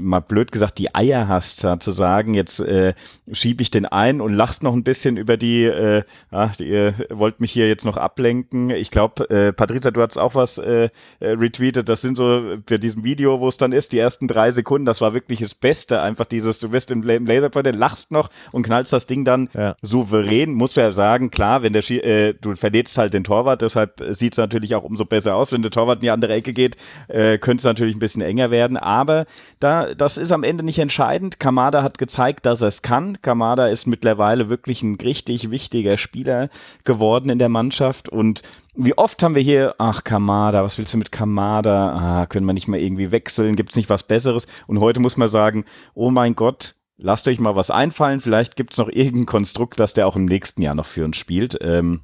mal 0.00 0.20
blöd 0.20 0.52
gesagt, 0.52 0.78
die 0.78 0.94
Eier 0.94 1.28
hast, 1.28 1.64
da 1.64 1.80
zu 1.80 1.92
sagen, 1.92 2.34
jetzt 2.34 2.60
äh, 2.60 2.94
schiebe 3.32 3.62
ich 3.62 3.70
den 3.70 3.86
ein 3.86 4.20
und 4.20 4.34
lachst 4.34 4.62
noch 4.62 4.74
ein 4.74 4.84
bisschen 4.84 5.16
über 5.16 5.36
die, 5.36 5.64
äh, 5.64 6.02
ach, 6.30 6.58
ihr 6.60 6.94
wollt 7.10 7.40
mich 7.40 7.52
hier 7.52 7.68
jetzt 7.68 7.84
noch 7.84 7.96
ablenken. 7.96 8.70
Ich 8.70 8.90
glaube, 8.90 9.28
äh, 9.30 9.52
Patrizia, 9.52 9.90
du 9.90 10.02
hast 10.02 10.18
auch 10.18 10.34
was 10.34 10.58
äh, 10.58 10.90
äh, 11.20 11.30
retweetet, 11.30 11.88
das 11.88 12.02
sind 12.02 12.16
so 12.16 12.58
für 12.66 12.78
diesem 12.78 13.04
Video, 13.04 13.40
wo 13.40 13.48
es 13.48 13.56
dann 13.56 13.72
ist, 13.72 13.92
die 13.92 13.98
ersten 13.98 14.28
drei 14.28 14.52
Sekunden, 14.52 14.84
das 14.84 15.00
war 15.00 15.14
wirklich 15.14 15.40
das 15.40 15.54
Beste, 15.54 16.00
einfach 16.00 16.26
dieses, 16.26 16.60
du 16.60 16.68
im, 16.68 17.08
im 17.08 17.26
Laserpointer, 17.26 17.72
lachst 17.72 18.12
noch 18.12 18.30
und 18.52 18.62
knallst 18.62 18.92
das 18.92 19.06
Ding 19.06 19.24
dann 19.24 19.48
ja. 19.54 19.76
souverän, 19.82 20.52
muss 20.52 20.76
man 20.76 20.86
ja 20.86 20.92
sagen, 20.92 21.30
klar, 21.30 21.62
wenn 21.62 21.72
der 21.72 21.82
Schie 21.82 22.00
äh, 22.00 22.34
du 22.40 22.54
verletzt 22.54 22.98
halt 22.98 23.14
den 23.14 23.24
Torwart, 23.24 23.62
deshalb 23.62 24.02
sieht 24.10 24.34
es 24.34 24.38
natürlich 24.38 24.74
auch 24.74 24.84
umso 24.84 25.04
besser 25.04 25.34
aus, 25.34 25.52
wenn 25.52 25.62
der 25.62 25.70
Torwart 25.70 25.98
in 25.98 26.02
die 26.02 26.10
andere 26.10 26.34
Ecke 26.34 26.52
geht, 26.52 26.76
äh, 27.08 27.38
könnte 27.38 27.60
es 27.60 27.64
natürlich 27.64 27.96
ein 27.96 28.00
bisschen 28.00 28.22
enger 28.22 28.50
werden, 28.50 28.76
aber 28.76 29.26
da 29.58 29.79
das 29.96 30.16
ist 30.16 30.32
am 30.32 30.42
Ende 30.42 30.64
nicht 30.64 30.78
entscheidend. 30.78 31.40
Kamada 31.40 31.82
hat 31.82 31.98
gezeigt, 31.98 32.46
dass 32.46 32.62
er 32.62 32.68
es 32.68 32.82
kann. 32.82 33.20
Kamada 33.22 33.66
ist 33.66 33.86
mittlerweile 33.86 34.48
wirklich 34.48 34.82
ein 34.82 34.96
richtig 34.96 35.50
wichtiger 35.50 35.96
Spieler 35.96 36.48
geworden 36.84 37.30
in 37.30 37.38
der 37.38 37.48
Mannschaft 37.48 38.08
und 38.08 38.42
wie 38.74 38.96
oft 38.96 39.22
haben 39.22 39.34
wir 39.34 39.42
hier, 39.42 39.74
ach 39.78 40.04
Kamada, 40.04 40.62
was 40.62 40.78
willst 40.78 40.94
du 40.94 40.98
mit 40.98 41.12
Kamada? 41.12 42.20
Ah, 42.20 42.26
können 42.26 42.46
wir 42.46 42.52
nicht 42.52 42.68
mal 42.68 42.80
irgendwie 42.80 43.10
wechseln? 43.10 43.56
Gibt 43.56 43.70
es 43.70 43.76
nicht 43.76 43.90
was 43.90 44.04
Besseres? 44.04 44.46
Und 44.66 44.80
heute 44.80 45.00
muss 45.00 45.16
man 45.16 45.28
sagen, 45.28 45.64
oh 45.94 46.10
mein 46.10 46.34
Gott, 46.34 46.76
lasst 46.96 47.26
euch 47.28 47.40
mal 47.40 47.56
was 47.56 47.70
einfallen. 47.70 48.20
Vielleicht 48.20 48.56
gibt 48.56 48.72
es 48.72 48.78
noch 48.78 48.88
irgendein 48.88 49.26
Konstrukt, 49.26 49.80
das 49.80 49.92
der 49.92 50.06
auch 50.06 50.16
im 50.16 50.24
nächsten 50.24 50.62
Jahr 50.62 50.74
noch 50.74 50.86
für 50.86 51.04
uns 51.04 51.16
spielt. 51.16 51.58
Ähm, 51.60 52.02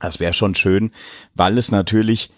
das 0.00 0.20
wäre 0.20 0.34
schon 0.34 0.54
schön, 0.54 0.92
weil 1.34 1.56
es 1.56 1.70
natürlich 1.70 2.30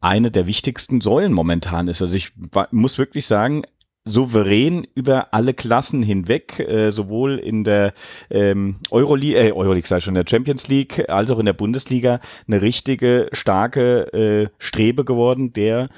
eine 0.00 0.30
der 0.30 0.46
wichtigsten 0.46 1.00
Säulen 1.00 1.32
momentan 1.32 1.88
ist. 1.88 2.02
Also 2.02 2.16
ich 2.16 2.32
muss 2.70 2.98
wirklich 2.98 3.26
sagen, 3.26 3.64
souverän 4.06 4.86
über 4.94 5.34
alle 5.34 5.52
Klassen 5.52 6.02
hinweg, 6.02 6.58
äh, 6.60 6.90
sowohl 6.90 7.38
in 7.38 7.64
der 7.64 7.92
ähm, 8.30 8.76
Euroleague, 8.90 9.36
äh, 9.36 9.52
Euroleague 9.52 9.86
sei 9.86 10.00
schon, 10.00 10.16
in 10.16 10.24
der 10.24 10.30
Champions 10.30 10.68
League, 10.68 11.08
als 11.10 11.30
auch 11.30 11.38
in 11.38 11.46
der 11.46 11.52
Bundesliga 11.52 12.20
eine 12.46 12.62
richtige, 12.62 13.28
starke 13.32 14.12
äh, 14.12 14.48
Strebe 14.58 15.04
geworden, 15.04 15.52
der 15.52 15.88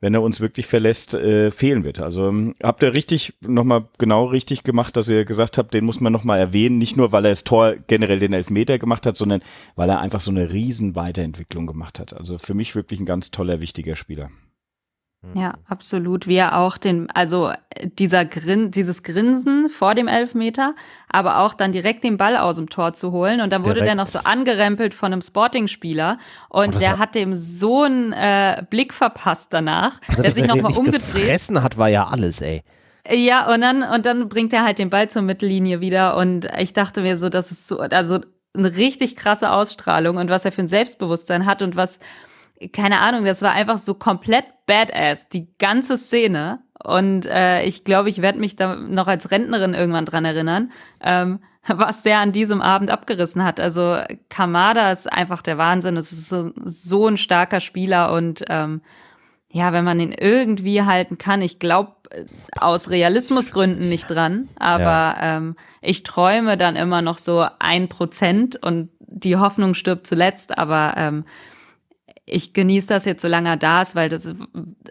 wenn 0.00 0.14
er 0.14 0.22
uns 0.22 0.40
wirklich 0.40 0.66
verlässt, 0.66 1.14
äh, 1.14 1.50
fehlen 1.50 1.84
wird. 1.84 1.98
Also 1.98 2.28
ähm, 2.28 2.54
habt 2.62 2.82
ihr 2.82 2.94
richtig, 2.94 3.34
nochmal 3.40 3.88
genau 3.98 4.26
richtig 4.26 4.62
gemacht, 4.62 4.96
dass 4.96 5.08
ihr 5.08 5.24
gesagt 5.24 5.58
habt, 5.58 5.74
den 5.74 5.84
muss 5.84 6.00
man 6.00 6.12
nochmal 6.12 6.38
erwähnen, 6.38 6.78
nicht 6.78 6.96
nur, 6.96 7.10
weil 7.10 7.24
er 7.24 7.32
das 7.32 7.44
Tor 7.44 7.74
generell 7.86 8.20
den 8.20 8.32
Elfmeter 8.32 8.78
gemacht 8.78 9.06
hat, 9.06 9.16
sondern 9.16 9.42
weil 9.74 9.90
er 9.90 10.00
einfach 10.00 10.20
so 10.20 10.30
eine 10.30 10.52
riesen 10.52 10.94
Weiterentwicklung 10.94 11.66
gemacht 11.66 11.98
hat. 11.98 12.12
Also 12.12 12.38
für 12.38 12.54
mich 12.54 12.76
wirklich 12.76 13.00
ein 13.00 13.06
ganz 13.06 13.30
toller, 13.30 13.60
wichtiger 13.60 13.96
Spieler. 13.96 14.30
Ja, 15.34 15.54
absolut. 15.66 16.28
Wie 16.28 16.36
er 16.36 16.58
auch 16.58 16.78
den, 16.78 17.10
also 17.10 17.52
dieser 17.82 18.24
Grin, 18.24 18.70
dieses 18.70 19.02
Grinsen 19.02 19.68
vor 19.68 19.96
dem 19.96 20.06
Elfmeter, 20.06 20.74
aber 21.08 21.40
auch 21.40 21.54
dann 21.54 21.72
direkt 21.72 22.04
den 22.04 22.16
Ball 22.16 22.36
aus 22.36 22.56
dem 22.56 22.70
Tor 22.70 22.92
zu 22.92 23.10
holen. 23.10 23.40
Und 23.40 23.50
dann 23.50 23.62
wurde 23.62 23.80
direkt. 23.80 23.88
der 23.88 23.94
noch 23.96 24.06
so 24.06 24.20
angerempelt 24.20 24.94
von 24.94 25.12
einem 25.12 25.22
Sporting-Spieler. 25.22 26.18
Und 26.48 26.76
oh, 26.76 26.78
der 26.78 26.98
hat 26.98 27.16
dem 27.16 27.34
so 27.34 27.82
einen 27.82 28.12
äh, 28.12 28.62
Blick 28.70 28.94
verpasst 28.94 29.52
danach, 29.52 30.00
also, 30.06 30.22
der 30.22 30.32
sich 30.32 30.46
nochmal 30.46 30.72
umgedreht. 30.76 31.02
Gefressen 31.02 31.62
hat, 31.62 31.76
war 31.78 31.88
ja 31.88 32.06
alles, 32.06 32.40
ey. 32.40 32.62
Ja, 33.10 33.52
und 33.52 33.60
dann, 33.60 33.82
und 33.82 34.06
dann 34.06 34.28
bringt 34.28 34.52
er 34.52 34.64
halt 34.64 34.78
den 34.78 34.90
Ball 34.90 35.10
zur 35.10 35.22
Mittellinie 35.22 35.80
wieder. 35.80 36.16
Und 36.16 36.46
ich 36.58 36.74
dachte 36.74 37.00
mir 37.00 37.16
so, 37.16 37.28
das 37.28 37.50
ist 37.50 37.66
so, 37.66 37.80
also 37.80 38.20
eine 38.54 38.76
richtig 38.76 39.16
krasse 39.16 39.50
Ausstrahlung 39.50 40.16
und 40.16 40.30
was 40.30 40.44
er 40.44 40.52
für 40.52 40.62
ein 40.62 40.68
Selbstbewusstsein 40.68 41.46
hat 41.46 41.62
und 41.62 41.76
was 41.76 41.98
keine 42.72 43.00
Ahnung, 43.00 43.24
das 43.24 43.42
war 43.42 43.52
einfach 43.52 43.78
so 43.78 43.94
komplett 43.94 44.44
badass, 44.66 45.28
die 45.28 45.48
ganze 45.58 45.96
Szene. 45.96 46.60
Und 46.82 47.26
äh, 47.26 47.62
ich 47.64 47.84
glaube, 47.84 48.08
ich 48.08 48.22
werde 48.22 48.38
mich 48.38 48.56
da 48.56 48.76
noch 48.76 49.08
als 49.08 49.30
Rentnerin 49.30 49.74
irgendwann 49.74 50.04
dran 50.04 50.24
erinnern, 50.24 50.72
ähm, 51.00 51.40
was 51.66 52.02
der 52.02 52.20
an 52.20 52.32
diesem 52.32 52.60
Abend 52.60 52.90
abgerissen 52.90 53.44
hat. 53.44 53.60
Also 53.60 53.96
Kamada 54.28 54.90
ist 54.92 55.12
einfach 55.12 55.42
der 55.42 55.58
Wahnsinn. 55.58 55.96
Es 55.96 56.12
ist 56.12 56.28
so, 56.28 56.52
so 56.64 57.06
ein 57.06 57.16
starker 57.16 57.60
Spieler 57.60 58.12
und 58.12 58.44
ähm, 58.48 58.80
ja, 59.50 59.72
wenn 59.72 59.84
man 59.84 59.98
ihn 59.98 60.12
irgendwie 60.12 60.82
halten 60.82 61.16
kann, 61.16 61.40
ich 61.40 61.58
glaube 61.58 61.92
aus 62.58 62.90
Realismusgründen 62.90 63.88
nicht 63.88 64.10
dran, 64.10 64.48
aber 64.58 65.16
ja. 65.20 65.36
ähm, 65.36 65.56
ich 65.80 66.02
träume 66.02 66.56
dann 66.56 66.76
immer 66.76 67.02
noch 67.02 67.18
so 67.18 67.46
ein 67.58 67.88
Prozent 67.88 68.62
und 68.62 68.90
die 69.00 69.36
Hoffnung 69.36 69.74
stirbt 69.74 70.06
zuletzt, 70.06 70.58
aber 70.58 70.94
ähm, 70.96 71.24
ich 72.30 72.52
genieße 72.52 72.88
das 72.88 73.04
jetzt, 73.04 73.22
solange 73.22 73.50
er 73.50 73.56
da 73.56 73.82
ist, 73.82 73.94
weil 73.94 74.08
das 74.08 74.26
ist 74.26 74.36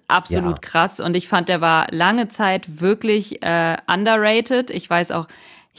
absolut 0.08 0.56
ja. 0.56 0.60
krass. 0.62 1.00
Und 1.00 1.15
ich 1.15 1.28
fand, 1.28 1.50
der 1.50 1.62
war 1.62 1.88
lange 1.91 2.28
Zeit 2.28 2.82
wirklich 2.82 3.43
äh, 3.43 3.78
underrated. 3.88 4.71
Ich 4.71 4.89
weiß 4.89 5.12
auch, 5.12 5.28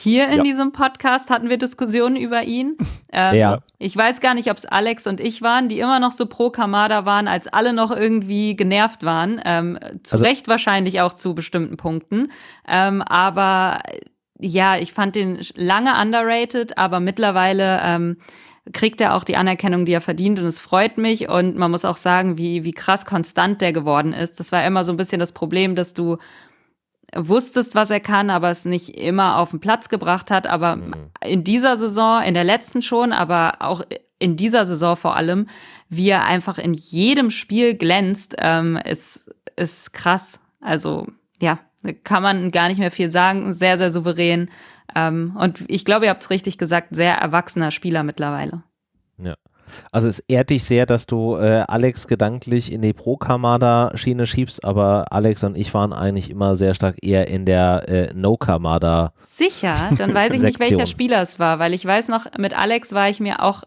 hier 0.00 0.28
in 0.28 0.38
ja. 0.38 0.42
diesem 0.44 0.70
Podcast 0.70 1.28
hatten 1.28 1.48
wir 1.48 1.58
Diskussionen 1.58 2.16
über 2.16 2.44
ihn. 2.44 2.76
Ähm, 3.10 3.36
ja. 3.36 3.58
Ich 3.78 3.96
weiß 3.96 4.20
gar 4.20 4.34
nicht, 4.34 4.50
ob 4.50 4.58
es 4.58 4.66
Alex 4.66 5.06
und 5.06 5.18
ich 5.18 5.40
waren, 5.40 5.70
die 5.70 5.80
immer 5.80 5.98
noch 5.98 6.12
so 6.12 6.26
pro 6.26 6.50
Kamada 6.50 7.06
waren, 7.06 7.26
als 7.26 7.48
alle 7.48 7.72
noch 7.72 7.90
irgendwie 7.90 8.54
genervt 8.54 9.02
waren. 9.02 9.40
Ähm, 9.46 9.78
zu 10.02 10.16
also, 10.16 10.26
Recht 10.26 10.46
wahrscheinlich 10.46 11.00
auch 11.00 11.14
zu 11.14 11.34
bestimmten 11.34 11.78
Punkten. 11.78 12.30
Ähm, 12.68 13.00
aber 13.00 13.78
ja, 14.38 14.76
ich 14.76 14.92
fand 14.92 15.16
den 15.16 15.40
lange 15.54 15.98
underrated, 15.98 16.76
aber 16.76 17.00
mittlerweile 17.00 17.80
ähm, 17.82 18.18
kriegt 18.72 19.00
er 19.00 19.14
auch 19.14 19.24
die 19.24 19.36
Anerkennung, 19.36 19.84
die 19.84 19.92
er 19.92 20.00
verdient 20.00 20.38
und 20.38 20.46
es 20.46 20.58
freut 20.58 20.98
mich 20.98 21.28
und 21.28 21.56
man 21.56 21.70
muss 21.70 21.84
auch 21.84 21.96
sagen, 21.96 22.38
wie, 22.38 22.64
wie 22.64 22.72
krass 22.72 23.06
konstant 23.06 23.60
der 23.60 23.72
geworden 23.72 24.12
ist. 24.12 24.40
Das 24.40 24.52
war 24.52 24.64
immer 24.64 24.84
so 24.84 24.92
ein 24.92 24.96
bisschen 24.96 25.18
das 25.18 25.32
Problem, 25.32 25.74
dass 25.74 25.94
du 25.94 26.18
wusstest, 27.14 27.74
was 27.74 27.90
er 27.90 28.00
kann, 28.00 28.30
aber 28.30 28.50
es 28.50 28.64
nicht 28.64 28.90
immer 28.98 29.38
auf 29.38 29.50
den 29.50 29.60
Platz 29.60 29.88
gebracht 29.88 30.30
hat. 30.30 30.46
Aber 30.46 30.76
mhm. 30.76 30.94
in 31.24 31.44
dieser 31.44 31.76
Saison, 31.76 32.22
in 32.22 32.34
der 32.34 32.44
letzten 32.44 32.82
schon, 32.82 33.12
aber 33.12 33.56
auch 33.60 33.82
in 34.18 34.36
dieser 34.36 34.64
Saison 34.64 34.96
vor 34.96 35.16
allem, 35.16 35.46
wie 35.88 36.08
er 36.08 36.24
einfach 36.24 36.58
in 36.58 36.74
jedem 36.74 37.30
Spiel 37.30 37.74
glänzt, 37.74 38.34
ähm, 38.38 38.76
ist, 38.76 39.24
ist 39.56 39.92
krass. 39.92 40.40
Also 40.60 41.06
ja, 41.40 41.60
kann 42.04 42.22
man 42.22 42.50
gar 42.50 42.68
nicht 42.68 42.78
mehr 42.78 42.90
viel 42.90 43.10
sagen. 43.10 43.52
Sehr, 43.52 43.78
sehr 43.78 43.90
souverän. 43.90 44.50
Ähm, 44.94 45.36
und 45.38 45.64
ich 45.68 45.84
glaube, 45.84 46.06
ihr 46.06 46.10
habt 46.10 46.22
es 46.22 46.30
richtig 46.30 46.58
gesagt, 46.58 46.88
sehr 46.94 47.14
erwachsener 47.14 47.70
Spieler 47.70 48.02
mittlerweile. 48.02 48.62
Ja. 49.18 49.34
Also 49.92 50.08
es 50.08 50.18
ehrt 50.20 50.50
dich 50.50 50.64
sehr, 50.64 50.86
dass 50.86 51.06
du 51.06 51.36
äh, 51.36 51.64
Alex 51.68 52.06
gedanklich 52.06 52.72
in 52.72 52.82
die 52.82 52.92
Pro-Kamada-Schiene 52.92 54.26
schiebst, 54.26 54.64
aber 54.64 55.06
Alex 55.10 55.44
und 55.44 55.56
ich 55.58 55.72
waren 55.74 55.92
eigentlich 55.92 56.30
immer 56.30 56.56
sehr 56.56 56.74
stark 56.74 56.96
eher 57.02 57.28
in 57.28 57.44
der 57.44 57.88
äh, 57.88 58.14
No-Kamada. 58.14 59.12
Sicher, 59.22 59.90
dann 59.96 60.14
weiß 60.14 60.32
ich 60.32 60.42
nicht, 60.42 60.60
welcher 60.60 60.86
Spieler 60.86 61.20
es 61.20 61.38
war, 61.38 61.58
weil 61.58 61.74
ich 61.74 61.84
weiß 61.84 62.08
noch, 62.08 62.26
mit 62.38 62.58
Alex 62.58 62.92
war 62.92 63.08
ich 63.08 63.20
mir 63.20 63.42
auch 63.42 63.64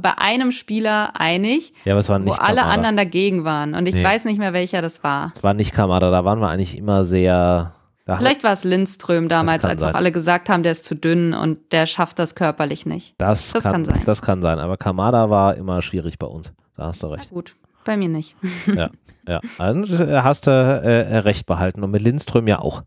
bei 0.00 0.18
einem 0.18 0.50
Spieler 0.50 1.12
einig, 1.14 1.72
ja, 1.84 1.96
wo 1.96 2.32
alle 2.32 2.64
anderen 2.64 2.96
dagegen 2.96 3.44
waren. 3.44 3.74
Und 3.74 3.86
ich 3.86 3.94
nee. 3.94 4.02
weiß 4.02 4.24
nicht 4.24 4.38
mehr, 4.38 4.52
welcher 4.52 4.82
das 4.82 5.04
war. 5.04 5.32
Es 5.36 5.44
war 5.44 5.54
nicht 5.54 5.72
Kamada, 5.72 6.10
da 6.10 6.24
waren 6.24 6.40
wir 6.40 6.48
eigentlich 6.48 6.76
immer 6.76 7.04
sehr 7.04 7.75
da 8.06 8.16
Vielleicht 8.16 8.44
war 8.44 8.52
es 8.52 8.62
Lindström 8.62 9.28
damals, 9.28 9.64
als 9.64 9.80
sein. 9.80 9.90
auch 9.90 9.98
alle 9.98 10.12
gesagt 10.12 10.48
haben, 10.48 10.62
der 10.62 10.70
ist 10.70 10.84
zu 10.84 10.94
dünn 10.94 11.34
und 11.34 11.72
der 11.72 11.86
schafft 11.86 12.20
das 12.20 12.36
körperlich 12.36 12.86
nicht. 12.86 13.16
Das, 13.18 13.50
das 13.52 13.64
kann, 13.64 13.72
kann, 13.72 13.84
sein. 13.84 14.02
Das 14.04 14.22
kann 14.22 14.42
sein. 14.42 14.60
Aber 14.60 14.76
Kamada 14.76 15.28
war 15.28 15.56
immer 15.56 15.82
schwierig 15.82 16.16
bei 16.16 16.28
uns. 16.28 16.52
Da 16.76 16.86
hast 16.86 17.02
du 17.02 17.08
recht. 17.08 17.30
Na 17.32 17.34
gut, 17.34 17.56
bei 17.84 17.96
mir 17.96 18.08
nicht. 18.08 18.36
ja, 18.72 18.90
ja. 19.26 19.40
Also 19.58 19.98
hast 20.22 20.46
du 20.46 20.52
äh, 20.52 21.18
recht 21.18 21.46
behalten 21.46 21.82
und 21.82 21.90
mit 21.90 22.00
Lindström 22.00 22.46
ja 22.46 22.60
auch. 22.60 22.84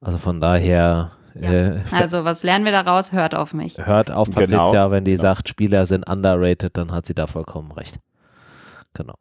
Also 0.00 0.18
von 0.18 0.40
daher. 0.40 1.10
Ja. 1.34 1.50
Äh, 1.50 1.80
also 1.90 2.24
was 2.24 2.44
lernen 2.44 2.64
wir 2.64 2.70
daraus? 2.70 3.10
Hört 3.10 3.34
auf 3.34 3.54
mich. 3.54 3.76
Hört 3.76 4.12
auf 4.12 4.30
Patricia, 4.30 4.66
genau. 4.66 4.90
wenn 4.92 5.04
die 5.04 5.12
genau. 5.12 5.22
sagt, 5.22 5.48
Spieler 5.48 5.84
sind 5.84 6.08
underrated, 6.08 6.76
dann 6.76 6.92
hat 6.92 7.06
sie 7.06 7.14
da 7.14 7.26
vollkommen 7.26 7.72
recht. 7.72 7.98
Genau. 8.92 9.14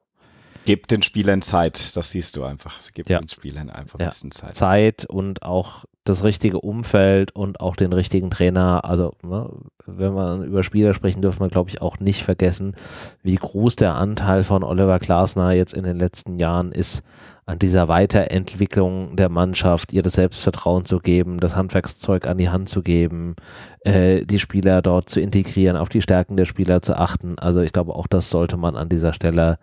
Gebt 0.65 0.91
den 0.91 1.03
Spielern 1.03 1.41
Zeit, 1.41 1.95
das 1.95 2.11
siehst 2.11 2.35
du 2.35 2.43
einfach. 2.43 2.91
Gebt 2.93 3.09
ja. 3.09 3.19
den 3.19 3.27
Spielern 3.27 3.69
einfach 3.69 3.99
ein 3.99 4.07
bisschen 4.07 4.31
Zeit. 4.31 4.55
Zeit 4.55 5.05
und 5.05 5.43
auch 5.43 5.85
das 6.05 6.23
richtige 6.23 6.59
Umfeld 6.59 7.33
und 7.35 7.59
auch 7.59 7.75
den 7.75 7.93
richtigen 7.93 8.29
Trainer. 8.29 8.83
Also, 8.83 9.13
ne, 9.23 9.49
wenn 9.85 10.13
wir 10.13 10.43
über 10.43 10.63
Spieler 10.63 10.93
sprechen, 10.93 11.21
dürfen 11.21 11.41
wir, 11.41 11.49
glaube 11.49 11.69
ich, 11.69 11.81
auch 11.81 11.99
nicht 11.99 12.23
vergessen, 12.23 12.75
wie 13.21 13.35
groß 13.35 13.75
der 13.77 13.95
Anteil 13.95 14.43
von 14.43 14.63
Oliver 14.63 14.99
Glasner 14.99 15.51
jetzt 15.51 15.73
in 15.73 15.83
den 15.83 15.99
letzten 15.99 16.39
Jahren 16.39 16.71
ist, 16.71 17.03
an 17.45 17.59
dieser 17.59 17.89
Weiterentwicklung 17.89 19.17
der 19.17 19.29
Mannschaft, 19.29 19.91
ihr 19.91 20.01
das 20.01 20.13
Selbstvertrauen 20.13 20.85
zu 20.85 20.99
geben, 20.99 21.39
das 21.39 21.55
Handwerkszeug 21.55 22.25
an 22.25 22.37
die 22.37 22.49
Hand 22.49 22.69
zu 22.69 22.81
geben, 22.81 23.35
äh, 23.81 24.25
die 24.25 24.39
Spieler 24.39 24.81
dort 24.81 25.09
zu 25.09 25.19
integrieren, 25.19 25.75
auf 25.75 25.89
die 25.89 26.01
Stärken 26.01 26.37
der 26.37 26.45
Spieler 26.45 26.81
zu 26.81 26.97
achten. 26.97 27.37
Also 27.37 27.61
ich 27.61 27.73
glaube, 27.73 27.95
auch 27.95 28.07
das 28.07 28.29
sollte 28.29 28.55
man 28.55 28.77
an 28.77 28.87
dieser 28.87 29.11
Stelle 29.11 29.57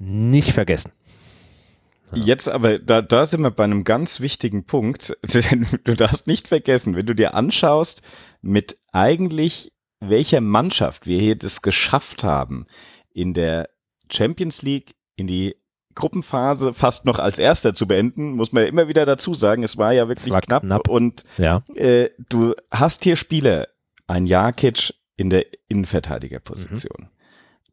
nicht 0.00 0.52
vergessen. 0.52 0.92
Ja. 2.12 2.24
Jetzt 2.24 2.48
aber, 2.48 2.78
da, 2.78 3.02
da 3.02 3.26
sind 3.26 3.42
wir 3.42 3.50
bei 3.50 3.64
einem 3.64 3.84
ganz 3.84 4.20
wichtigen 4.20 4.64
Punkt. 4.64 5.16
Du 5.84 5.94
darfst 5.94 6.26
nicht 6.26 6.48
vergessen, 6.48 6.96
wenn 6.96 7.06
du 7.06 7.14
dir 7.14 7.34
anschaust, 7.34 8.02
mit 8.42 8.78
eigentlich 8.92 9.72
welcher 10.00 10.40
Mannschaft 10.40 11.06
wir 11.06 11.20
hier 11.20 11.36
das 11.36 11.62
geschafft 11.62 12.24
haben, 12.24 12.66
in 13.12 13.34
der 13.34 13.68
Champions 14.10 14.62
League 14.62 14.94
in 15.16 15.26
die 15.26 15.56
Gruppenphase 15.94 16.72
fast 16.72 17.04
noch 17.04 17.18
als 17.18 17.38
Erster 17.38 17.74
zu 17.74 17.86
beenden, 17.86 18.32
muss 18.32 18.52
man 18.52 18.62
ja 18.62 18.68
immer 18.68 18.88
wieder 18.88 19.04
dazu 19.04 19.34
sagen. 19.34 19.62
Es 19.62 19.76
war 19.76 19.92
ja 19.92 20.08
wirklich 20.08 20.32
war 20.32 20.40
knapp, 20.40 20.62
knapp, 20.62 20.88
und 20.88 21.24
ja. 21.36 21.62
äh, 21.74 22.10
du 22.28 22.54
hast 22.70 23.04
hier 23.04 23.16
Spieler, 23.16 23.68
ein 24.06 24.26
Jakic 24.26 24.94
in 25.16 25.30
der 25.30 25.46
Innenverteidigerposition, 25.68 27.04
mhm. 27.04 27.08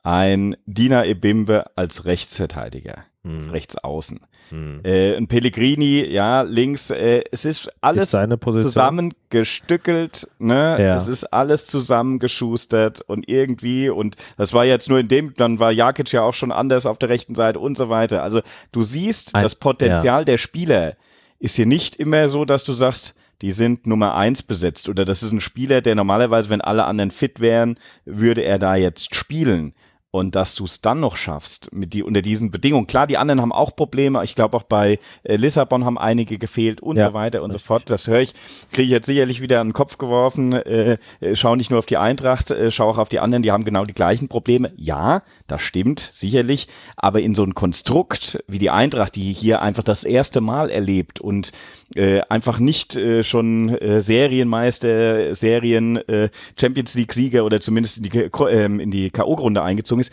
Ein 0.08 0.56
Dina 0.66 1.06
Ebimbe 1.06 1.66
als 1.76 2.06
Rechtsverteidiger, 2.06 3.04
mhm. 3.24 3.50
rechts 3.50 3.78
außen. 3.78 4.22
Mhm. 4.52 4.80
Äh, 4.86 5.18
ein 5.18 5.28
Pellegrini, 5.28 6.06
ja, 6.06 6.44
links, 6.44 6.92
äh, 6.92 7.26
es 7.30 7.44
ist 7.44 7.70
alles 7.82 8.14
ist 8.14 8.42
zusammengestückelt, 8.44 10.30
ne? 10.40 10.78
Ja. 10.82 10.96
Es 10.96 11.10
ist 11.10 11.26
alles 11.26 11.68
zusammengeschustert 11.68 13.02
und 13.02 13.28
irgendwie, 13.28 13.90
und 13.90 14.16
das 14.38 14.54
war 14.54 14.64
jetzt 14.64 14.88
nur 14.88 15.00
in 15.00 15.10
dem, 15.10 15.34
dann 15.34 15.60
war 15.60 15.74
Jakic 15.74 16.14
ja 16.14 16.22
auch 16.22 16.34
schon 16.34 16.54
anders 16.54 16.86
auf 16.86 16.98
der 16.98 17.10
rechten 17.10 17.36
Seite 17.36 17.60
und 17.60 17.76
so 17.76 17.90
weiter. 17.90 18.24
Also 18.24 18.40
du 18.72 18.84
siehst, 18.84 19.36
ein, 19.36 19.44
das 19.44 19.56
Potenzial 19.56 20.22
ja. 20.22 20.24
der 20.24 20.38
Spieler 20.38 20.96
ist 21.38 21.58
hier 21.58 21.66
nicht 21.66 21.98
immer 21.98 22.30
so, 22.30 22.46
dass 22.46 22.64
du 22.64 22.72
sagst, 22.72 23.14
die 23.42 23.52
sind 23.52 23.86
Nummer 23.86 24.16
eins 24.16 24.42
besetzt 24.42 24.88
oder 24.88 25.04
das 25.04 25.22
ist 25.22 25.34
ein 25.34 25.42
Spieler, 25.42 25.82
der 25.82 25.96
normalerweise, 25.96 26.50
wenn 26.50 26.62
alle 26.62 26.86
anderen 26.86 27.12
fit 27.12 27.42
wären, 27.42 27.78
würde 28.06 28.44
er 28.44 28.58
da 28.58 28.78
jetzt 28.78 29.14
spielen. 29.14 29.74
Und 30.18 30.36
dass 30.36 30.56
du 30.56 30.66
es 30.66 30.82
dann 30.82 31.00
noch 31.00 31.16
schaffst, 31.16 31.72
mit 31.72 31.94
die, 31.94 32.02
unter 32.02 32.24
diesen 32.24 32.50
Bedingungen. 32.50 32.88
Klar, 32.88 33.06
die 33.06 33.20
anderen 33.20 33.40
haben 33.40 33.52
auch 33.52 33.76
Probleme. 33.76 34.24
Ich 34.24 34.34
glaube, 34.34 34.58
auch 34.58 34.64
bei 34.64 35.00
äh, 35.24 35.36
Lissabon 35.36 35.86
haben 35.86 36.00
einige 36.00 36.40
gefehlt 36.40 36.82
und 36.82 36.98
ja, 36.98 37.10
so 37.10 37.14
weiter 37.14 37.44
und 37.44 37.52
so 37.52 37.60
fort. 37.60 37.84
Das 37.88 38.08
höre 38.08 38.22
ich, 38.22 38.34
kriege 38.72 38.86
ich 38.86 38.90
jetzt 38.90 39.06
sicherlich 39.06 39.42
wieder 39.42 39.62
an 39.62 39.68
den 39.68 39.74
Kopf 39.74 40.00
geworfen. 40.00 40.54
Äh, 40.54 40.98
äh, 41.20 41.36
schau 41.36 41.56
nicht 41.56 41.70
nur 41.70 41.78
auf 41.78 41.86
die 41.86 41.98
Eintracht, 41.98 42.50
äh, 42.50 42.72
schau 42.72 42.90
auch 42.90 42.98
auf 42.98 43.10
die 43.10 43.20
anderen, 43.20 43.44
die 43.44 43.52
haben 43.52 43.64
genau 43.64 43.86
die 43.86 43.94
gleichen 43.94 44.28
Probleme. 44.28 44.72
Ja, 44.76 45.22
das 45.46 45.62
stimmt, 45.62 46.00
sicherlich. 46.14 46.68
Aber 46.96 47.22
in 47.22 47.36
so 47.36 47.44
ein 47.44 47.54
Konstrukt 47.54 48.44
wie 48.48 48.58
die 48.58 48.72
Eintracht, 48.72 49.16
die 49.16 49.34
hier 49.34 49.62
einfach 49.62 49.84
das 49.84 50.04
erste 50.04 50.42
Mal 50.42 50.72
erlebt 50.72 51.22
und 51.22 51.52
äh, 51.96 52.22
einfach 52.30 52.60
nicht 52.60 52.96
äh, 52.96 53.24
schon 53.24 53.70
äh, 53.70 54.02
Serienmeister, 54.02 55.36
Serien 55.36 55.98
äh, 56.08 56.30
Champions 56.60 56.96
League 56.96 57.14
Sieger 57.14 57.46
oder 57.46 57.62
zumindest 57.62 57.98
in 57.98 58.04
die, 58.04 58.18
äh, 58.18 58.66
in 58.66 58.92
die 58.92 59.10
K.O.-Runde 59.10 59.62
eingezogen 59.62 60.02
ist, 60.02 60.07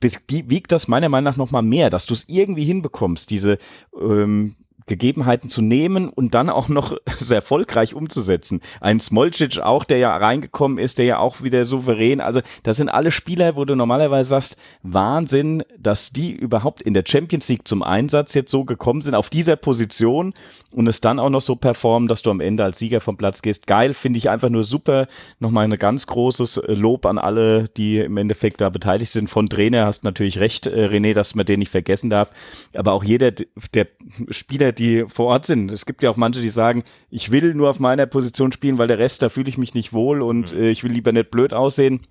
wiegt 0.00 0.72
das 0.72 0.88
meiner 0.88 1.08
Meinung 1.08 1.24
nach 1.24 1.36
nochmal 1.36 1.62
mehr, 1.62 1.90
dass 1.90 2.06
du 2.06 2.14
es 2.14 2.28
irgendwie 2.28 2.64
hinbekommst, 2.64 3.30
diese 3.30 3.58
ähm, 3.98 4.56
Gegebenheiten 4.86 5.48
zu 5.48 5.62
nehmen 5.62 6.08
und 6.08 6.34
dann 6.34 6.50
auch 6.50 6.68
noch 6.68 6.96
sehr 7.18 7.36
erfolgreich 7.36 7.94
umzusetzen. 7.94 8.60
Ein 8.80 9.00
Smolcic 9.00 9.58
auch, 9.60 9.84
der 9.84 9.98
ja 9.98 10.16
reingekommen 10.16 10.78
ist, 10.78 10.98
der 10.98 11.04
ja 11.04 11.18
auch 11.18 11.42
wieder 11.42 11.64
souverän. 11.64 12.20
Also 12.20 12.40
das 12.62 12.76
sind 12.76 12.88
alle 12.88 13.10
Spieler, 13.10 13.56
wo 13.56 13.64
du 13.64 13.74
normalerweise 13.74 14.30
sagst, 14.30 14.56
Wahnsinn, 14.82 15.62
dass 15.78 16.10
die 16.12 16.32
überhaupt 16.32 16.82
in 16.82 16.94
der 16.94 17.04
Champions 17.06 17.48
League 17.48 17.66
zum 17.66 17.82
Einsatz 17.82 18.34
jetzt 18.34 18.50
so 18.50 18.64
gekommen 18.64 19.02
sind, 19.02 19.14
auf 19.14 19.30
dieser 19.30 19.56
Position 19.56 20.34
und 20.70 20.86
es 20.86 21.00
dann 21.00 21.18
auch 21.18 21.30
noch 21.30 21.42
so 21.42 21.56
performen, 21.56 22.08
dass 22.08 22.22
du 22.22 22.30
am 22.30 22.40
Ende 22.40 22.64
als 22.64 22.78
Sieger 22.78 23.00
vom 23.00 23.16
Platz 23.16 23.42
gehst. 23.42 23.66
Geil, 23.66 23.94
finde 23.94 24.18
ich 24.18 24.30
einfach 24.30 24.48
nur 24.48 24.64
super. 24.64 25.08
Nochmal 25.38 25.64
ein 25.64 25.78
ganz 25.78 26.06
großes 26.06 26.62
Lob 26.66 27.06
an 27.06 27.18
alle, 27.18 27.64
die 27.76 27.98
im 27.98 28.16
Endeffekt 28.16 28.60
da 28.60 28.68
beteiligt 28.68 29.12
sind. 29.12 29.28
Von 29.28 29.48
Trainer 29.48 29.86
hast 29.86 30.04
natürlich 30.04 30.38
recht, 30.38 30.66
äh, 30.66 30.86
René, 30.86 31.14
dass 31.14 31.34
man 31.34 31.46
den 31.46 31.60
nicht 31.60 31.70
vergessen 31.70 32.10
darf. 32.10 32.30
Aber 32.74 32.92
auch 32.92 33.04
jeder 33.04 33.30
der 33.30 33.86
Spieler, 34.30 34.71
die 34.78 35.04
vor 35.08 35.26
Ort 35.26 35.46
sind. 35.46 35.70
Es 35.70 35.86
gibt 35.86 36.02
ja 36.02 36.10
auch 36.10 36.16
manche, 36.16 36.40
die 36.40 36.48
sagen, 36.48 36.84
ich 37.10 37.30
will 37.30 37.54
nur 37.54 37.70
auf 37.70 37.78
meiner 37.78 38.06
Position 38.06 38.52
spielen, 38.52 38.78
weil 38.78 38.88
der 38.88 38.98
Rest, 38.98 39.22
da 39.22 39.28
fühle 39.28 39.48
ich 39.48 39.58
mich 39.58 39.74
nicht 39.74 39.92
wohl 39.92 40.22
und 40.22 40.52
mhm. 40.52 40.58
äh, 40.58 40.70
ich 40.70 40.84
will 40.84 40.92
lieber 40.92 41.12
nicht 41.12 41.30
blöd 41.30 41.52
aussehen 41.52 42.06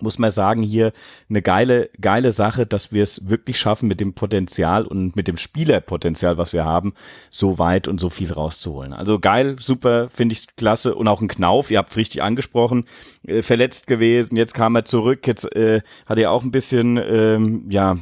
muss 0.00 0.18
man 0.18 0.30
sagen, 0.30 0.62
hier 0.62 0.92
eine 1.28 1.42
geile, 1.42 1.90
geile 2.00 2.32
Sache, 2.32 2.66
dass 2.66 2.92
wir 2.92 3.02
es 3.02 3.28
wirklich 3.28 3.58
schaffen, 3.58 3.88
mit 3.88 4.00
dem 4.00 4.14
Potenzial 4.14 4.84
und 4.84 5.16
mit 5.16 5.28
dem 5.28 5.36
Spielerpotenzial, 5.36 6.38
was 6.38 6.52
wir 6.52 6.64
haben, 6.64 6.94
so 7.30 7.58
weit 7.58 7.88
und 7.88 8.00
so 8.00 8.10
viel 8.10 8.32
rauszuholen. 8.32 8.92
Also 8.92 9.18
geil, 9.18 9.56
super, 9.60 10.08
finde 10.10 10.34
ich 10.34 10.46
klasse. 10.56 10.94
Und 10.94 11.08
auch 11.08 11.20
ein 11.20 11.28
Knauf, 11.28 11.70
ihr 11.70 11.78
habt 11.78 11.90
es 11.90 11.96
richtig 11.96 12.22
angesprochen, 12.22 12.86
äh, 13.26 13.42
verletzt 13.42 13.86
gewesen, 13.86 14.36
jetzt 14.36 14.54
kam 14.54 14.74
er 14.74 14.84
zurück, 14.84 15.26
jetzt 15.26 15.50
äh, 15.54 15.82
hat 16.06 16.18
er 16.18 16.30
auch 16.30 16.42
ein 16.42 16.52
bisschen, 16.52 16.98
ähm, 16.98 17.66
ja, 17.70 17.96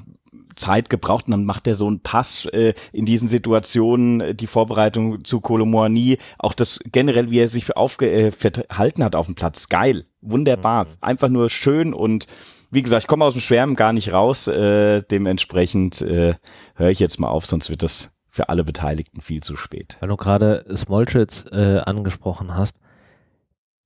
Zeit 0.56 0.90
gebraucht 0.90 1.26
und 1.26 1.32
dann 1.32 1.44
macht 1.44 1.66
er 1.66 1.74
so 1.74 1.86
einen 1.86 2.00
Pass 2.00 2.46
äh, 2.46 2.74
in 2.92 3.06
diesen 3.06 3.28
Situationen, 3.28 4.20
äh, 4.20 4.34
die 4.34 4.46
Vorbereitung 4.46 5.24
zu 5.24 5.40
Kolomoani, 5.40 6.18
auch 6.38 6.54
das 6.54 6.80
generell, 6.90 7.30
wie 7.30 7.38
er 7.38 7.48
sich 7.48 7.76
aufgehalten 7.76 9.02
äh, 9.02 9.04
hat 9.04 9.16
auf 9.16 9.26
dem 9.26 9.34
Platz, 9.34 9.68
geil, 9.68 10.06
wunderbar, 10.20 10.84
mhm. 10.84 10.90
einfach 11.00 11.28
nur 11.28 11.50
schön 11.50 11.94
und 11.94 12.26
wie 12.70 12.82
gesagt, 12.82 13.04
ich 13.04 13.08
komme 13.08 13.24
aus 13.24 13.34
dem 13.34 13.40
Schwärmen 13.40 13.76
gar 13.76 13.92
nicht 13.92 14.12
raus, 14.12 14.48
äh, 14.48 15.02
dementsprechend 15.02 16.02
äh, 16.02 16.34
höre 16.74 16.90
ich 16.90 16.98
jetzt 16.98 17.20
mal 17.20 17.28
auf, 17.28 17.46
sonst 17.46 17.70
wird 17.70 17.82
das 17.82 18.12
für 18.28 18.48
alle 18.48 18.64
Beteiligten 18.64 19.20
viel 19.20 19.44
zu 19.44 19.56
spät. 19.56 19.96
Weil 20.00 20.08
du 20.08 20.16
gerade 20.16 20.66
Smolchitz 20.74 21.44
äh, 21.52 21.78
angesprochen 21.78 22.56
hast, 22.56 22.80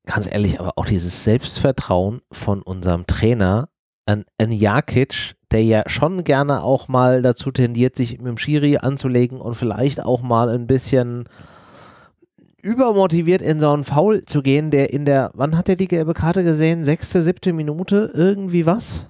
ganz 0.06 0.26
ehrlich, 0.26 0.58
aber 0.58 0.72
auch 0.76 0.86
dieses 0.86 1.22
Selbstvertrauen 1.22 2.22
von 2.32 2.62
unserem 2.62 3.06
Trainer 3.06 3.68
an, 4.08 4.24
an 4.38 4.50
Jakic, 4.52 5.34
der 5.50 5.62
ja 5.62 5.82
schon 5.86 6.24
gerne 6.24 6.62
auch 6.62 6.88
mal 6.88 7.22
dazu 7.22 7.50
tendiert, 7.50 7.96
sich 7.96 8.18
mit 8.18 8.26
dem 8.26 8.38
Schiri 8.38 8.78
anzulegen 8.78 9.40
und 9.40 9.54
vielleicht 9.54 10.02
auch 10.04 10.22
mal 10.22 10.48
ein 10.48 10.66
bisschen 10.66 11.28
übermotiviert 12.62 13.42
in 13.42 13.60
so 13.60 13.70
einen 13.70 13.84
Foul 13.84 14.24
zu 14.24 14.42
gehen, 14.42 14.70
der 14.70 14.92
in 14.92 15.04
der, 15.04 15.30
wann 15.34 15.56
hat 15.56 15.68
er 15.68 15.76
die 15.76 15.88
gelbe 15.88 16.14
Karte 16.14 16.42
gesehen? 16.42 16.84
Sechste, 16.84 17.22
siebte 17.22 17.52
Minute, 17.52 18.10
irgendwie 18.14 18.66
was? 18.66 19.06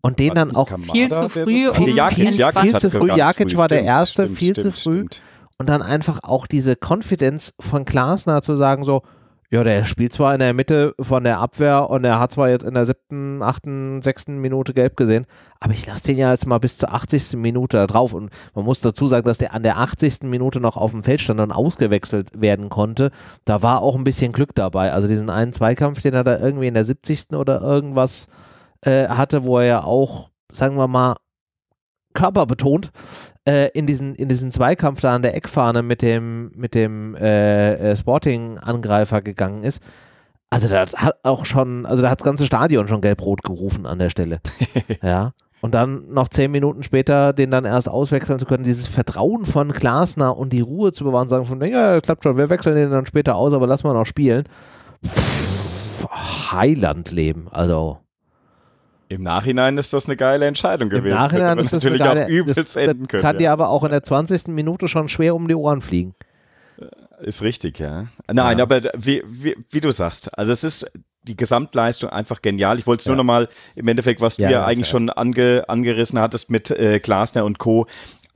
Und 0.00 0.18
den 0.18 0.34
dann 0.34 0.54
auch 0.54 0.68
viel 0.92 1.10
zu 1.10 1.28
früh. 1.28 1.72
Viel, 1.72 1.72
viel, 1.72 2.08
viel, 2.10 2.52
viel 2.52 2.76
zu 2.76 2.90
früh. 2.90 3.16
Jakic 3.16 3.56
war 3.56 3.68
der 3.68 3.82
Erste, 3.82 4.24
stimmt, 4.24 4.38
viel 4.38 4.52
stimmt, 4.52 4.74
zu 4.74 4.80
früh. 4.80 4.98
Stimmt. 4.98 5.22
Und 5.58 5.68
dann 5.68 5.82
einfach 5.82 6.20
auch 6.22 6.46
diese 6.46 6.76
Konfidenz 6.76 7.52
von 7.58 7.84
Klasner 7.84 8.42
zu 8.42 8.54
sagen, 8.54 8.84
so, 8.84 9.02
ja, 9.50 9.64
der 9.64 9.84
spielt 9.84 10.12
zwar 10.12 10.34
in 10.34 10.40
der 10.40 10.52
Mitte 10.52 10.94
von 11.00 11.24
der 11.24 11.38
Abwehr 11.38 11.88
und 11.88 12.04
er 12.04 12.20
hat 12.20 12.32
zwar 12.32 12.50
jetzt 12.50 12.64
in 12.64 12.74
der 12.74 12.84
siebten, 12.84 13.42
achten, 13.42 14.02
sechsten 14.02 14.38
Minute 14.38 14.74
gelb 14.74 14.94
gesehen, 14.96 15.24
aber 15.58 15.72
ich 15.72 15.86
lasse 15.86 16.08
den 16.08 16.18
ja 16.18 16.30
jetzt 16.30 16.46
mal 16.46 16.58
bis 16.58 16.76
zur 16.76 16.92
80. 16.92 17.38
Minute 17.38 17.78
da 17.78 17.86
drauf 17.86 18.12
und 18.12 18.30
man 18.54 18.66
muss 18.66 18.82
dazu 18.82 19.08
sagen, 19.08 19.24
dass 19.24 19.38
der 19.38 19.54
an 19.54 19.62
der 19.62 19.78
80. 19.78 20.24
Minute 20.24 20.60
noch 20.60 20.76
auf 20.76 20.90
dem 20.90 21.02
Feld 21.02 21.22
stand 21.22 21.40
und 21.40 21.52
ausgewechselt 21.52 22.30
werden 22.38 22.68
konnte. 22.68 23.10
Da 23.46 23.62
war 23.62 23.80
auch 23.80 23.96
ein 23.96 24.04
bisschen 24.04 24.32
Glück 24.32 24.54
dabei. 24.54 24.92
Also 24.92 25.08
diesen 25.08 25.30
einen 25.30 25.54
Zweikampf, 25.54 26.02
den 26.02 26.12
er 26.12 26.24
da 26.24 26.38
irgendwie 26.38 26.66
in 26.66 26.74
der 26.74 26.84
70. 26.84 27.30
oder 27.32 27.62
irgendwas 27.62 28.28
äh, 28.82 29.08
hatte, 29.08 29.44
wo 29.44 29.58
er 29.58 29.64
ja 29.64 29.84
auch, 29.84 30.28
sagen 30.52 30.76
wir 30.76 30.88
mal, 30.88 31.16
körperbetont 32.18 32.90
äh, 33.46 33.68
in, 33.74 33.86
diesen, 33.86 34.14
in 34.16 34.28
diesen 34.28 34.50
Zweikampf 34.50 35.00
da 35.00 35.14
an 35.14 35.22
der 35.22 35.36
Eckfahne 35.36 35.82
mit 35.82 36.02
dem, 36.02 36.50
mit 36.56 36.74
dem 36.74 37.14
äh, 37.14 37.74
äh 37.74 37.96
Sporting-Angreifer 37.96 39.22
gegangen 39.22 39.62
ist. 39.62 39.82
Also 40.50 40.68
da 40.68 40.86
hat 40.86 41.14
auch 41.22 41.44
schon, 41.44 41.86
also 41.86 42.02
da 42.02 42.10
hat 42.10 42.20
das 42.20 42.24
ganze 42.24 42.46
Stadion 42.46 42.88
schon 42.88 43.02
gelb-rot 43.02 43.42
gerufen 43.44 43.86
an 43.86 44.00
der 44.00 44.10
Stelle. 44.10 44.40
ja. 45.02 45.32
Und 45.60 45.74
dann 45.74 46.08
noch 46.12 46.28
zehn 46.28 46.50
Minuten 46.50 46.82
später 46.82 47.32
den 47.32 47.50
dann 47.50 47.64
erst 47.64 47.88
auswechseln 47.88 48.38
zu 48.38 48.46
können, 48.46 48.64
dieses 48.64 48.88
Vertrauen 48.88 49.44
von 49.44 49.72
Glasner 49.72 50.36
und 50.36 50.52
die 50.52 50.60
Ruhe 50.60 50.92
zu 50.92 51.04
bewahren, 51.04 51.28
sagen 51.28 51.44
von, 51.44 51.60
ja, 51.62 52.00
klappt 52.00 52.24
schon, 52.24 52.36
wir 52.36 52.50
wechseln 52.50 52.76
den 52.76 52.90
dann 52.90 53.06
später 53.06 53.36
aus, 53.36 53.52
aber 53.52 53.66
lass 53.66 53.84
mal 53.84 53.92
noch 53.92 54.06
spielen. 54.06 54.44
Heilandleben, 56.50 57.48
also. 57.48 57.98
Im 59.08 59.22
Nachhinein 59.22 59.78
ist 59.78 59.92
das 59.92 60.06
eine 60.06 60.16
geile 60.16 60.46
Entscheidung 60.46 60.90
gewesen. 60.90 61.16
Im 61.16 61.22
Nachhinein 61.22 61.58
ist 61.58 61.72
das 61.72 61.82
natürlich 61.82 62.02
eine 62.02 62.14
geile, 62.14 62.26
auch 62.26 62.30
übelst 62.30 62.58
das, 62.58 62.76
enden 62.76 63.08
können. 63.08 63.22
Kann 63.22 63.36
ja. 63.36 63.38
dir 63.38 63.52
aber 63.52 63.70
auch 63.70 63.84
in 63.84 63.90
der 63.90 64.02
20. 64.02 64.48
Minute 64.48 64.86
schon 64.86 65.08
schwer 65.08 65.34
um 65.34 65.48
die 65.48 65.54
Ohren 65.54 65.80
fliegen. 65.80 66.14
Ist 67.20 67.42
richtig, 67.42 67.78
ja. 67.78 68.06
Nein, 68.30 68.58
ja. 68.58 68.64
aber 68.64 68.82
wie, 68.96 69.22
wie, 69.26 69.56
wie, 69.70 69.80
du 69.80 69.90
sagst, 69.90 70.36
also 70.38 70.52
es 70.52 70.62
ist 70.62 70.86
die 71.22 71.36
Gesamtleistung 71.36 72.10
einfach 72.10 72.42
genial. 72.42 72.78
Ich 72.78 72.86
wollte 72.86 73.00
es 73.00 73.04
ja. 73.06 73.10
nur 73.10 73.16
nochmal 73.16 73.48
im 73.74 73.88
Endeffekt, 73.88 74.20
was 74.20 74.36
du 74.36 74.42
ja, 74.42 74.64
eigentlich 74.64 74.88
schon 74.88 75.10
ange, 75.10 75.64
angerissen 75.68 76.18
hattest 76.18 76.50
mit 76.50 76.70
äh, 76.70 77.00
Glasner 77.00 77.44
und 77.44 77.58
Co 77.58 77.86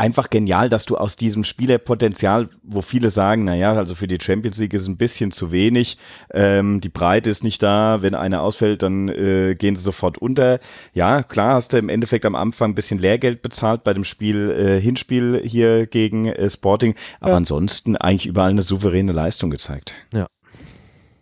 einfach 0.03 0.31
genial, 0.31 0.69
dass 0.69 0.85
du 0.85 0.97
aus 0.97 1.15
diesem 1.15 1.45
Spielerpotenzial, 1.45 2.49
wo 2.65 2.83
viele 2.83 3.11
sagen, 3.11 3.45
naja, 3.45 3.75
also 3.75 3.95
für 3.95 4.09
die 4.09 4.19
Champions 4.21 4.59
League 4.59 4.75
ist 4.75 4.83
es 4.83 4.89
ein 4.89 4.97
bisschen 4.97 5.31
zu 5.31 5.53
wenig, 5.53 5.97
ähm, 6.35 6.81
die 6.81 6.89
Breite 6.89 7.31
ist 7.31 7.45
nicht 7.45 7.63
da, 7.63 8.03
wenn 8.03 8.17
einer 8.17 8.43
ausfällt, 8.43 8.83
dann 8.83 9.09
äh, 9.09 9.55
gehen 9.57 9.77
sie 9.77 9.83
sofort 9.85 10.19
unter. 10.19 10.59
Ja, 10.93 11.23
klar 11.23 11.55
hast 11.55 11.73
du 11.73 11.77
im 11.77 11.89
Endeffekt 11.89 12.27
am 12.27 12.35
Anfang 12.35 12.73
ein 12.73 12.75
bisschen 12.75 12.99
Lehrgeld 12.99 13.43
bezahlt 13.43 13.85
bei 13.85 13.95
dem 13.95 14.03
Spiel, 14.03 14.51
äh, 14.51 14.81
Hinspiel 14.81 15.41
hier 15.45 15.87
gegen 15.87 16.27
äh, 16.27 16.51
Sporting, 16.51 16.97
aber 17.21 17.31
ja. 17.31 17.37
ansonsten 17.37 17.97
eigentlich 17.97 18.27
überall 18.27 18.51
eine 18.51 18.63
souveräne 18.63 19.13
Leistung 19.13 19.51
gezeigt. 19.51 19.95
Ja. 20.13 20.27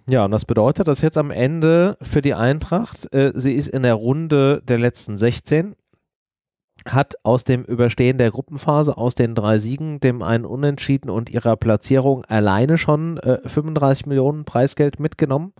Ja, 0.08 0.24
und 0.24 0.32
das 0.32 0.44
bedeutet, 0.44 0.88
dass 0.88 1.02
jetzt 1.02 1.18
am 1.18 1.30
Ende 1.30 1.96
für 2.00 2.22
die 2.22 2.34
Eintracht, 2.34 3.14
äh, 3.14 3.30
sie 3.34 3.52
ist 3.52 3.68
in 3.68 3.82
der 3.82 3.94
Runde 3.94 4.62
der 4.66 4.78
letzten 4.78 5.16
16, 5.16 5.76
hat 6.86 7.14
aus 7.22 7.44
dem 7.44 7.64
Überstehen 7.64 8.18
der 8.18 8.30
Gruppenphase, 8.30 8.96
aus 8.96 9.14
den 9.14 9.34
drei 9.34 9.58
Siegen, 9.58 10.00
dem 10.00 10.22
einen 10.22 10.44
Unentschieden 10.44 11.10
und 11.10 11.30
ihrer 11.30 11.56
Platzierung 11.56 12.24
alleine 12.26 12.78
schon 12.78 13.18
äh, 13.18 13.38
35 13.46 14.06
Millionen 14.06 14.44
Preisgeld 14.44 15.00
mitgenommen. 15.00 15.52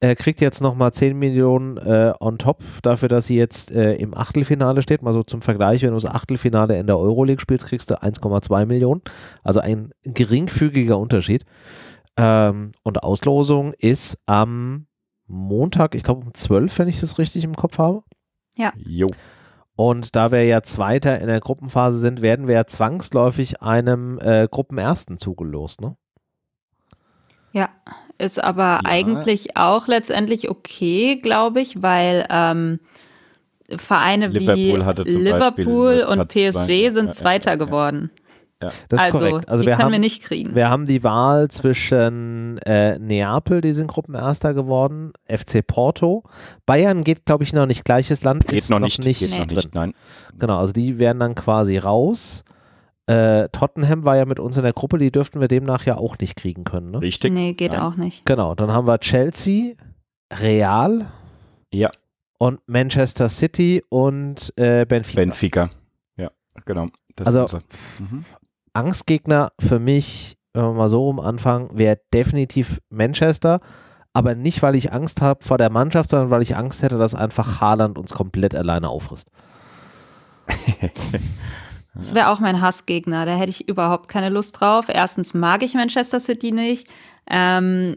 äh, 0.00 0.14
kriegt 0.14 0.40
jetzt 0.40 0.60
nochmal 0.60 0.92
10 0.92 1.18
Millionen 1.18 1.78
äh, 1.78 2.12
on 2.20 2.38
top 2.38 2.62
dafür, 2.82 3.08
dass 3.08 3.26
sie 3.26 3.36
jetzt 3.36 3.70
äh, 3.70 3.94
im 3.94 4.14
Achtelfinale 4.14 4.82
steht. 4.82 5.02
Mal 5.02 5.14
so 5.14 5.22
zum 5.22 5.40
Vergleich, 5.40 5.82
wenn 5.82 5.90
du 5.90 5.96
das 5.96 6.06
Achtelfinale 6.06 6.78
in 6.78 6.86
der 6.86 6.98
Euroleague 6.98 7.40
spielst, 7.40 7.66
kriegst 7.66 7.90
du 7.90 8.02
1,2 8.02 8.66
Millionen. 8.66 9.02
Also 9.42 9.60
ein 9.60 9.92
geringfügiger 10.02 10.98
Unterschied. 10.98 11.44
Ähm, 12.16 12.72
und 12.82 13.02
Auslosung 13.02 13.72
ist 13.78 14.18
am 14.26 14.86
Montag, 15.26 15.94
ich 15.94 16.02
glaube 16.02 16.24
um 16.26 16.34
12, 16.34 16.78
wenn 16.78 16.88
ich 16.88 17.00
das 17.00 17.18
richtig 17.18 17.44
im 17.44 17.56
Kopf 17.56 17.78
habe. 17.78 18.02
Ja. 18.56 18.72
Jo. 18.76 19.08
Und 19.76 20.14
da 20.14 20.30
wir 20.30 20.44
ja 20.44 20.62
Zweiter 20.62 21.20
in 21.20 21.26
der 21.26 21.40
Gruppenphase 21.40 21.98
sind, 21.98 22.22
werden 22.22 22.46
wir 22.46 22.54
ja 22.54 22.66
zwangsläufig 22.66 23.60
einem 23.60 24.18
äh, 24.20 24.46
Gruppenersten 24.48 25.18
zugelost, 25.18 25.80
ne? 25.80 25.96
Ja, 27.52 27.68
ist 28.18 28.42
aber 28.42 28.62
Ja. 28.62 28.80
eigentlich 28.84 29.56
auch 29.56 29.86
letztendlich 29.86 30.48
okay, 30.50 31.16
glaube 31.16 31.60
ich, 31.60 31.82
weil 31.82 32.26
ähm, 32.30 32.80
Vereine 33.76 34.28
Liverpool 34.28 35.04
wie 35.06 35.10
Liverpool 35.10 36.00
und 36.02 36.28
PSG 36.28 36.52
zwei. 36.52 36.90
sind 36.90 37.14
Zweiter 37.14 37.52
ja, 37.52 37.58
ja. 37.58 37.64
geworden. 37.64 38.10
Das 38.88 39.00
ist 39.00 39.06
also, 39.06 39.18
korrekt. 39.18 39.48
Also 39.48 39.62
die 39.62 39.66
wir 39.68 39.74
können 39.74 39.84
haben, 39.86 39.92
wir 39.92 39.98
nicht 39.98 40.22
kriegen. 40.22 40.54
wir 40.54 40.68
haben 40.70 40.86
die 40.86 41.02
Wahl 41.04 41.48
zwischen 41.48 42.58
äh, 42.66 42.98
Neapel, 42.98 43.60
die 43.60 43.72
sind 43.72 43.86
Gruppenerster 43.88 44.54
geworden, 44.54 45.12
FC 45.28 45.66
Porto. 45.66 46.24
Bayern 46.66 47.04
geht, 47.04 47.24
glaube 47.26 47.44
ich, 47.44 47.52
noch 47.52 47.66
nicht. 47.66 47.84
Gleiches 47.84 48.22
Land 48.22 48.46
Geht 48.46 48.58
ist 48.58 48.70
noch 48.70 48.78
nicht, 48.80 49.00
geht 49.00 49.20
Nee. 49.30 49.38
noch 49.38 49.46
nicht, 49.46 49.74
nein. 49.74 49.94
Genau, 50.38 50.58
also 50.58 50.72
die 50.72 50.98
werden 50.98 51.20
dann 51.20 51.34
quasi 51.34 51.78
raus. 51.78 52.44
Äh, 53.06 53.48
Tottenham 53.50 54.04
war 54.04 54.16
ja 54.16 54.24
mit 54.24 54.40
uns 54.40 54.56
in 54.56 54.62
der 54.62 54.72
Gruppe, 54.72 54.96
die 54.98 55.12
dürften 55.12 55.38
wir 55.40 55.48
demnach 55.48 55.84
ja 55.84 55.96
auch 55.98 56.16
nicht 56.18 56.36
kriegen 56.36 56.64
können. 56.64 56.90
Ne? 56.92 57.02
Richtig. 57.02 57.32
nee, 57.32 57.52
geht 57.52 57.72
Nein. 57.72 57.80
auch 57.80 57.96
nicht. 57.96 58.24
Genau, 58.24 58.54
dann 58.54 58.72
haben 58.72 58.86
wir 58.86 58.98
Chelsea, 58.98 59.74
Real 60.32 61.04
Ja, 61.70 61.90
und 62.38 62.60
Manchester 62.66 63.28
City 63.28 63.82
und 63.90 64.52
äh, 64.56 64.86
Benfica. 64.86 65.20
Benfica. 65.20 65.70
Ja, 66.16 66.30
genau. 66.64 66.88
Das 67.16 67.26
Also-. 67.36 67.58
Mhm. 67.98 68.24
Angstgegner 68.74 69.52
für 69.58 69.78
mich, 69.78 70.36
wenn 70.52 70.64
wir 70.64 70.72
mal 70.72 70.88
so 70.88 71.04
rum 71.04 71.20
anfangen, 71.20 71.70
wäre 71.72 72.00
definitiv 72.12 72.80
Manchester. 72.90 73.60
Aber 74.12 74.34
nicht, 74.34 74.62
weil 74.62 74.76
ich 74.76 74.92
Angst 74.92 75.22
habe 75.22 75.44
vor 75.44 75.58
der 75.58 75.70
Mannschaft, 75.70 76.10
sondern 76.10 76.30
weil 76.30 76.42
ich 76.42 76.56
Angst 76.56 76.82
hätte, 76.82 76.98
dass 76.98 77.14
einfach 77.14 77.60
Haaland 77.60 77.98
uns 77.98 78.14
komplett 78.14 78.54
alleine 78.54 78.88
auffrisst. 78.88 79.28
Das 81.96 82.12
wäre 82.12 82.28
auch 82.28 82.40
mein 82.40 82.60
Hassgegner. 82.60 83.24
Da 83.24 83.36
hätte 83.36 83.50
ich 83.50 83.68
überhaupt 83.68 84.08
keine 84.08 84.28
Lust 84.28 84.60
drauf. 84.60 84.86
Erstens 84.88 85.32
mag 85.32 85.62
ich 85.62 85.74
Manchester 85.74 86.18
City 86.18 86.50
nicht. 86.50 86.88
Ähm, 87.30 87.96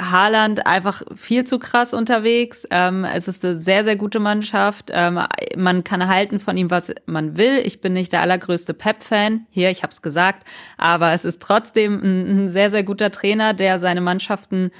Haaland 0.00 0.66
einfach 0.66 1.02
viel 1.14 1.44
zu 1.44 1.58
krass 1.58 1.94
unterwegs. 1.94 2.66
Ähm, 2.70 3.04
es 3.04 3.28
ist 3.28 3.44
eine 3.44 3.54
sehr, 3.54 3.82
sehr 3.84 3.96
gute 3.96 4.20
Mannschaft. 4.20 4.90
Ähm, 4.92 5.20
man 5.56 5.84
kann 5.84 6.08
halten 6.08 6.38
von 6.38 6.56
ihm, 6.56 6.70
was 6.70 6.92
man 7.06 7.36
will. 7.36 7.58
Ich 7.64 7.80
bin 7.80 7.92
nicht 7.94 8.12
der 8.12 8.20
allergrößte 8.20 8.74
Pep-Fan. 8.74 9.46
Hier, 9.50 9.70
ich 9.70 9.82
habe 9.82 9.90
es 9.90 10.02
gesagt. 10.02 10.46
Aber 10.76 11.12
es 11.12 11.24
ist 11.24 11.40
trotzdem 11.40 12.00
ein, 12.02 12.44
ein 12.44 12.48
sehr, 12.48 12.70
sehr 12.70 12.82
guter 12.82 13.10
Trainer, 13.10 13.54
der 13.54 13.78
seine 13.78 14.00
Mannschaften 14.00 14.70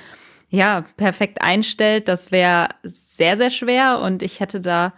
ja 0.50 0.84
perfekt 0.96 1.40
einstellt. 1.40 2.08
Das 2.08 2.30
wäre 2.30 2.68
sehr, 2.82 3.36
sehr 3.36 3.50
schwer. 3.50 4.00
Und 4.00 4.22
ich 4.22 4.40
hätte 4.40 4.60
da 4.60 4.92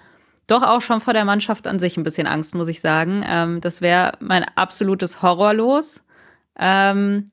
doch 0.49 0.63
auch 0.63 0.81
schon 0.81 1.01
vor 1.01 1.13
der 1.13 1.25
Mannschaft 1.25 1.67
an 1.67 1.79
sich 1.79 1.97
ein 1.97 2.03
bisschen 2.03 2.27
Angst, 2.27 2.55
muss 2.55 2.69
ich 2.69 2.81
sagen. 2.81 3.25
Ähm, 3.29 3.61
das 3.61 3.83
wäre 3.83 4.13
mein 4.21 4.45
absolutes 4.57 5.23
Horrorlos. 5.23 6.05
Ähm, 6.59 7.31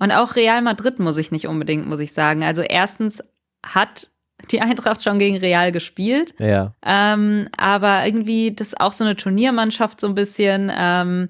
und 0.00 0.10
auch 0.12 0.34
Real 0.34 0.60
Madrid 0.62 0.98
muss 0.98 1.16
ich 1.18 1.30
nicht 1.30 1.46
unbedingt, 1.46 1.86
muss 1.86 2.00
ich 2.00 2.12
sagen. 2.12 2.42
Also 2.42 2.62
erstens 2.62 3.22
hat 3.64 4.10
die 4.50 4.60
Eintracht 4.62 5.02
schon 5.04 5.18
gegen 5.18 5.36
Real 5.36 5.70
gespielt, 5.70 6.34
Ja. 6.38 6.72
ähm, 6.84 7.46
aber 7.56 8.04
irgendwie 8.06 8.52
das 8.52 8.68
ist 8.68 8.80
auch 8.80 8.92
so 8.92 9.04
eine 9.04 9.14
Turniermannschaft 9.16 10.00
so 10.00 10.08
ein 10.08 10.14
bisschen. 10.14 10.72
Ähm, 10.74 11.28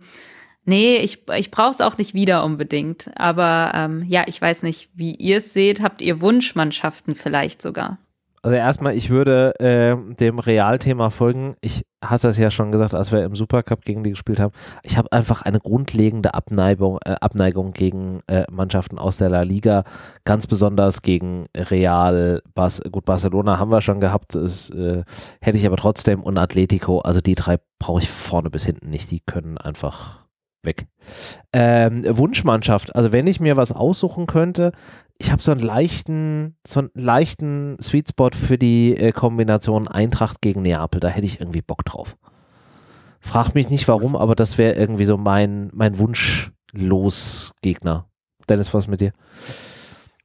nee, 0.64 0.96
ich, 0.98 1.24
ich 1.36 1.50
brauche 1.50 1.70
es 1.70 1.80
auch 1.80 1.98
nicht 1.98 2.14
wieder 2.14 2.44
unbedingt. 2.44 3.10
Aber 3.16 3.72
ähm, 3.74 4.04
ja, 4.06 4.22
ich 4.26 4.40
weiß 4.40 4.62
nicht, 4.62 4.90
wie 4.94 5.14
ihr 5.16 5.38
es 5.38 5.52
seht. 5.52 5.82
Habt 5.82 6.00
ihr 6.02 6.20
Wunschmannschaften 6.20 7.14
vielleicht 7.16 7.60
sogar? 7.62 7.98
Also 8.42 8.56
erstmal, 8.56 8.94
ich 8.96 9.10
würde 9.10 9.54
äh, 9.58 10.14
dem 10.14 10.38
Realthema 10.38 11.10
folgen. 11.10 11.56
Ich 11.60 11.82
hatte 12.02 12.28
es 12.28 12.38
ja 12.38 12.50
schon 12.50 12.72
gesagt, 12.72 12.94
als 12.94 13.12
wir 13.12 13.24
im 13.24 13.34
Supercup 13.34 13.84
gegen 13.84 14.02
die 14.02 14.10
gespielt 14.10 14.40
haben. 14.40 14.52
Ich 14.82 14.96
habe 14.96 15.12
einfach 15.12 15.42
eine 15.42 15.60
grundlegende 15.60 16.34
Abneigung, 16.34 16.98
äh, 17.04 17.16
Abneigung 17.20 17.72
gegen 17.72 18.20
äh, 18.26 18.44
Mannschaften 18.50 18.98
aus 18.98 19.18
der 19.18 19.28
La 19.28 19.42
Liga, 19.42 19.84
ganz 20.24 20.46
besonders 20.46 21.02
gegen 21.02 21.46
Real. 21.56 22.42
Bas 22.54 22.80
gut, 22.90 23.04
Barcelona 23.04 23.58
haben 23.58 23.70
wir 23.70 23.82
schon 23.82 24.00
gehabt, 24.00 24.34
das, 24.34 24.70
äh, 24.70 25.02
hätte 25.40 25.58
ich 25.58 25.66
aber 25.66 25.76
trotzdem 25.76 26.22
und 26.22 26.38
Atletico. 26.38 27.00
Also 27.00 27.20
die 27.20 27.34
drei 27.34 27.58
brauche 27.78 28.00
ich 28.00 28.10
vorne 28.10 28.50
bis 28.50 28.64
hinten 28.64 28.90
nicht. 28.90 29.10
Die 29.10 29.20
können 29.20 29.58
einfach 29.58 30.29
weg. 30.62 30.86
Ähm, 31.52 32.04
Wunschmannschaft. 32.06 32.94
Also 32.94 33.12
wenn 33.12 33.26
ich 33.26 33.40
mir 33.40 33.56
was 33.56 33.72
aussuchen 33.72 34.26
könnte, 34.26 34.72
ich 35.18 35.30
habe 35.30 35.42
so 35.42 35.50
einen 35.50 35.60
leichten, 35.60 36.56
so 36.66 36.80
einen 36.80 36.90
leichten 36.94 37.76
Sweet 37.80 38.10
Spot 38.10 38.30
für 38.34 38.58
die 38.58 38.96
äh, 38.96 39.12
Kombination 39.12 39.88
Eintracht 39.88 40.40
gegen 40.40 40.62
Neapel. 40.62 41.00
Da 41.00 41.08
hätte 41.08 41.26
ich 41.26 41.40
irgendwie 41.40 41.62
Bock 41.62 41.84
drauf. 41.84 42.16
Frag 43.20 43.54
mich 43.54 43.68
nicht 43.68 43.86
warum, 43.86 44.16
aber 44.16 44.34
das 44.34 44.56
wäre 44.56 44.74
irgendwie 44.74 45.04
so 45.04 45.18
mein, 45.18 45.70
mein 45.74 45.98
Wunschlos-Gegner. 45.98 48.06
Dennis, 48.48 48.72
was 48.72 48.88
mit 48.88 49.02
dir? 49.02 49.12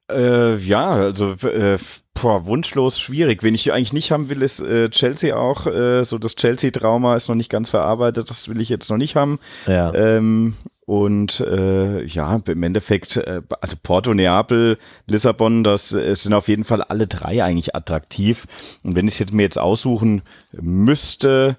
Äh, 0.10 0.56
ja, 0.58 0.91
also 0.91 1.32
äh, 1.32 1.78
boah, 2.15 2.45
wunschlos 2.45 2.99
schwierig. 2.99 3.43
Wen 3.43 3.54
ich 3.54 3.71
eigentlich 3.71 3.93
nicht 3.93 4.12
haben 4.12 4.30
will, 4.30 4.41
ist 4.41 4.60
äh, 4.62 4.89
Chelsea 4.89 5.36
auch. 5.36 5.67
Äh, 5.67 6.04
so 6.06 6.17
das 6.17 6.36
Chelsea-Trauma 6.36 7.15
ist 7.15 7.28
noch 7.28 7.36
nicht 7.36 7.51
ganz 7.51 7.69
verarbeitet. 7.69 8.32
Das 8.32 8.49
will 8.49 8.60
ich 8.60 8.69
jetzt 8.69 8.89
noch 8.89 8.97
nicht 8.97 9.15
haben. 9.15 9.39
Ja. 9.67 9.93
Ähm, 9.93 10.56
und 10.86 11.39
äh, 11.39 12.04
ja, 12.04 12.41
im 12.47 12.63
Endeffekt, 12.63 13.17
äh, 13.17 13.41
also 13.60 13.75
Porto, 13.82 14.13
Neapel, 14.13 14.78
Lissabon, 15.10 15.63
das 15.63 15.91
äh, 15.91 16.15
sind 16.15 16.34
auf 16.34 16.47
jeden 16.47 16.63
Fall 16.63 16.82
alle 16.82 17.08
drei 17.08 17.43
eigentlich 17.43 17.75
attraktiv. 17.75 18.45
Und 18.84 18.95
wenn 18.95 19.08
ich 19.08 19.15
es 19.15 19.19
jetzt 19.19 19.34
mir 19.34 19.43
jetzt 19.43 19.58
aussuchen 19.60 20.21
müsste, 20.51 21.58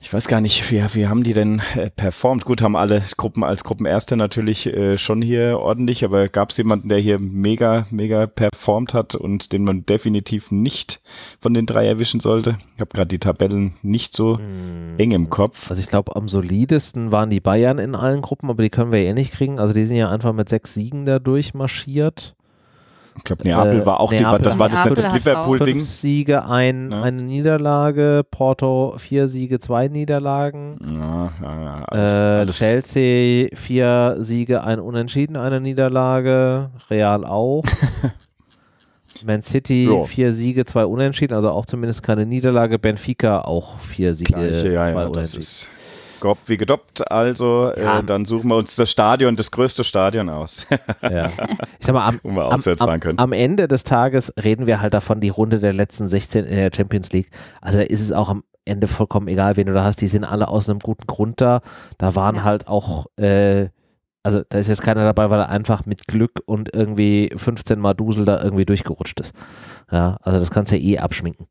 ich 0.00 0.12
weiß 0.12 0.28
gar 0.28 0.40
nicht, 0.40 0.70
wie, 0.70 0.82
wie 0.94 1.08
haben 1.08 1.24
die 1.24 1.32
denn 1.32 1.60
äh, 1.74 1.90
performt? 1.90 2.44
Gut, 2.44 2.62
haben 2.62 2.76
alle 2.76 3.02
Gruppen 3.16 3.42
als 3.42 3.64
Gruppenerste 3.64 4.16
natürlich 4.16 4.66
äh, 4.66 4.96
schon 4.96 5.20
hier 5.22 5.58
ordentlich, 5.58 6.04
aber 6.04 6.28
gab 6.28 6.50
es 6.50 6.56
jemanden, 6.56 6.88
der 6.88 6.98
hier 6.98 7.18
mega, 7.18 7.86
mega 7.90 8.26
performt 8.26 8.94
hat 8.94 9.16
und 9.16 9.52
den 9.52 9.64
man 9.64 9.84
definitiv 9.86 10.52
nicht 10.52 11.00
von 11.40 11.52
den 11.52 11.66
drei 11.66 11.86
erwischen 11.86 12.20
sollte? 12.20 12.58
Ich 12.76 12.80
habe 12.80 12.90
gerade 12.94 13.08
die 13.08 13.18
Tabellen 13.18 13.74
nicht 13.82 14.14
so 14.14 14.38
Hm. 14.38 14.94
eng 14.98 15.10
im 15.10 15.30
Kopf. 15.30 15.68
Also 15.68 15.80
ich 15.80 15.88
glaube, 15.88 16.14
am 16.14 16.28
solidesten 16.28 17.10
waren 17.10 17.30
die 17.30 17.40
Bayern 17.40 17.78
in 17.78 17.96
allen 17.96 18.22
Gruppen, 18.22 18.50
aber 18.50 18.62
die 18.62 18.70
können 18.70 18.92
wir 18.92 19.00
eh 19.00 19.12
nicht 19.14 19.32
kriegen. 19.32 19.58
Also 19.58 19.74
die 19.74 19.84
sind 19.84 19.96
ja 19.96 20.10
einfach 20.10 20.32
mit 20.32 20.48
sechs 20.48 20.74
Siegen 20.74 21.06
da 21.06 21.18
durchmarschiert. 21.18 22.36
Ich 23.18 23.24
glaube, 23.24 23.42
Neapel 23.46 23.80
Äh, 23.82 23.86
war 23.86 24.00
auch 24.00 24.10
Neapel 24.10 24.38
die, 24.38 24.44
das 24.44 24.58
war 24.58 24.68
das, 24.68 24.78
Neapel 24.84 24.94
das 25.02 25.12
Liverpool-Ding. 25.12 25.80
Siege, 25.80 26.44
ein, 26.46 26.90
Ja. 26.90 27.02
eine 27.02 27.20
Niederlage, 27.22 28.22
Porto 28.30 28.94
vier 28.96 29.28
Siege, 29.28 29.58
zwei 29.58 29.88
Niederlagen. 29.88 30.78
Ja, 30.90 31.30
ja, 31.42 31.62
ja, 31.62 31.78
Äh, 31.80 31.84
alles, 31.88 32.12
alles. 32.12 32.58
Chelsea 32.58 33.48
vier 33.54 34.16
Siege, 34.20 34.62
ein 34.64 34.80
Unentschieden, 34.80 35.36
eine 35.36 35.60
Niederlage. 35.60 36.70
Real 36.90 37.24
auch. 37.24 37.64
Man 39.24 39.42
City 39.42 39.86
Ja. 39.90 40.04
vier 40.04 40.32
Siege, 40.32 40.64
zwei 40.64 40.84
Unentschieden, 40.86 41.34
also 41.34 41.50
auch 41.50 41.66
zumindest 41.66 42.04
keine 42.04 42.24
Niederlage. 42.24 42.78
Benfica 42.78 43.40
auch 43.40 43.80
vier 43.80 44.14
Siege, 44.14 44.32
Gleiche, 44.34 44.80
zwei 44.80 45.06
Unentschieden. 45.06 45.44
Gob 46.20 46.38
wie 46.46 46.56
gedoppt. 46.56 47.10
Also 47.10 47.72
Ja. 47.76 47.98
äh, 48.00 48.04
dann 48.04 48.24
suchen 48.24 48.48
wir 48.48 48.56
uns 48.56 48.76
das 48.76 48.90
Stadion, 48.90 49.36
das 49.36 49.50
größte 49.50 49.84
Stadion 49.84 50.28
aus, 50.28 50.66
Ja. 51.02 51.30
Ich 51.80 51.86
sag 51.86 51.92
mal, 51.94 52.06
am, 52.06 52.20
wir 52.22 52.42
am, 52.44 52.60
am, 52.80 53.00
am 53.18 53.32
Ende 53.32 53.68
des 53.68 53.84
Tages 53.84 54.32
reden 54.42 54.66
wir 54.66 54.80
halt 54.80 54.94
davon, 54.94 55.20
die 55.20 55.28
Runde 55.28 55.60
der 55.60 55.72
letzten 55.72 56.08
16 56.08 56.44
in 56.44 56.56
der 56.56 56.70
Champions 56.74 57.12
League. 57.12 57.30
Also 57.60 57.78
da 57.78 57.84
ist 57.84 58.00
es 58.00 58.12
auch 58.12 58.28
am 58.28 58.44
Ende 58.64 58.86
vollkommen 58.86 59.28
egal, 59.28 59.56
wen 59.56 59.66
du 59.66 59.72
da 59.72 59.84
hast. 59.84 60.00
Die 60.00 60.08
sind 60.08 60.24
alle 60.24 60.48
aus 60.48 60.68
einem 60.68 60.80
guten 60.80 61.06
Grund 61.06 61.40
da. 61.40 61.60
Da 61.98 62.14
waren 62.14 62.36
Ja. 62.36 62.44
halt 62.44 62.68
auch, 62.68 63.06
äh, 63.16 63.68
also 64.22 64.42
da 64.48 64.58
ist 64.58 64.68
jetzt 64.68 64.82
keiner 64.82 65.04
dabei, 65.04 65.30
weil 65.30 65.40
er 65.40 65.48
einfach 65.48 65.86
mit 65.86 66.06
Glück 66.06 66.42
und 66.44 66.74
irgendwie 66.74 67.30
15 67.34 67.78
Mal 67.78 67.94
Dusel 67.94 68.24
da 68.26 68.42
irgendwie 68.42 68.66
durchgerutscht 68.66 69.20
ist. 69.20 69.34
Ja, 69.90 70.18
also 70.22 70.38
das 70.38 70.50
kannst 70.50 70.70
du 70.72 70.76
ja 70.76 70.82
eh 70.82 70.98
abschminken. 70.98 71.46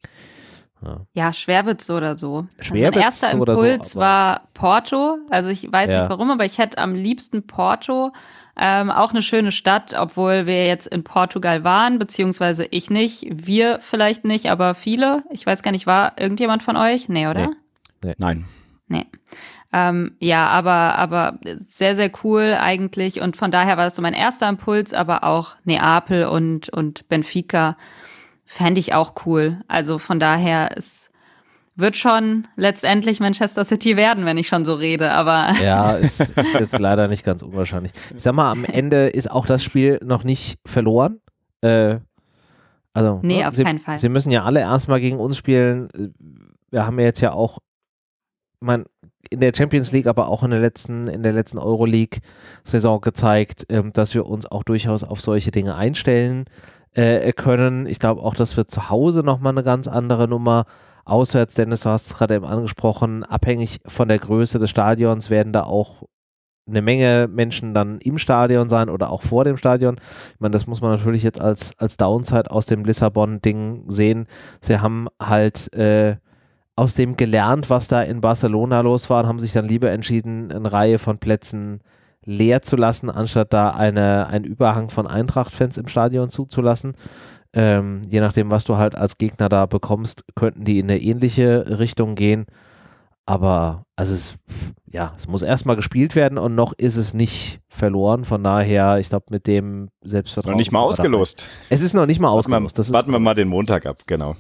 Ja. 0.84 0.98
Ja, 1.14 1.34
schwer 1.34 1.66
wird's 1.66 1.88
so 1.88 1.96
oder 1.98 2.18
so. 2.18 2.46
Schwer 2.60 2.92
mein 2.92 2.96
wird's 2.96 3.06
erster 3.24 3.30
so 3.32 3.38
oder 3.42 3.56
so, 3.56 3.64
Impuls 3.64 3.96
aber- 3.96 4.06
war 4.06 4.42
Porto. 4.54 5.18
Also 5.30 5.50
ich 5.50 5.72
weiß 5.72 5.90
Ja. 5.90 6.02
nicht 6.02 6.10
warum, 6.10 6.30
aber 6.32 6.46
ich 6.46 6.58
hätte 6.58 6.78
am 6.78 6.94
liebsten 6.94 7.48
Porto. 7.48 8.12
Ähm, 8.60 8.90
auch 8.90 9.12
eine 9.12 9.22
schöne 9.22 9.52
Stadt, 9.52 9.94
obwohl 9.98 10.48
wir 10.48 10.66
jetzt 10.66 10.88
in 10.88 11.04
Portugal 11.04 11.64
waren, 11.64 12.00
beziehungsweise 12.00 12.66
ich 12.72 12.90
nicht, 12.90 13.26
wir 13.30 13.80
vielleicht 13.82 14.26
nicht, 14.26 14.50
aber 14.50 14.74
viele. 14.74 15.24
Ich 15.30 15.46
weiß 15.46 15.62
gar 15.62 15.70
nicht, 15.72 15.86
war 15.86 16.14
irgendjemand 16.20 16.64
von 16.64 16.76
euch? 16.76 17.08
Nee, 17.08 17.28
oder? 17.28 17.52
Nee. 18.04 18.16
Nein. 18.18 18.46
Nee. 18.88 19.06
Ähm, 19.74 20.16
ja, 20.20 20.48
aber, 20.48 20.96
aber 20.98 21.40
sehr, 21.68 21.96
sehr 21.96 22.10
cool 22.24 22.56
eigentlich. 22.60 23.22
Und 23.22 23.36
von 23.38 23.52
daher 23.52 23.78
war 23.78 23.84
das 23.84 23.96
so 23.96 24.02
mein 24.02 24.14
erster 24.16 24.48
Impuls, 24.50 24.92
aber 24.94 25.24
auch 25.24 25.56
Neapel 25.66 26.26
und, 26.26 26.70
und 26.70 27.08
Benfica. 27.10 27.78
Fände 28.48 28.80
ich 28.80 28.94
auch 28.94 29.14
cool. 29.26 29.60
Also 29.68 30.00
von 30.00 30.20
daher, 30.20 30.76
es 30.76 31.12
wird 31.76 31.96
schon 31.96 32.48
letztendlich 32.56 33.20
Manchester 33.20 33.64
City 33.64 33.96
werden, 33.96 34.26
wenn 34.26 34.38
ich 34.38 34.48
schon 34.48 34.66
so 34.66 34.74
rede, 34.74 35.12
aber. 35.12 35.54
Ja, 35.62 35.92
ist, 35.92 36.20
ist 36.22 36.54
jetzt 36.54 36.80
leider 36.80 37.08
nicht 37.08 37.24
ganz 37.24 37.44
unwahrscheinlich. 37.44 37.92
Ich 38.16 38.24
sag 38.24 38.34
mal, 38.34 38.50
am 38.50 38.66
Ende 38.66 39.08
ist 39.08 39.30
auch 39.30 39.46
das 39.46 39.64
Spiel 39.64 40.00
noch 40.04 40.24
nicht 40.24 40.60
verloren. 40.66 41.20
Äh, 41.62 41.98
also, 42.94 43.20
nee, 43.22 43.42
ne, 43.42 43.48
auf 43.48 43.56
sie, 43.56 43.64
keinen 43.64 43.80
Fall. 43.80 43.98
Sie 43.98 44.10
müssen 44.10 44.32
ja 44.32 44.44
alle 44.44 44.62
erstmal 44.62 45.00
gegen 45.00 45.20
uns 45.20 45.38
spielen. 45.38 45.90
Wir 46.72 46.88
haben 46.88 46.98
ja 46.98 47.06
jetzt 47.06 47.22
ja 47.22 47.34
auch, 47.34 47.60
man, 48.60 48.86
in 49.30 49.42
der 49.42 49.52
Champions 49.56 49.92
League, 49.92 50.08
aber 50.08 50.30
auch 50.30 50.42
in 50.42 50.52
der 50.52 50.60
letzten, 50.60 51.08
in 51.08 51.22
der 51.22 51.34
letzten 51.34 51.60
Euroleague-Saison 51.60 53.02
gezeigt, 53.02 53.66
ähm, 53.70 53.94
dass 53.94 54.16
wir 54.16 54.26
uns 54.26 54.50
auch 54.50 54.64
durchaus 54.64 55.04
auf 55.04 55.22
solche 55.22 55.52
Dinge 55.52 55.76
einstellen 55.76 56.46
äh, 56.98 57.32
können. 57.32 57.86
Ich 57.86 58.00
glaube 58.00 58.22
auch, 58.22 58.34
dass 58.34 58.58
wir 58.58 58.68
zu 58.68 58.90
Hause 58.90 59.22
nochmal 59.22 59.52
eine 59.52 59.64
ganz 59.64 59.88
andere 59.88 60.28
Nummer 60.28 60.66
auswärts, 61.06 61.54
Dennis, 61.54 61.82
du 61.82 61.90
hast 61.90 62.08
es 62.08 62.18
gerade 62.18 62.36
eben 62.36 62.46
angesprochen, 62.46 63.24
abhängig 63.24 63.80
von 63.86 64.08
der 64.08 64.20
Größe 64.20 64.60
des 64.60 64.70
Stadions 64.70 65.30
werden 65.30 65.54
da 65.54 65.64
auch 65.64 66.04
eine 66.68 66.82
Menge 66.82 67.30
Menschen 67.32 67.74
dann 67.74 68.00
im 68.00 68.18
Stadion 68.18 68.68
sein 68.68 68.90
oder 68.90 69.12
auch 69.12 69.22
vor 69.22 69.46
dem 69.46 69.56
Stadion. 69.56 69.98
Ich 70.34 70.40
meine, 70.40 70.52
das 70.52 70.68
muss 70.68 70.82
man 70.82 70.92
natürlich 70.92 71.24
jetzt 71.24 71.40
als, 71.40 71.78
als 71.78 71.96
Downside 71.96 72.52
aus 72.52 72.66
dem 72.66 72.84
Lissabon-Ding 72.84 73.84
sehen. 73.88 74.26
Sie 74.60 74.80
haben 74.80 75.08
halt 75.22 75.72
äh, 75.74 76.18
aus 76.76 76.96
dem 76.96 77.16
gelernt, 77.16 77.70
was 77.70 77.88
da 77.88 78.02
in 78.02 78.20
Barcelona 78.20 78.82
los 78.82 79.10
war 79.10 79.24
und 79.24 79.30
haben 79.30 79.40
sich 79.40 79.54
dann 79.54 79.66
lieber 79.66 79.92
entschieden, 79.92 80.52
eine 80.52 80.74
Reihe 80.74 81.00
von 81.00 81.20
Plätzen 81.20 81.80
leer 82.28 82.62
zu 82.62 82.76
lassen, 82.76 83.10
anstatt 83.10 83.54
da 83.54 83.72
eine, 83.72 84.28
einen 84.28 84.46
Überhang 84.46 84.90
von 84.90 85.08
Eintracht-Fans 85.08 85.78
im 85.78 85.88
Stadion 85.88 86.30
zuzulassen. 86.30 86.94
Ähm, 87.54 88.02
je 88.10 88.20
nachdem, 88.20 88.52
was 88.52 88.66
du 88.66 88.76
halt 88.76 88.96
als 88.96 89.18
Gegner 89.18 89.48
da 89.50 89.66
bekommst, 89.66 90.26
könnten 90.36 90.66
die 90.66 90.80
in 90.80 90.92
eine 90.92 91.02
ähnliche 91.02 91.80
Richtung 91.80 92.16
gehen. 92.16 92.46
Aber 93.26 93.86
also 93.96 94.14
es, 94.14 94.36
ja, 94.92 95.14
es 95.16 95.28
muss 95.28 95.42
erstmal 95.42 95.78
gespielt 95.78 96.16
werden 96.16 96.38
und 96.38 96.54
noch 96.54 96.74
ist 96.74 96.98
es 96.98 97.14
nicht 97.14 97.62
verloren. 97.70 98.26
Von 98.26 98.44
daher, 98.44 99.00
ich 99.00 99.10
glaube, 99.10 99.26
mit 99.30 99.48
dem 99.48 99.90
Selbstvertrauen. 100.04 100.54
Noch 100.54 100.58
nicht 100.58 100.72
mal 100.72 100.82
ausgelost. 100.82 101.46
Es 101.70 101.82
ist 101.82 101.94
noch 101.94 102.06
nicht 102.06 102.20
mal 102.20 102.30
ausgelost. 102.30 102.78
Warten, 102.78 102.90
wir, 102.90 102.94
warten 102.94 103.12
wir 103.12 103.20
mal 103.20 103.36
den 103.36 103.48
Montag 103.48 103.86
ab, 103.86 104.04
genau. 104.06 104.36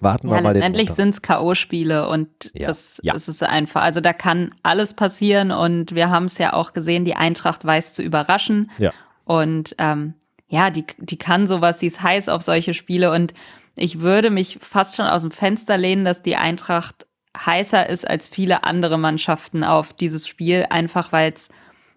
Warten 0.00 0.28
ja, 0.28 0.34
wir 0.36 0.42
mal 0.42 0.52
letztendlich 0.52 0.90
sind 0.90 1.10
es 1.10 1.22
K.O.-Spiele 1.22 2.08
und 2.08 2.50
Ja. 2.54 2.66
das, 2.66 3.00
Ja. 3.02 3.14
ist 3.14 3.42
einfach. 3.42 3.82
Also 3.82 4.00
da 4.00 4.12
kann 4.12 4.54
alles 4.62 4.94
passieren 4.94 5.50
und 5.50 5.94
wir 5.94 6.10
haben 6.10 6.24
es 6.26 6.38
ja 6.38 6.52
auch 6.52 6.72
gesehen, 6.72 7.04
die 7.04 7.14
Eintracht 7.16 7.64
weiß 7.64 7.94
zu 7.94 8.02
überraschen. 8.02 8.70
Ja. 8.78 8.92
Und 9.24 9.74
ähm, 9.78 10.14
ja, 10.48 10.70
die, 10.70 10.84
die 10.98 11.18
kann 11.18 11.46
sowas, 11.46 11.80
sie 11.80 11.86
ist 11.86 12.02
heiß 12.02 12.28
auf 12.28 12.42
solche 12.42 12.74
Spiele 12.74 13.12
und 13.12 13.34
ich 13.76 14.00
würde 14.00 14.30
mich 14.30 14.58
fast 14.60 14.96
schon 14.96 15.06
aus 15.06 15.22
dem 15.22 15.30
Fenster 15.30 15.76
lehnen, 15.76 16.04
dass 16.04 16.22
die 16.22 16.36
Eintracht 16.36 17.06
heißer 17.36 17.88
ist 17.88 18.08
als 18.08 18.26
viele 18.26 18.64
andere 18.64 18.98
Mannschaften 18.98 19.62
auf 19.62 19.92
dieses 19.92 20.26
Spiel, 20.26 20.66
einfach 20.70 21.12
weil 21.12 21.32
es 21.32 21.50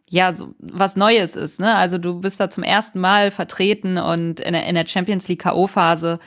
ja 0.10 0.36
so 0.36 0.54
was 0.60 0.98
Neues 0.98 1.36
ist. 1.36 1.60
Ne? 1.62 1.74
Also 1.74 1.98
du 1.98 2.20
bist 2.20 2.40
da 2.40 2.50
zum 2.50 2.64
ersten 2.64 3.00
Mal 3.00 3.32
vertreten 3.32 3.98
und 3.98 4.40
in 4.42 4.54
der, 4.54 4.66
in 4.68 4.76
der 4.76 4.86
Champions 4.86 5.28
League 5.30 5.42
K.O.-Phase. 5.42 6.20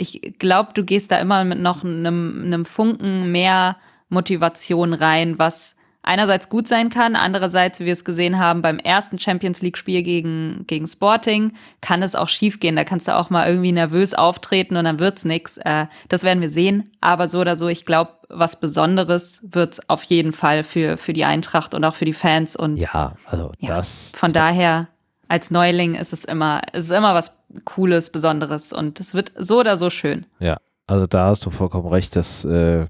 Ich 0.00 0.38
glaube, 0.38 0.72
du 0.74 0.84
gehst 0.84 1.10
da 1.10 1.18
immer 1.18 1.44
mit 1.44 1.60
noch 1.60 1.84
einem, 1.84 2.42
einem 2.44 2.64
Funken 2.64 3.30
mehr 3.30 3.76
Motivation 4.08 4.94
rein, 4.94 5.38
was 5.38 5.76
einerseits 6.02 6.48
gut 6.48 6.66
sein 6.66 6.88
kann, 6.88 7.14
andererseits, 7.14 7.80
wie 7.80 7.84
wir 7.84 7.92
es 7.92 8.04
gesehen 8.04 8.38
haben, 8.38 8.62
beim 8.62 8.78
ersten 8.78 9.18
Champions 9.18 9.60
League-Spiel 9.60 10.02
gegen, 10.02 10.64
gegen 10.66 10.86
Sporting 10.86 11.52
kann 11.80 12.02
es 12.02 12.14
auch 12.14 12.28
schiefgehen. 12.28 12.76
Da 12.76 12.84
kannst 12.84 13.08
du 13.08 13.16
auch 13.16 13.30
mal 13.30 13.46
irgendwie 13.46 13.72
nervös 13.72 14.14
auftreten 14.14 14.76
und 14.76 14.84
dann 14.84 14.98
wird's 14.98 15.24
nix. 15.24 15.58
Äh, 15.58 15.86
das 16.08 16.22
werden 16.22 16.40
wir 16.40 16.48
sehen. 16.48 16.90
Aber 17.00 17.28
so 17.28 17.40
oder 17.40 17.56
so, 17.56 17.68
ich 17.68 17.84
glaube, 17.84 18.12
was 18.28 18.60
Besonderes 18.60 19.40
wird's 19.42 19.88
auf 19.88 20.02
jeden 20.04 20.32
Fall 20.32 20.62
für, 20.62 20.96
für 20.96 21.12
die 21.12 21.24
Eintracht 21.24 21.74
und 21.74 21.84
auch 21.84 21.94
für 21.94 22.06
die 22.06 22.12
Fans. 22.12 22.56
Und 22.56 22.76
Ja, 22.76 23.14
also 23.26 23.52
ja, 23.58 23.76
das. 23.76 24.14
von 24.16 24.32
daher, 24.32 24.88
als 25.30 25.52
Neuling 25.52 25.94
ist 25.94 26.12
es 26.12 26.24
immer, 26.24 26.60
es 26.72 26.86
ist 26.86 26.90
immer 26.90 27.14
was 27.14 27.40
Cooles, 27.64 28.10
Besonderes 28.10 28.72
und 28.72 28.98
es 28.98 29.14
wird 29.14 29.32
so 29.38 29.60
oder 29.60 29.76
so 29.76 29.88
schön. 29.88 30.26
Ja, 30.40 30.56
also 30.88 31.06
da 31.06 31.28
hast 31.28 31.46
du 31.46 31.50
vollkommen 31.50 31.86
recht. 31.86 32.16
Das 32.16 32.44
äh, 32.44 32.86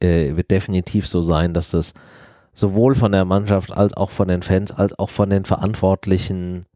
äh, 0.00 0.36
wird 0.36 0.50
definitiv 0.50 1.08
so 1.08 1.22
sein, 1.22 1.54
dass 1.54 1.70
das 1.70 1.94
sowohl 2.52 2.94
von 2.94 3.12
der 3.12 3.24
Mannschaft 3.24 3.72
als 3.72 3.94
auch 3.94 4.10
von 4.10 4.28
den 4.28 4.42
Fans 4.42 4.72
als 4.72 4.98
auch 4.98 5.08
von 5.08 5.30
den 5.30 5.46
Verantwortlichen 5.46 6.66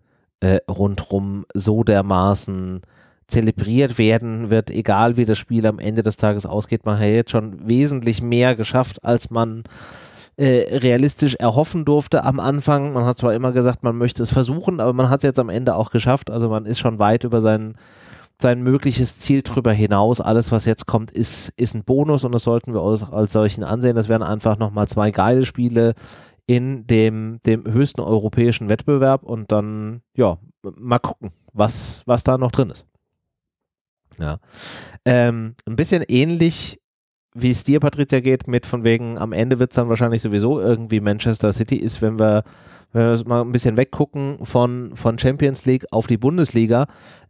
äh, 0.40 0.60
rundrum 0.70 1.44
so 1.52 1.84
dermaßen 1.84 2.80
zelebriert 3.26 3.98
werden 3.98 4.48
wird, 4.48 4.70
egal 4.70 5.18
wie 5.18 5.26
das 5.26 5.36
Spiel 5.36 5.66
am 5.66 5.78
Ende 5.78 6.02
des 6.02 6.16
Tages 6.16 6.46
ausgeht. 6.46 6.86
Man 6.86 6.98
hat 6.98 7.04
jetzt 7.04 7.30
schon 7.30 7.68
wesentlich 7.68 8.22
mehr 8.22 8.56
geschafft, 8.56 9.04
als 9.04 9.28
man 9.28 9.64
äh, 10.40 10.78
realistisch 10.78 11.34
erhoffen 11.34 11.84
durfte 11.84 12.24
am 12.24 12.40
Anfang. 12.40 12.94
Man 12.94 13.04
hat 13.04 13.18
zwar 13.18 13.34
immer 13.34 13.52
gesagt, 13.52 13.82
man 13.82 13.98
möchte 13.98 14.22
es 14.22 14.32
versuchen, 14.32 14.80
aber 14.80 14.94
man 14.94 15.10
hat 15.10 15.18
es 15.18 15.24
jetzt 15.24 15.38
am 15.38 15.50
Ende 15.50 15.74
auch 15.74 15.90
geschafft. 15.90 16.30
Also 16.30 16.48
man 16.48 16.64
ist 16.64 16.78
schon 16.78 16.98
weit 16.98 17.24
über 17.24 17.42
sein, 17.42 17.74
sein 18.40 18.62
mögliches 18.62 19.18
Ziel 19.18 19.42
drüber 19.42 19.70
hinaus. 19.70 20.22
Alles, 20.22 20.50
was 20.50 20.64
jetzt 20.64 20.86
kommt, 20.86 21.10
ist, 21.10 21.52
ist 21.58 21.74
ein 21.74 21.84
Bonus 21.84 22.24
und 22.24 22.32
das 22.32 22.44
sollten 22.44 22.72
wir 22.72 22.80
auch 22.80 23.12
als 23.12 23.32
solchen 23.32 23.64
ansehen. 23.64 23.96
Das 23.96 24.08
wären 24.08 24.22
einfach 24.22 24.56
nochmal 24.56 24.88
zwei 24.88 25.10
geile 25.10 25.44
Spiele 25.44 25.92
in 26.46 26.86
dem, 26.86 27.40
dem 27.44 27.70
höchsten 27.70 28.00
europäischen 28.00 28.70
Wettbewerb 28.70 29.24
und 29.24 29.52
dann, 29.52 30.00
ja, 30.16 30.38
mal 30.62 31.00
gucken, 31.00 31.32
was, 31.52 32.02
was 32.06 32.24
da 32.24 32.38
noch 32.38 32.50
drin 32.50 32.70
ist. 32.70 32.86
Ja. 34.18 34.38
Ähm, 35.04 35.54
ein 35.66 35.76
bisschen 35.76 36.02
ähnlich 36.08 36.79
wie 37.34 37.50
es 37.50 37.64
dir, 37.64 37.80
Patricia, 37.80 38.20
geht, 38.20 38.48
mit 38.48 38.66
von 38.66 38.84
wegen, 38.84 39.18
am 39.18 39.32
Ende 39.32 39.58
wird 39.58 39.70
es 39.70 39.76
dann 39.76 39.88
wahrscheinlich 39.88 40.22
sowieso 40.22 40.60
irgendwie 40.60 41.00
Manchester 41.00 41.52
City 41.52 41.76
ist, 41.76 42.02
wenn 42.02 42.18
wir, 42.18 42.42
wenn 42.92 43.02
wir 43.02 43.28
mal 43.28 43.40
ein 43.42 43.52
bisschen 43.52 43.76
weggucken 43.76 44.38
von, 44.42 44.92
von 44.94 45.18
Champions 45.18 45.64
League 45.66 45.86
auf 45.92 46.06
die 46.06 46.16
Bundesliga, 46.16 46.86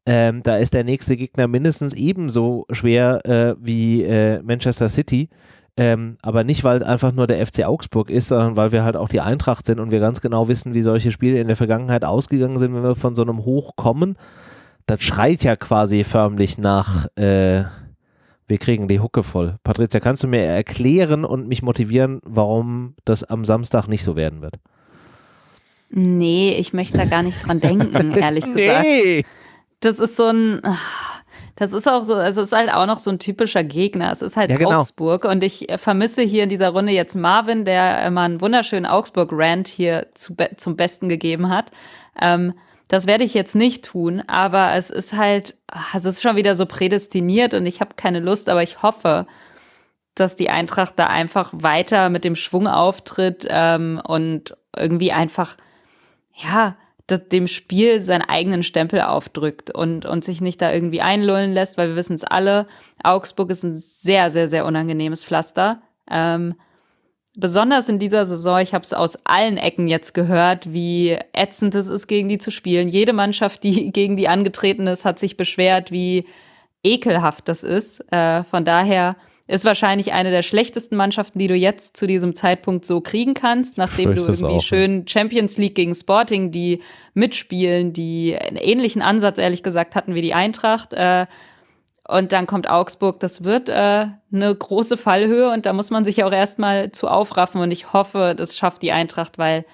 ähm, 0.06 0.42
da 0.42 0.56
ist 0.56 0.74
der 0.74 0.84
nächste 0.84 1.16
Gegner 1.16 1.48
mindestens 1.48 1.92
ebenso 1.92 2.66
schwer 2.70 3.24
äh, 3.26 3.54
wie 3.60 4.02
äh, 4.02 4.42
Manchester 4.42 4.88
City. 4.88 5.28
Ähm, 5.76 6.16
aber 6.22 6.44
nicht, 6.44 6.64
weil 6.64 6.76
es 6.76 6.82
einfach 6.82 7.12
nur 7.12 7.26
der 7.26 7.44
FC 7.44 7.64
Augsburg 7.64 8.10
ist, 8.10 8.28
sondern 8.28 8.56
weil 8.56 8.72
wir 8.72 8.84
halt 8.84 8.96
auch 8.96 9.08
die 9.08 9.20
Eintracht 9.20 9.64
sind 9.64 9.80
und 9.80 9.90
wir 9.90 10.00
ganz 10.00 10.20
genau 10.20 10.48
wissen, 10.48 10.74
wie 10.74 10.82
solche 10.82 11.10
Spiele 11.10 11.40
in 11.40 11.46
der 11.46 11.56
Vergangenheit 11.56 12.04
ausgegangen 12.04 12.58
sind, 12.58 12.74
wenn 12.74 12.82
wir 12.82 12.96
von 12.96 13.14
so 13.14 13.22
einem 13.22 13.44
Hoch 13.44 13.76
kommen. 13.76 14.16
Das 14.86 15.02
schreit 15.02 15.44
ja 15.44 15.56
quasi 15.56 16.04
förmlich 16.04 16.58
nach, 16.58 17.06
äh, 17.16 17.64
wir 18.50 18.58
kriegen 18.58 18.88
die 18.88 19.00
Hucke 19.00 19.22
voll. 19.22 19.56
Patricia, 19.64 20.00
kannst 20.00 20.22
du 20.22 20.28
mir 20.28 20.42
erklären 20.44 21.24
und 21.24 21.48
mich 21.48 21.62
motivieren, 21.62 22.20
warum 22.24 22.94
das 23.04 23.24
am 23.24 23.44
Samstag 23.44 23.86
nicht 23.88 24.02
so 24.04 24.16
werden 24.16 24.42
wird? 24.42 24.56
Nee, 25.90 26.54
ich 26.58 26.72
möchte 26.72 26.98
da 26.98 27.04
gar 27.04 27.22
nicht 27.22 27.46
dran 27.46 27.60
denken, 27.60 28.12
ehrlich 28.16 28.44
gesagt. 28.44 28.82
Nee! 28.86 29.24
Das 29.80 29.98
ist 29.98 30.14
so 30.16 30.26
ein, 30.26 30.60
das 31.56 31.72
ist 31.72 31.88
auch 31.88 32.04
so, 32.04 32.14
also 32.14 32.42
es 32.42 32.48
ist 32.48 32.56
halt 32.56 32.70
auch 32.72 32.86
noch 32.86 32.98
so 32.98 33.10
ein 33.10 33.18
typischer 33.18 33.64
Gegner. 33.64 34.12
Es 34.12 34.20
ist 34.22 34.36
halt 34.36 34.50
Ja, 34.50 34.58
genau. 34.58 34.80
Augsburg 34.80 35.24
und 35.24 35.42
ich 35.42 35.70
äh, 35.70 35.78
vermisse 35.78 36.22
hier 36.22 36.42
in 36.42 36.48
dieser 36.50 36.68
Runde 36.68 36.92
jetzt 36.92 37.16
Marvin, 37.16 37.64
der 37.64 38.04
immer 38.04 38.20
einen 38.22 38.40
wunderschönen 38.42 38.84
Augsburg-Rant 38.86 39.68
hier 39.68 40.08
zu, 40.14 40.34
be- 40.34 40.50
zum 40.56 40.76
Besten 40.76 41.08
gegeben 41.08 41.48
hat. 41.48 41.70
Ähm, 42.20 42.52
das 42.90 43.06
werde 43.06 43.22
ich 43.22 43.34
jetzt 43.34 43.54
nicht 43.54 43.84
tun, 43.84 44.20
aber 44.26 44.72
es 44.74 44.90
ist 44.90 45.12
halt, 45.12 45.54
ach, 45.68 45.94
es 45.94 46.04
ist 46.04 46.22
schon 46.22 46.34
wieder 46.34 46.56
so 46.56 46.66
prädestiniert 46.66 47.54
und 47.54 47.64
ich 47.64 47.80
habe 47.80 47.94
keine 47.94 48.18
Lust, 48.18 48.48
aber 48.48 48.64
ich 48.64 48.82
hoffe, 48.82 49.28
dass 50.16 50.34
die 50.34 50.50
Eintracht 50.50 50.94
da 50.96 51.06
einfach 51.06 51.52
weiter 51.54 52.08
mit 52.08 52.24
dem 52.24 52.34
Schwung 52.34 52.66
auftritt 52.66 53.46
ähm, 53.48 54.02
und 54.04 54.56
irgendwie 54.76 55.12
einfach, 55.12 55.56
ja, 56.34 56.76
dem 57.08 57.46
Spiel 57.46 58.02
seinen 58.02 58.22
eigenen 58.22 58.64
Stempel 58.64 59.02
aufdrückt 59.02 59.72
und, 59.72 60.04
und 60.04 60.24
sich 60.24 60.40
nicht 60.40 60.60
da 60.60 60.72
irgendwie 60.72 61.00
einlullen 61.00 61.52
lässt, 61.52 61.78
weil 61.78 61.90
wir 61.90 61.96
wissen 61.96 62.14
es 62.14 62.24
alle, 62.24 62.66
Augsburg 63.04 63.50
ist 63.50 63.62
ein 63.62 63.76
sehr, 63.76 64.32
sehr, 64.32 64.48
sehr 64.48 64.66
unangenehmes 64.66 65.24
Pflaster. 65.24 65.80
Ähm, 66.10 66.56
besonders 67.34 67.88
in 67.88 67.98
dieser 67.98 68.26
Saison, 68.26 68.58
ich 68.58 68.74
habe 68.74 68.82
es 68.82 68.92
aus 68.92 69.18
allen 69.24 69.56
Ecken 69.56 69.88
jetzt 69.88 70.14
gehört, 70.14 70.72
wie 70.72 71.16
ätzend 71.32 71.74
es 71.74 71.88
ist, 71.88 72.06
gegen 72.06 72.28
die 72.28 72.38
zu 72.38 72.50
spielen. 72.50 72.88
Jede 72.88 73.12
Mannschaft, 73.12 73.62
die 73.62 73.90
gegen 73.92 74.16
die 74.16 74.28
angetreten 74.28 74.86
ist, 74.86 75.04
hat 75.04 75.18
sich 75.18 75.36
beschwert, 75.36 75.90
wie 75.90 76.26
ekelhaft 76.82 77.48
das 77.48 77.62
ist. 77.62 78.00
Äh, 78.12 78.42
von 78.44 78.64
daher 78.64 79.16
ist 79.46 79.64
wahrscheinlich 79.64 80.12
eine 80.12 80.30
der 80.30 80.42
schlechtesten 80.42 80.94
Mannschaften, 80.96 81.40
die 81.40 81.48
du 81.48 81.56
jetzt 81.56 81.96
zu 81.96 82.06
diesem 82.06 82.34
Zeitpunkt 82.34 82.84
so 82.86 83.00
kriegen 83.00 83.34
kannst, 83.34 83.78
nachdem 83.78 84.14
du 84.14 84.20
irgendwie 84.22 84.44
auch, 84.44 84.62
schön 84.62 85.08
Champions 85.08 85.58
League 85.58 85.74
gegen 85.74 85.94
Sporting, 85.94 86.52
die 86.52 86.82
mitspielen, 87.14 87.92
die 87.92 88.36
einen 88.38 88.56
ähnlichen 88.56 89.02
Ansatz, 89.02 89.38
ehrlich 89.38 89.64
gesagt, 89.64 89.96
hatten 89.96 90.14
wie 90.14 90.22
die 90.22 90.34
Eintracht. 90.34 90.92
Äh, 90.92 91.26
und 92.10 92.32
dann 92.32 92.46
kommt 92.46 92.68
Augsburg. 92.68 93.20
Das 93.20 93.44
wird 93.44 93.68
äh, 93.68 94.06
eine 94.32 94.54
große 94.54 94.96
Fallhöhe 94.96 95.50
und 95.50 95.66
da 95.66 95.72
muss 95.72 95.90
man 95.90 96.04
sich 96.04 96.24
auch 96.24 96.32
erstmal 96.32 96.90
zu 96.92 97.08
aufraffen. 97.08 97.60
Und 97.60 97.70
ich 97.70 97.92
hoffe, 97.92 98.34
das 98.36 98.56
schafft 98.56 98.82
die 98.82 98.92
Eintracht, 98.92 99.38
weil 99.38 99.64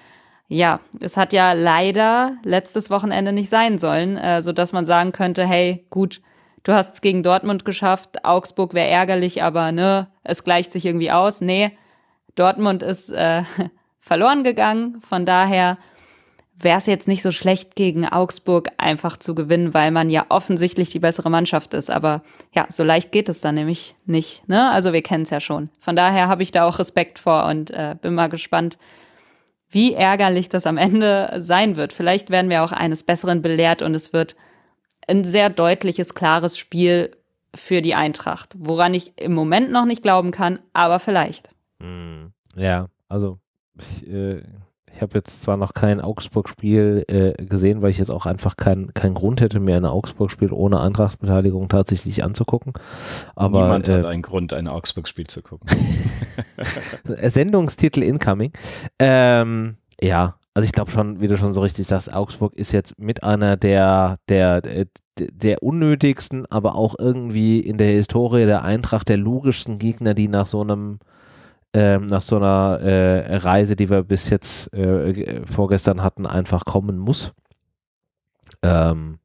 ja, 0.47 0.79
es 1.01 1.17
hat 1.17 1.33
ja 1.33 1.53
leider 1.53 2.37
letztes 2.43 2.89
Wochenende 2.89 3.33
nicht 3.33 3.49
sein 3.49 3.79
sollen, 3.79 4.17
äh, 4.17 4.41
sodass 4.41 4.71
man 4.71 4.85
sagen 4.85 5.11
könnte, 5.11 5.45
hey, 5.45 5.85
gut, 5.89 6.21
du 6.63 6.73
hast 6.73 6.93
es 6.93 7.01
gegen 7.01 7.23
Dortmund 7.23 7.65
geschafft, 7.65 8.23
Augsburg 8.23 8.73
wäre 8.73 8.87
ärgerlich, 8.87 9.43
aber 9.43 9.71
ne, 9.71 10.07
es 10.23 10.43
gleicht 10.43 10.71
sich 10.71 10.85
irgendwie 10.85 11.11
aus. 11.11 11.41
Nee, 11.41 11.77
Dortmund 12.35 12.83
ist 12.83 13.09
äh, 13.09 13.43
verloren 13.99 14.43
gegangen. 14.43 15.01
Von 15.01 15.25
daher 15.25 15.77
wäre 16.59 16.77
es 16.77 16.87
jetzt 16.87 17.07
nicht 17.07 17.21
so 17.21 17.31
schlecht, 17.31 17.75
gegen 17.75 18.07
Augsburg 18.07 18.69
einfach 18.77 19.17
zu 19.17 19.35
gewinnen, 19.35 19.73
weil 19.73 19.91
man 19.91 20.09
ja 20.09 20.25
offensichtlich 20.29 20.89
die 20.89 20.99
bessere 20.99 21.29
Mannschaft 21.29 21.73
ist. 21.73 21.91
Aber 21.91 22.23
ja, 22.53 22.65
so 22.69 22.83
leicht 22.83 23.11
geht 23.11 23.29
es 23.29 23.41
dann 23.41 23.55
nämlich 23.55 23.95
nicht. 24.05 24.47
Ne? 24.47 24.71
Also 24.71 24.91
wir 24.93 25.03
kennen 25.03 25.23
es 25.23 25.29
ja 25.29 25.39
schon. 25.39 25.69
Von 25.79 25.95
daher 25.95 26.27
habe 26.27 26.43
ich 26.43 26.51
da 26.51 26.65
auch 26.67 26.79
Respekt 26.79 27.19
vor 27.19 27.45
und 27.45 27.69
äh, 27.71 27.95
bin 28.01 28.15
mal 28.15 28.27
gespannt, 28.27 28.77
wie 29.69 29.93
ärgerlich 29.93 30.49
das 30.49 30.65
am 30.65 30.77
Ende 30.77 31.33
sein 31.37 31.75
wird. 31.75 31.93
Vielleicht 31.93 32.29
werden 32.29 32.49
wir 32.49 32.63
auch 32.63 32.71
eines 32.71 33.03
Besseren 33.03 33.41
belehrt 33.41 33.81
und 33.81 33.93
es 33.93 34.13
wird 34.13 34.35
ein 35.07 35.23
sehr 35.23 35.49
deutliches, 35.49 36.15
klares 36.15 36.57
Spiel 36.57 37.15
für 37.53 37.81
die 37.81 37.95
Eintracht, 37.95 38.55
woran 38.57 38.93
ich 38.93 39.13
im 39.17 39.33
Moment 39.33 39.71
noch 39.71 39.85
nicht 39.85 40.03
glauben 40.03 40.31
kann, 40.31 40.59
aber 40.73 40.99
vielleicht. 40.99 41.49
Hm. 41.79 42.31
Ja, 42.55 42.87
also 43.07 43.39
ich, 43.79 44.07
äh, 44.07 44.41
ich 44.93 45.01
habe 45.01 45.15
jetzt 45.15 45.41
zwar 45.41 45.57
noch 45.57 45.73
kein 45.73 46.01
Augsburg-Spiel 46.01 47.05
äh, 47.07 47.45
gesehen, 47.45 47.81
weil 47.81 47.91
ich 47.91 47.97
jetzt 47.97 48.09
auch 48.09 48.25
einfach 48.25 48.57
keinen 48.57 48.93
kein 48.93 49.13
Grund 49.13 49.41
hätte, 49.41 49.59
mir 49.59 49.75
ein 49.75 49.85
Augsburg-Spiel 49.85 50.51
ohne 50.51 50.79
Eintracht-Beteiligung 50.79 51.69
tatsächlich 51.69 52.23
anzugucken. 52.23 52.73
Aber, 53.35 53.63
Niemand 53.63 53.89
äh, 53.89 53.99
hat 53.99 54.05
einen 54.05 54.21
Grund, 54.21 54.53
ein 54.53 54.67
Augsburg-Spiel 54.67 55.27
zu 55.27 55.41
gucken. 55.41 55.69
Sendungstitel 57.03 58.01
incoming. 58.01 58.53
Ähm, 58.97 59.77
ja, 60.01 60.35
also 60.53 60.65
ich 60.65 60.71
glaube 60.71 60.89
schon, 60.89 61.21
wie 61.21 61.27
du 61.27 61.37
schon 61.37 61.53
so 61.53 61.61
richtig 61.61 61.85
sagst, 61.85 62.11
Augsburg 62.11 62.55
ist 62.55 62.71
jetzt 62.71 62.97
mit 62.97 63.23
einer 63.23 63.57
der, 63.57 64.17
der, 64.29 64.61
der, 64.61 64.87
der 65.19 65.61
unnötigsten, 65.61 66.47
aber 66.47 66.75
auch 66.75 66.95
irgendwie 66.97 67.59
in 67.59 67.77
der 67.77 67.89
Historie 67.89 68.47
der 68.47 68.63
Eintracht 68.63 69.09
der 69.09 69.17
logischsten 69.17 69.77
Gegner, 69.77 70.15
die 70.15 70.27
nach 70.27 70.47
so 70.47 70.61
einem 70.61 70.97
ähm, 71.73 72.05
nach 72.07 72.21
so 72.21 72.37
einer 72.37 72.79
äh, 72.81 73.35
Reise, 73.37 73.75
die 73.75 73.89
wir 73.89 74.03
bis 74.03 74.29
jetzt 74.29 74.73
äh, 74.73 75.45
vorgestern 75.45 76.01
hatten, 76.03 76.25
einfach 76.25 76.65
kommen 76.65 76.97
muss. 76.97 77.33
Ähm, 78.61 79.19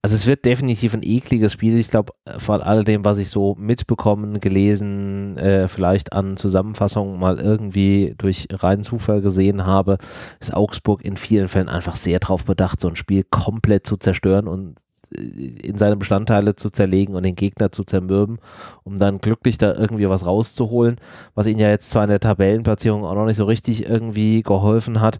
also 0.00 0.14
es 0.14 0.26
wird 0.26 0.44
definitiv 0.44 0.94
ein 0.94 1.02
ekliges 1.02 1.52
Spiel. 1.52 1.76
Ich 1.76 1.90
glaube, 1.90 2.12
von 2.38 2.62
all 2.62 2.84
dem, 2.84 3.04
was 3.04 3.18
ich 3.18 3.30
so 3.30 3.56
mitbekommen, 3.58 4.38
gelesen, 4.38 5.36
äh, 5.38 5.66
vielleicht 5.66 6.12
an 6.12 6.36
Zusammenfassungen 6.36 7.18
mal 7.18 7.38
irgendwie 7.40 8.14
durch 8.16 8.46
reinen 8.50 8.84
Zufall 8.84 9.20
gesehen 9.20 9.66
habe, 9.66 9.98
ist 10.38 10.54
Augsburg 10.54 11.04
in 11.04 11.16
vielen 11.16 11.48
Fällen 11.48 11.68
einfach 11.68 11.96
sehr 11.96 12.20
darauf 12.20 12.44
bedacht, 12.44 12.80
so 12.80 12.88
ein 12.88 12.96
Spiel 12.96 13.24
komplett 13.28 13.86
zu 13.86 13.96
zerstören 13.96 14.46
und 14.46 14.76
in 15.10 15.78
seine 15.78 15.96
Bestandteile 15.96 16.56
zu 16.56 16.70
zerlegen 16.70 17.14
und 17.14 17.24
den 17.24 17.34
Gegner 17.34 17.72
zu 17.72 17.84
zermürben, 17.84 18.38
um 18.84 18.98
dann 18.98 19.18
glücklich 19.18 19.58
da 19.58 19.74
irgendwie 19.74 20.08
was 20.08 20.26
rauszuholen, 20.26 20.96
was 21.34 21.46
ihnen 21.46 21.60
ja 21.60 21.68
jetzt 21.70 21.90
zwar 21.90 22.04
in 22.04 22.10
der 22.10 22.20
Tabellenplatzierung 22.20 23.04
auch 23.04 23.14
noch 23.14 23.26
nicht 23.26 23.36
so 23.36 23.44
richtig 23.44 23.88
irgendwie 23.88 24.42
geholfen 24.42 25.00
hat, 25.00 25.18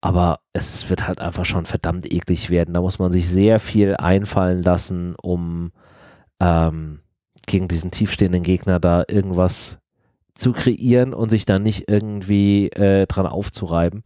aber 0.00 0.40
es 0.52 0.88
wird 0.88 1.08
halt 1.08 1.20
einfach 1.20 1.44
schon 1.44 1.66
verdammt 1.66 2.12
eklig 2.12 2.50
werden. 2.50 2.74
Da 2.74 2.80
muss 2.80 2.98
man 2.98 3.12
sich 3.12 3.28
sehr 3.28 3.58
viel 3.58 3.96
einfallen 3.96 4.62
lassen, 4.62 5.14
um 5.20 5.72
ähm, 6.40 7.00
gegen 7.46 7.68
diesen 7.68 7.90
tiefstehenden 7.90 8.42
Gegner 8.42 8.78
da 8.78 9.04
irgendwas 9.08 9.78
zu 10.34 10.52
kreieren 10.52 11.14
und 11.14 11.30
sich 11.30 11.46
dann 11.46 11.62
nicht 11.62 11.90
irgendwie 11.90 12.68
äh, 12.68 13.06
dran 13.06 13.26
aufzureiben. 13.26 14.02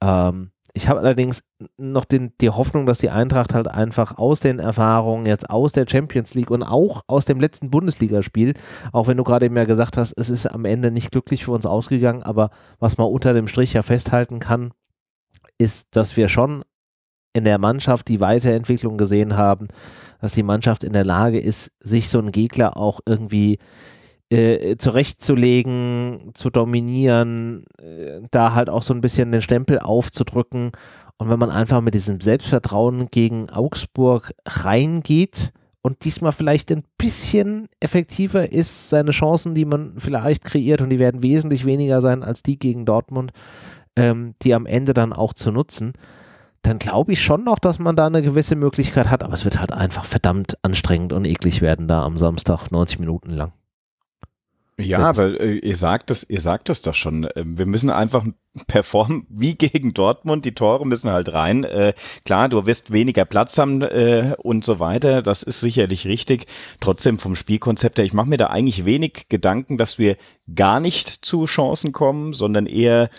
Ähm, 0.00 0.50
ich 0.78 0.86
habe 0.86 1.00
allerdings 1.00 1.42
noch 1.76 2.04
den, 2.04 2.32
die 2.40 2.50
Hoffnung, 2.50 2.86
dass 2.86 2.98
die 2.98 3.10
Eintracht 3.10 3.52
halt 3.52 3.66
einfach 3.66 4.16
aus 4.16 4.38
den 4.38 4.60
Erfahrungen 4.60 5.26
jetzt 5.26 5.50
aus 5.50 5.72
der 5.72 5.86
Champions 5.88 6.34
League 6.34 6.52
und 6.52 6.62
auch 6.62 7.02
aus 7.08 7.24
dem 7.24 7.40
letzten 7.40 7.68
Bundesligaspiel, 7.68 8.54
auch 8.92 9.08
wenn 9.08 9.16
du 9.16 9.24
gerade 9.24 9.46
eben 9.46 9.56
ja 9.56 9.64
gesagt 9.64 9.96
hast, 9.96 10.12
es 10.12 10.30
ist 10.30 10.46
am 10.46 10.64
Ende 10.64 10.92
nicht 10.92 11.10
glücklich 11.10 11.44
für 11.44 11.50
uns 11.50 11.66
ausgegangen, 11.66 12.22
aber 12.22 12.50
was 12.78 12.96
man 12.96 13.08
unter 13.08 13.34
dem 13.34 13.48
Strich 13.48 13.72
ja 13.72 13.82
festhalten 13.82 14.38
kann, 14.38 14.70
ist, 15.58 15.88
dass 15.96 16.16
wir 16.16 16.28
schon 16.28 16.62
in 17.32 17.42
der 17.42 17.58
Mannschaft 17.58 18.06
die 18.06 18.20
Weiterentwicklung 18.20 18.98
gesehen 18.98 19.36
haben, 19.36 19.66
dass 20.20 20.34
die 20.34 20.44
Mannschaft 20.44 20.84
in 20.84 20.92
der 20.92 21.04
Lage 21.04 21.40
ist, 21.40 21.72
sich 21.80 22.08
so 22.08 22.20
einen 22.20 22.30
Gegner 22.30 22.76
auch 22.76 23.00
irgendwie 23.04 23.58
äh, 24.30 24.76
zurechtzulegen, 24.76 26.32
zu 26.34 26.50
dominieren, 26.50 27.64
äh, 27.78 28.20
da 28.30 28.54
halt 28.54 28.68
auch 28.68 28.82
so 28.82 28.92
ein 28.92 29.00
bisschen 29.00 29.32
den 29.32 29.42
Stempel 29.42 29.78
aufzudrücken. 29.78 30.72
Und 31.16 31.30
wenn 31.30 31.38
man 31.38 31.50
einfach 31.50 31.80
mit 31.80 31.94
diesem 31.94 32.20
Selbstvertrauen 32.20 33.08
gegen 33.10 33.50
Augsburg 33.50 34.32
reingeht 34.46 35.52
und 35.82 36.04
diesmal 36.04 36.32
vielleicht 36.32 36.70
ein 36.70 36.84
bisschen 36.98 37.68
effektiver 37.80 38.52
ist, 38.52 38.90
seine 38.90 39.10
Chancen, 39.10 39.54
die 39.54 39.64
man 39.64 39.94
vielleicht 39.96 40.44
kreiert, 40.44 40.82
und 40.82 40.90
die 40.90 40.98
werden 40.98 41.22
wesentlich 41.22 41.64
weniger 41.64 42.00
sein 42.00 42.22
als 42.22 42.42
die 42.42 42.58
gegen 42.58 42.84
Dortmund, 42.84 43.32
ähm, 43.96 44.34
die 44.42 44.54
am 44.54 44.66
Ende 44.66 44.94
dann 44.94 45.12
auch 45.12 45.32
zu 45.32 45.50
nutzen, 45.50 45.94
dann 46.62 46.78
glaube 46.78 47.12
ich 47.12 47.22
schon 47.22 47.44
noch, 47.44 47.58
dass 47.58 47.78
man 47.78 47.96
da 47.96 48.06
eine 48.06 48.22
gewisse 48.22 48.56
Möglichkeit 48.56 49.08
hat, 49.10 49.22
aber 49.22 49.32
es 49.32 49.44
wird 49.44 49.58
halt 49.58 49.72
einfach 49.72 50.04
verdammt 50.04 50.58
anstrengend 50.62 51.12
und 51.12 51.24
eklig 51.24 51.62
werden 51.62 51.88
da 51.88 52.04
am 52.04 52.16
Samstag 52.16 52.70
90 52.70 52.98
Minuten 52.98 53.30
lang. 53.30 53.52
Ja, 54.80 55.00
aber 55.00 55.40
äh, 55.40 55.58
ihr 55.58 55.76
sagt 55.76 56.10
es, 56.12 56.28
ihr 56.28 56.40
sagt 56.40 56.70
es 56.70 56.82
doch 56.82 56.94
schon. 56.94 57.24
Äh, 57.24 57.42
wir 57.44 57.66
müssen 57.66 57.90
einfach 57.90 58.24
performen 58.68 59.26
wie 59.28 59.56
gegen 59.56 59.92
Dortmund. 59.92 60.44
Die 60.44 60.54
Tore 60.54 60.86
müssen 60.86 61.10
halt 61.10 61.32
rein. 61.32 61.64
Äh, 61.64 61.94
klar, 62.24 62.48
du 62.48 62.64
wirst 62.64 62.92
weniger 62.92 63.24
Platz 63.24 63.58
haben 63.58 63.82
äh, 63.82 64.34
und 64.38 64.64
so 64.64 64.78
weiter. 64.78 65.22
Das 65.22 65.42
ist 65.42 65.60
sicherlich 65.60 66.06
richtig. 66.06 66.46
Trotzdem 66.80 67.18
vom 67.18 67.34
Spielkonzept 67.34 67.98
her, 67.98 68.04
ich 68.04 68.12
mache 68.12 68.28
mir 68.28 68.36
da 68.36 68.46
eigentlich 68.48 68.84
wenig 68.84 69.26
Gedanken, 69.28 69.78
dass 69.78 69.98
wir 69.98 70.16
gar 70.54 70.78
nicht 70.78 71.08
zu 71.08 71.46
Chancen 71.46 71.92
kommen, 71.92 72.32
sondern 72.32 72.66
eher 72.66 73.10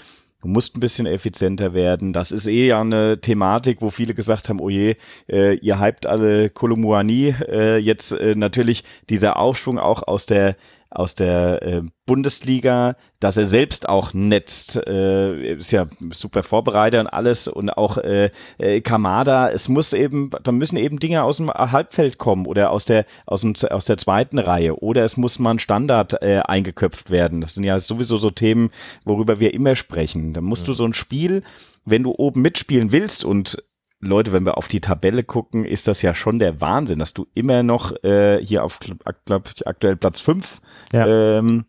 Du 0.41 0.47
musst 0.47 0.77
ein 0.77 0.79
bisschen 0.79 1.05
effizienter 1.05 1.73
werden. 1.73 2.13
Das 2.13 2.31
ist 2.31 2.47
eh 2.47 2.67
ja 2.67 2.79
eine 2.79 3.19
Thematik, 3.19 3.81
wo 3.81 3.89
viele 3.89 4.13
gesagt 4.13 4.47
haben, 4.47 4.61
oh 4.61 4.69
je, 4.69 4.95
äh, 5.27 5.55
ihr 5.55 5.81
hypt 5.81 6.05
alle 6.05 6.49
Kolumuani. 6.49 7.35
Äh, 7.45 7.77
jetzt 7.79 8.13
äh, 8.13 8.35
natürlich 8.35 8.85
dieser 9.09 9.37
Aufschwung 9.37 9.79
auch 9.79 10.07
aus 10.07 10.25
der 10.25 10.55
aus 10.91 11.13
der 11.13 11.61
äh, 11.61 11.81
Bundesliga, 12.05 12.95
dass 13.19 13.37
er 13.37 13.45
selbst 13.45 13.87
auch 13.87 14.13
netzt, 14.13 14.75
äh, 14.75 15.53
ist 15.53 15.71
ja 15.71 15.85
super 16.11 16.41
vorbereitet 16.41 16.99
und 16.99 17.07
alles 17.07 17.47
und 17.47 17.69
auch 17.69 17.97
äh, 17.97 18.31
äh, 18.57 18.81
Kamada, 18.81 19.51
es 19.51 19.69
muss 19.69 19.93
eben, 19.93 20.31
da 20.43 20.51
müssen 20.51 20.77
eben 20.77 20.99
Dinge 20.99 21.23
aus 21.23 21.37
dem 21.37 21.51
Halbfeld 21.51 22.17
kommen 22.17 22.47
oder 22.47 22.71
aus 22.71 22.85
der, 22.85 23.05
aus 23.27 23.41
dem, 23.41 23.53
aus 23.69 23.85
der 23.85 23.97
zweiten 23.97 24.39
Reihe 24.39 24.81
oder 24.81 25.05
es 25.05 25.15
muss 25.15 25.37
mal 25.37 25.51
ein 25.51 25.59
Standard 25.59 26.21
äh, 26.23 26.39
eingeköpft 26.39 27.11
werden. 27.11 27.41
Das 27.41 27.53
sind 27.53 27.65
ja 27.65 27.77
sowieso 27.77 28.17
so 28.17 28.31
Themen, 28.31 28.71
worüber 29.05 29.39
wir 29.39 29.53
immer 29.53 29.75
sprechen. 29.75 30.33
Da 30.33 30.41
musst 30.41 30.63
mhm. 30.63 30.67
du 30.67 30.73
so 30.73 30.85
ein 30.85 30.93
Spiel, 30.93 31.43
wenn 31.85 32.03
du 32.03 32.13
oben 32.17 32.41
mitspielen 32.41 32.91
willst 32.91 33.23
und 33.23 33.63
Leute, 34.01 34.31
wenn 34.31 34.45
wir 34.45 34.57
auf 34.57 34.67
die 34.67 34.79
Tabelle 34.79 35.23
gucken, 35.23 35.65
ist 35.65 35.87
das 35.87 36.01
ja 36.01 36.15
schon 36.15 36.39
der 36.39 36.61
Wahnsinn, 36.61 36.99
dass 36.99 37.13
du 37.13 37.27
immer 37.33 37.63
noch 37.63 37.91
äh, 38.03 38.43
hier 38.43 38.63
auf 38.63 38.79
glaub, 39.25 39.49
aktuell 39.65 39.97
Platz 39.97 40.21
5 40.21 40.61
ja. 40.93 41.37
ähm, 41.37 41.65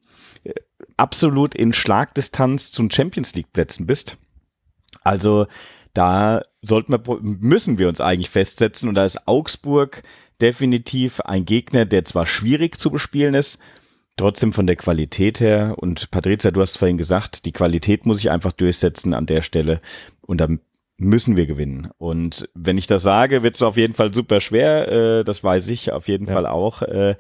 absolut 0.97 1.55
in 1.55 1.73
Schlagdistanz 1.73 2.71
zu 2.71 2.89
Champions 2.91 3.35
League 3.35 3.53
Plätzen 3.53 3.87
bist. 3.87 4.17
Also 5.03 5.47
da 5.93 6.43
sollten 6.63 6.93
wir, 6.93 7.19
müssen 7.21 7.79
wir 7.79 7.89
uns 7.89 8.01
eigentlich 8.01 8.31
festsetzen 8.31 8.89
und 8.89 8.95
da 8.95 9.05
ist 9.05 9.27
Augsburg 9.27 10.03
definitiv 10.41 11.21
ein 11.23 11.45
Gegner, 11.45 11.85
der 11.85 12.05
zwar 12.05 12.27
schwierig 12.27 12.79
zu 12.79 12.91
bespielen 12.91 13.35
ist, 13.35 13.61
trotzdem 14.17 14.53
von 14.53 14.67
der 14.67 14.77
Qualität 14.77 15.41
her 15.41 15.75
und 15.79 16.11
Patrizia, 16.11 16.51
du 16.51 16.61
hast 16.61 16.77
vorhin 16.77 16.99
gesagt, 16.99 17.45
die 17.45 17.53
Qualität 17.53 18.07
muss 18.07 18.21
ich 18.21 18.31
einfach 18.31 18.53
durchsetzen 18.53 19.15
an 19.15 19.27
der 19.27 19.43
Stelle 19.43 19.81
und 20.23 20.39
dann 20.39 20.61
müssen 21.01 21.35
wir 21.35 21.47
gewinnen. 21.47 21.89
Und 21.99 22.49
wenn 22.55 22.77
ich 22.77 22.87
das 22.87 23.03
sage, 23.03 23.43
wird 23.43 23.55
es 23.55 23.63
auf 23.63 23.77
jeden 23.77 23.95
Fall 23.95 24.13
super 24.13 24.41
schwer. 24.41 24.89
Äh, 25.21 25.25
das 25.25 25.43
weiß 25.43 25.69
ich 25.71 25.93
auf 25.93 26.09
jeden 26.09 26.29
ja. 26.29 26.35
Fall 26.35 26.47
auch. 26.47 26.83
Äh, 26.83 27.17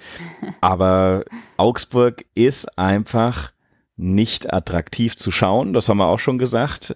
aber 0.60 1.24
Augsburg 1.56 2.24
ist 2.34 2.78
einfach 2.78 3.52
nicht 3.96 4.52
attraktiv 4.52 5.16
zu 5.16 5.30
schauen. 5.30 5.72
Das 5.72 5.88
haben 5.88 5.98
wir 5.98 6.08
auch 6.08 6.18
schon 6.18 6.38
gesagt. 6.38 6.94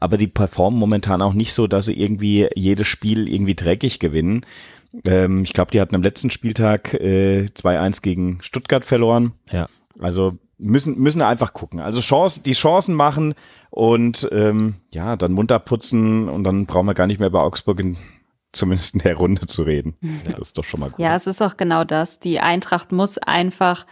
Aber 0.00 0.16
die 0.16 0.26
performen 0.26 0.78
momentan 0.78 1.22
auch 1.22 1.34
nicht 1.34 1.52
so, 1.52 1.66
dass 1.66 1.86
sie 1.86 1.98
irgendwie 1.98 2.48
jedes 2.56 2.88
Spiel 2.88 3.28
irgendwie 3.28 3.54
dreckig 3.54 4.00
gewinnen. 4.00 4.44
Ähm, 5.06 5.42
ich 5.42 5.52
glaube, 5.52 5.70
die 5.70 5.80
hatten 5.80 5.94
am 5.94 6.02
letzten 6.02 6.30
Spieltag 6.30 6.94
äh, 6.94 7.44
2-1 7.44 8.02
gegen 8.02 8.38
Stuttgart 8.42 8.84
verloren. 8.84 9.34
Ja. 9.52 9.68
Also 10.00 10.38
müssen, 10.58 10.98
müssen 10.98 11.22
einfach 11.22 11.52
gucken. 11.52 11.80
Also 11.80 12.00
Chance, 12.00 12.40
die 12.40 12.52
Chancen 12.52 12.94
machen 12.94 13.34
und 13.70 14.28
ähm, 14.32 14.76
ja, 14.90 15.16
dann 15.16 15.32
munter 15.32 15.58
putzen 15.58 16.28
und 16.28 16.44
dann 16.44 16.66
brauchen 16.66 16.86
wir 16.86 16.94
gar 16.94 17.06
nicht 17.06 17.20
mehr 17.20 17.30
bei 17.30 17.40
Augsburg 17.40 17.80
in, 17.80 17.96
zumindest 18.52 18.94
in 18.94 19.00
der 19.00 19.16
Runde 19.16 19.46
zu 19.46 19.62
reden. 19.62 19.96
Ja. 20.00 20.32
Das 20.32 20.48
ist 20.48 20.58
doch 20.58 20.64
schon 20.64 20.80
mal 20.80 20.90
gut. 20.90 20.98
Ja, 20.98 21.14
es 21.14 21.26
ist 21.26 21.42
auch 21.42 21.56
genau 21.56 21.84
das. 21.84 22.20
Die 22.20 22.40
Eintracht 22.40 22.92
muss 22.92 23.18
einfach 23.18 23.86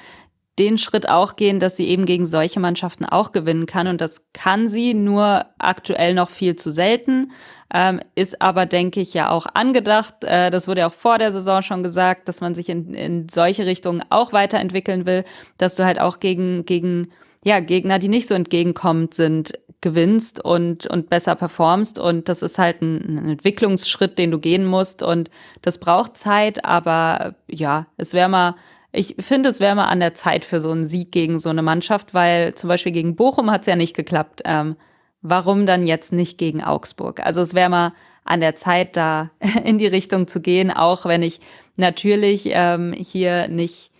den 0.58 0.76
Schritt 0.76 1.08
auch 1.08 1.36
gehen, 1.36 1.60
dass 1.60 1.76
sie 1.76 1.88
eben 1.88 2.04
gegen 2.04 2.26
solche 2.26 2.60
Mannschaften 2.60 3.06
auch 3.06 3.32
gewinnen 3.32 3.66
kann. 3.66 3.86
Und 3.86 4.00
das 4.00 4.26
kann 4.34 4.68
sie 4.68 4.92
nur 4.92 5.46
aktuell 5.58 6.14
noch 6.14 6.30
viel 6.30 6.56
zu 6.56 6.70
selten. 6.70 7.32
Ähm, 7.72 8.00
ist 8.14 8.42
aber, 8.42 8.66
denke 8.66 9.00
ich, 9.00 9.14
ja 9.14 9.30
auch 9.30 9.46
angedacht. 9.54 10.24
Äh, 10.24 10.50
das 10.50 10.68
wurde 10.68 10.80
ja 10.80 10.88
auch 10.88 10.92
vor 10.92 11.16
der 11.16 11.32
Saison 11.32 11.62
schon 11.62 11.82
gesagt, 11.82 12.28
dass 12.28 12.42
man 12.42 12.54
sich 12.54 12.68
in, 12.68 12.92
in 12.92 13.28
solche 13.30 13.64
Richtungen 13.64 14.02
auch 14.10 14.34
weiterentwickeln 14.34 15.06
will, 15.06 15.24
dass 15.56 15.74
du 15.74 15.84
halt 15.86 15.98
auch 15.98 16.20
gegen, 16.20 16.66
gegen 16.66 17.08
ja, 17.44 17.60
Gegner, 17.60 17.98
die 17.98 18.08
nicht 18.08 18.28
so 18.28 18.34
entgegenkommend 18.34 19.14
sind, 19.14 19.52
gewinnst 19.80 20.44
und, 20.44 20.86
und 20.86 21.08
besser 21.08 21.34
performst. 21.34 21.98
Und 21.98 22.28
das 22.28 22.42
ist 22.42 22.58
halt 22.58 22.82
ein, 22.82 23.18
ein 23.18 23.28
Entwicklungsschritt, 23.30 24.18
den 24.18 24.30
du 24.30 24.38
gehen 24.38 24.66
musst. 24.66 25.02
Und 25.02 25.30
das 25.62 25.78
braucht 25.78 26.18
Zeit, 26.18 26.66
aber 26.66 27.36
ja, 27.48 27.86
es 27.96 28.12
wäre 28.12 28.28
mal 28.28 28.54
ich 28.92 29.16
finde, 29.18 29.48
es 29.48 29.60
wäre 29.60 29.74
mal 29.74 29.86
an 29.86 30.00
der 30.00 30.14
Zeit 30.14 30.44
für 30.44 30.60
so 30.60 30.70
einen 30.70 30.84
Sieg 30.84 31.12
gegen 31.12 31.38
so 31.38 31.48
eine 31.48 31.62
Mannschaft, 31.62 32.12
weil 32.12 32.54
zum 32.54 32.68
Beispiel 32.68 32.92
gegen 32.92 33.16
Bochum 33.16 33.50
hat 33.50 33.62
es 33.62 33.66
ja 33.66 33.76
nicht 33.76 33.96
geklappt. 33.96 34.42
Ähm, 34.44 34.76
warum 35.22 35.64
dann 35.64 35.86
jetzt 35.86 36.12
nicht 36.12 36.36
gegen 36.36 36.62
Augsburg? 36.62 37.20
Also 37.24 37.40
es 37.40 37.54
wäre 37.54 37.70
mal 37.70 37.92
an 38.24 38.40
der 38.40 38.54
Zeit, 38.54 38.96
da 38.96 39.30
in 39.64 39.78
die 39.78 39.86
Richtung 39.86 40.28
zu 40.28 40.40
gehen, 40.40 40.70
auch 40.70 41.06
wenn 41.06 41.22
ich 41.22 41.40
natürlich 41.76 42.50
ähm, 42.52 42.92
hier 42.92 43.48
nicht 43.48 43.90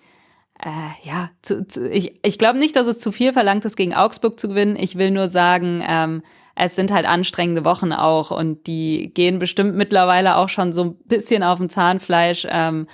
äh, 0.63 1.09
ja, 1.09 1.31
zu, 1.41 1.67
zu, 1.67 1.91
ich, 1.91 2.21
ich 2.23 2.39
glaube 2.39 2.59
nicht, 2.59 2.77
dass 2.77 2.87
es 2.87 2.99
zu 2.99 3.13
viel 3.13 3.33
verlangt 3.33 3.65
ist, 3.65 3.77
gegen 3.77 3.95
Augsburg 3.95 4.39
zu 4.39 4.49
gewinnen. 4.49 4.77
Ich 4.77 4.97
will 4.97 5.11
nur 5.11 5.29
sagen, 5.29 5.83
ähm, 5.89 6.23
es 6.55 6.77
sind 6.77 6.93
halt 6.93 7.07
anstrengende 7.07 7.65
Wochen 7.65 7.93
auch 7.93 8.31
und 8.31 8.67
die 8.67 9.11
gehen 9.15 9.39
bestimmt 9.39 9.75
mittlerweile 9.75 10.37
auch 10.37 10.51
schon 10.51 10.73
so 10.75 10.85
ein 10.85 10.95
bisschen 11.07 11.43
auf 11.43 11.59
dem 11.59 11.71
Zahnfleisch. 11.71 12.47
Ähm, 12.51 12.87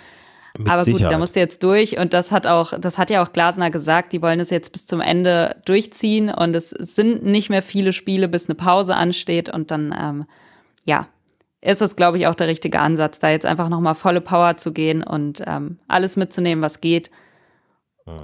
mit 0.59 0.69
Aber 0.69 0.85
gut, 0.85 1.03
da 1.03 1.19
musst 1.19 1.37
du 1.37 1.41
jetzt 1.41 1.63
durch 1.63 1.99
und 1.99 2.13
das 2.13 2.31
hat 2.31 2.47
auch, 2.47 2.79
das 2.79 2.99
hat 2.99 3.11
ja 3.11 3.23
auch 3.23 3.33
Glasner 3.33 3.71
gesagt, 3.71 4.13
die 4.13 4.23
wollen 4.23 4.41
es 4.41 4.51
jetzt 4.51 4.73
bis 4.73 4.87
zum 4.87 5.01
Ende 5.01 5.57
durchziehen 5.65 6.31
und 6.31 6.55
es 6.55 6.71
sind 6.71 7.25
nicht 7.25 7.51
mehr 7.51 7.63
viele 7.63 7.93
Spiele, 7.93 8.29
bis 8.29 8.47
eine 8.47 8.55
Pause 8.55 8.97
ansteht 8.97 9.49
und 9.49 9.71
dann, 9.71 9.95
ähm, 9.99 10.27
ja, 10.85 11.09
ist 11.61 11.83
es, 11.83 11.97
glaube 11.97 12.19
ich, 12.19 12.27
auch 12.27 12.35
der 12.35 12.47
richtige 12.47 12.81
Ansatz, 12.81 13.19
da 13.19 13.31
jetzt 13.31 13.47
einfach 13.47 13.69
nochmal 13.69 13.95
volle 13.95 14.21
Power 14.21 14.57
zu 14.57 14.73
gehen 14.73 15.03
und 15.03 15.43
ähm, 15.47 15.79
alles 15.89 16.17
mitzunehmen, 16.17 16.63
was 16.63 16.81
geht. 16.81 17.11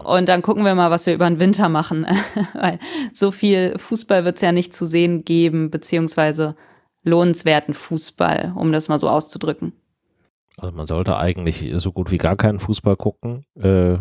Und 0.03 0.29
dann 0.29 0.41
gucken 0.41 0.65
wir 0.65 0.75
mal, 0.75 0.91
was 0.91 1.05
wir 1.07 1.15
über 1.15 1.29
den 1.29 1.41
Winter 1.41 1.69
machen. 1.69 2.07
Weil 2.55 2.79
so 3.13 3.31
viel 3.31 3.77
Fußball 3.77 4.25
wird 4.25 4.37
es 4.37 4.43
ja 4.43 4.53
nicht 4.53 4.73
zu 4.73 4.87
sehen 4.87 5.25
geben, 5.25 5.71
beziehungsweise 5.71 6.57
lohnenswerten 7.03 7.75
Fußball, 7.75 8.55
um 8.57 8.73
das 8.73 8.89
mal 8.89 8.99
so 8.99 9.09
auszudrücken. 9.09 9.73
Also 10.57 10.75
man 10.75 10.87
sollte 10.87 11.17
eigentlich 11.17 11.73
so 11.77 11.93
gut 11.93 12.11
wie 12.11 12.19
gar 12.19 12.37
keinen 12.37 12.59
Fußball 12.59 12.97
gucken. 12.97 13.45
Äh, 13.61 13.95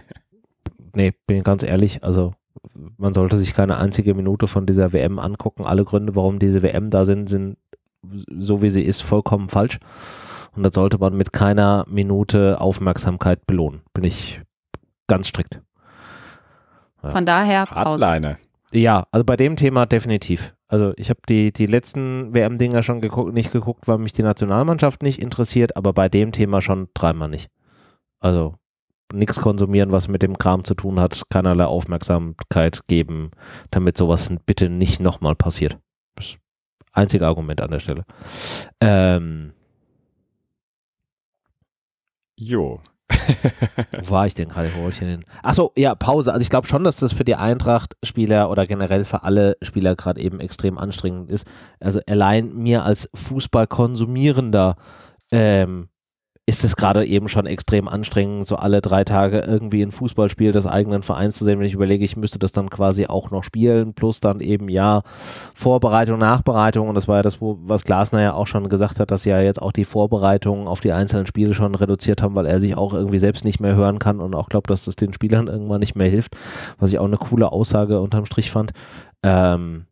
nee, 0.94 1.14
bin 1.26 1.42
ganz 1.42 1.62
ehrlich, 1.62 2.04
also 2.04 2.34
man 2.96 3.14
sollte 3.14 3.36
sich 3.36 3.54
keine 3.54 3.78
einzige 3.78 4.14
Minute 4.14 4.46
von 4.46 4.66
dieser 4.66 4.92
WM 4.92 5.18
angucken. 5.18 5.64
Alle 5.64 5.84
Gründe, 5.84 6.14
warum 6.16 6.38
diese 6.38 6.62
WM 6.62 6.90
da 6.90 7.04
sind, 7.04 7.28
sind 7.28 7.56
so 8.38 8.62
wie 8.62 8.70
sie 8.70 8.82
ist 8.82 9.02
vollkommen 9.02 9.48
falsch. 9.48 9.78
Und 10.56 10.62
das 10.64 10.74
sollte 10.74 10.98
man 10.98 11.16
mit 11.16 11.32
keiner 11.32 11.84
Minute 11.88 12.60
Aufmerksamkeit 12.60 13.46
belohnen. 13.46 13.82
Bin 13.94 14.04
ich 14.04 14.42
ganz 15.06 15.28
strikt. 15.28 15.60
Ja. 17.02 17.10
Von 17.10 17.24
daher 17.24 17.66
Pause. 17.66 18.06
Hardline. 18.06 18.38
Ja, 18.72 19.06
also 19.10 19.24
bei 19.24 19.36
dem 19.36 19.56
Thema 19.56 19.86
definitiv. 19.86 20.54
Also 20.70 20.92
ich 20.96 21.10
habe 21.10 21.18
die, 21.28 21.52
die 21.52 21.66
letzten 21.66 22.32
WM-Dinger 22.32 22.84
schon 22.84 23.00
geguckt, 23.00 23.34
nicht 23.34 23.50
geguckt, 23.50 23.88
weil 23.88 23.98
mich 23.98 24.12
die 24.12 24.22
Nationalmannschaft 24.22 25.02
nicht 25.02 25.20
interessiert, 25.20 25.76
aber 25.76 25.92
bei 25.92 26.08
dem 26.08 26.30
Thema 26.30 26.60
schon 26.60 26.86
dreimal 26.94 27.28
nicht. 27.28 27.50
Also 28.20 28.54
nichts 29.12 29.40
konsumieren, 29.40 29.90
was 29.90 30.06
mit 30.06 30.22
dem 30.22 30.38
Kram 30.38 30.62
zu 30.62 30.74
tun 30.76 31.00
hat, 31.00 31.22
keinerlei 31.28 31.64
Aufmerksamkeit 31.64 32.86
geben, 32.86 33.32
damit 33.72 33.96
sowas 33.96 34.30
bitte 34.46 34.68
nicht 34.68 35.00
nochmal 35.00 35.34
passiert. 35.34 35.76
Das 36.14 36.36
einzige 36.92 37.26
Argument 37.26 37.60
an 37.60 37.72
der 37.72 37.80
Stelle. 37.80 38.04
Ähm, 38.80 39.52
jo, 42.36 42.80
wo 44.02 44.10
war 44.10 44.26
ich 44.26 44.34
denn 44.34 44.48
gerade? 44.48 44.70
Wo 44.76 44.88
ich 44.88 44.98
denn? 44.98 45.24
Achso, 45.42 45.72
ja, 45.76 45.94
Pause. 45.94 46.32
Also 46.32 46.42
ich 46.42 46.50
glaube 46.50 46.66
schon, 46.66 46.84
dass 46.84 46.96
das 46.96 47.12
für 47.12 47.24
die 47.24 47.36
Eintracht-Spieler 47.36 48.50
oder 48.50 48.66
generell 48.66 49.04
für 49.04 49.22
alle 49.22 49.56
Spieler 49.62 49.96
gerade 49.96 50.20
eben 50.20 50.40
extrem 50.40 50.78
anstrengend 50.78 51.30
ist. 51.30 51.46
Also 51.80 52.00
allein 52.06 52.54
mir 52.54 52.84
als 52.84 53.08
Fußballkonsumierender 53.14 54.76
ähm, 55.32 55.88
ist 56.50 56.64
es 56.64 56.74
gerade 56.74 57.06
eben 57.06 57.28
schon 57.28 57.46
extrem 57.46 57.86
anstrengend, 57.86 58.44
so 58.44 58.56
alle 58.56 58.80
drei 58.80 59.04
Tage 59.04 59.38
irgendwie 59.38 59.82
ein 59.82 59.92
Fußballspiel 59.92 60.50
des 60.50 60.66
eigenen 60.66 61.02
Vereins 61.02 61.38
zu 61.38 61.44
sehen, 61.44 61.60
wenn 61.60 61.66
ich 61.66 61.74
überlege, 61.74 62.04
ich 62.04 62.16
müsste 62.16 62.40
das 62.40 62.50
dann 62.50 62.68
quasi 62.70 63.06
auch 63.06 63.30
noch 63.30 63.44
spielen, 63.44 63.94
plus 63.94 64.18
dann 64.18 64.40
eben 64.40 64.68
ja 64.68 65.02
Vorbereitung, 65.54 66.18
Nachbereitung 66.18 66.88
und 66.88 66.96
das 66.96 67.06
war 67.06 67.18
ja 67.18 67.22
das, 67.22 67.38
was 67.40 67.84
Glasner 67.84 68.20
ja 68.20 68.34
auch 68.34 68.48
schon 68.48 68.68
gesagt 68.68 68.98
hat, 68.98 69.12
dass 69.12 69.22
sie 69.22 69.30
ja 69.30 69.40
jetzt 69.40 69.62
auch 69.62 69.70
die 69.70 69.84
Vorbereitungen 69.84 70.66
auf 70.66 70.80
die 70.80 70.90
einzelnen 70.90 71.28
Spiele 71.28 71.54
schon 71.54 71.76
reduziert 71.76 72.20
haben, 72.20 72.34
weil 72.34 72.46
er 72.46 72.58
sich 72.58 72.76
auch 72.76 72.94
irgendwie 72.94 73.20
selbst 73.20 73.44
nicht 73.44 73.60
mehr 73.60 73.76
hören 73.76 74.00
kann 74.00 74.18
und 74.18 74.34
auch 74.34 74.48
glaubt, 74.48 74.70
dass 74.70 74.86
das 74.86 74.96
den 74.96 75.12
Spielern 75.12 75.46
irgendwann 75.46 75.78
nicht 75.78 75.94
mehr 75.94 76.10
hilft, 76.10 76.34
was 76.80 76.90
ich 76.92 76.98
auch 76.98 77.04
eine 77.04 77.16
coole 77.16 77.52
Aussage 77.52 78.00
unterm 78.00 78.24
Strich 78.24 78.50
fand. 78.50 78.72
Ähm, 79.22 79.86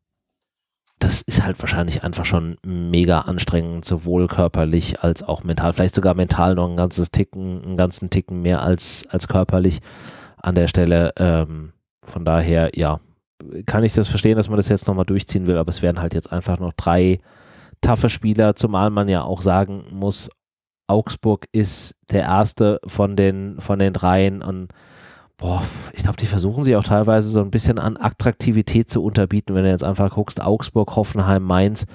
das 0.98 1.22
ist 1.22 1.44
halt 1.44 1.60
wahrscheinlich 1.60 2.02
einfach 2.02 2.24
schon 2.24 2.56
mega 2.64 3.20
anstrengend, 3.20 3.84
sowohl 3.84 4.26
körperlich 4.26 5.00
als 5.00 5.22
auch 5.22 5.44
mental. 5.44 5.72
Vielleicht 5.72 5.94
sogar 5.94 6.14
mental 6.14 6.54
noch 6.54 6.68
ein 6.68 6.76
ganzes 6.76 7.10
Ticken, 7.10 7.62
einen 7.62 7.76
ganzen 7.76 8.10
Ticken 8.10 8.42
mehr 8.42 8.62
als, 8.62 9.06
als 9.08 9.28
körperlich 9.28 9.80
an 10.36 10.54
der 10.54 10.66
Stelle. 10.66 11.12
Ähm, 11.16 11.72
von 12.02 12.24
daher, 12.24 12.70
ja, 12.74 13.00
kann 13.66 13.84
ich 13.84 13.92
das 13.92 14.08
verstehen, 14.08 14.36
dass 14.36 14.48
man 14.48 14.56
das 14.56 14.68
jetzt 14.68 14.88
nochmal 14.88 15.04
durchziehen 15.04 15.46
will, 15.46 15.58
aber 15.58 15.68
es 15.68 15.82
werden 15.82 16.00
halt 16.00 16.14
jetzt 16.14 16.32
einfach 16.32 16.58
noch 16.58 16.72
drei 16.72 17.20
taffe 17.80 18.08
Spieler, 18.08 18.56
zumal 18.56 18.90
man 18.90 19.08
ja 19.08 19.22
auch 19.22 19.40
sagen 19.40 19.84
muss, 19.92 20.30
Augsburg 20.88 21.46
ist 21.52 21.94
der 22.10 22.22
erste 22.22 22.80
von 22.86 23.14
den, 23.14 23.60
von 23.60 23.78
den 23.78 23.92
dreien 23.92 24.42
und 24.42 24.72
boah, 25.38 25.62
ich 25.92 26.02
glaube, 26.02 26.18
die 26.18 26.26
versuchen 26.26 26.64
sich 26.64 26.76
auch 26.76 26.84
teilweise 26.84 27.28
so 27.30 27.40
ein 27.40 27.50
bisschen 27.50 27.78
an 27.78 27.96
Attraktivität 27.96 28.90
zu 28.90 29.02
unterbieten, 29.02 29.54
wenn 29.54 29.64
du 29.64 29.70
jetzt 29.70 29.84
einfach 29.84 30.10
guckst, 30.10 30.42
Augsburg, 30.42 30.94
Hoffenheim, 30.96 31.42
Mainz. 31.42 31.86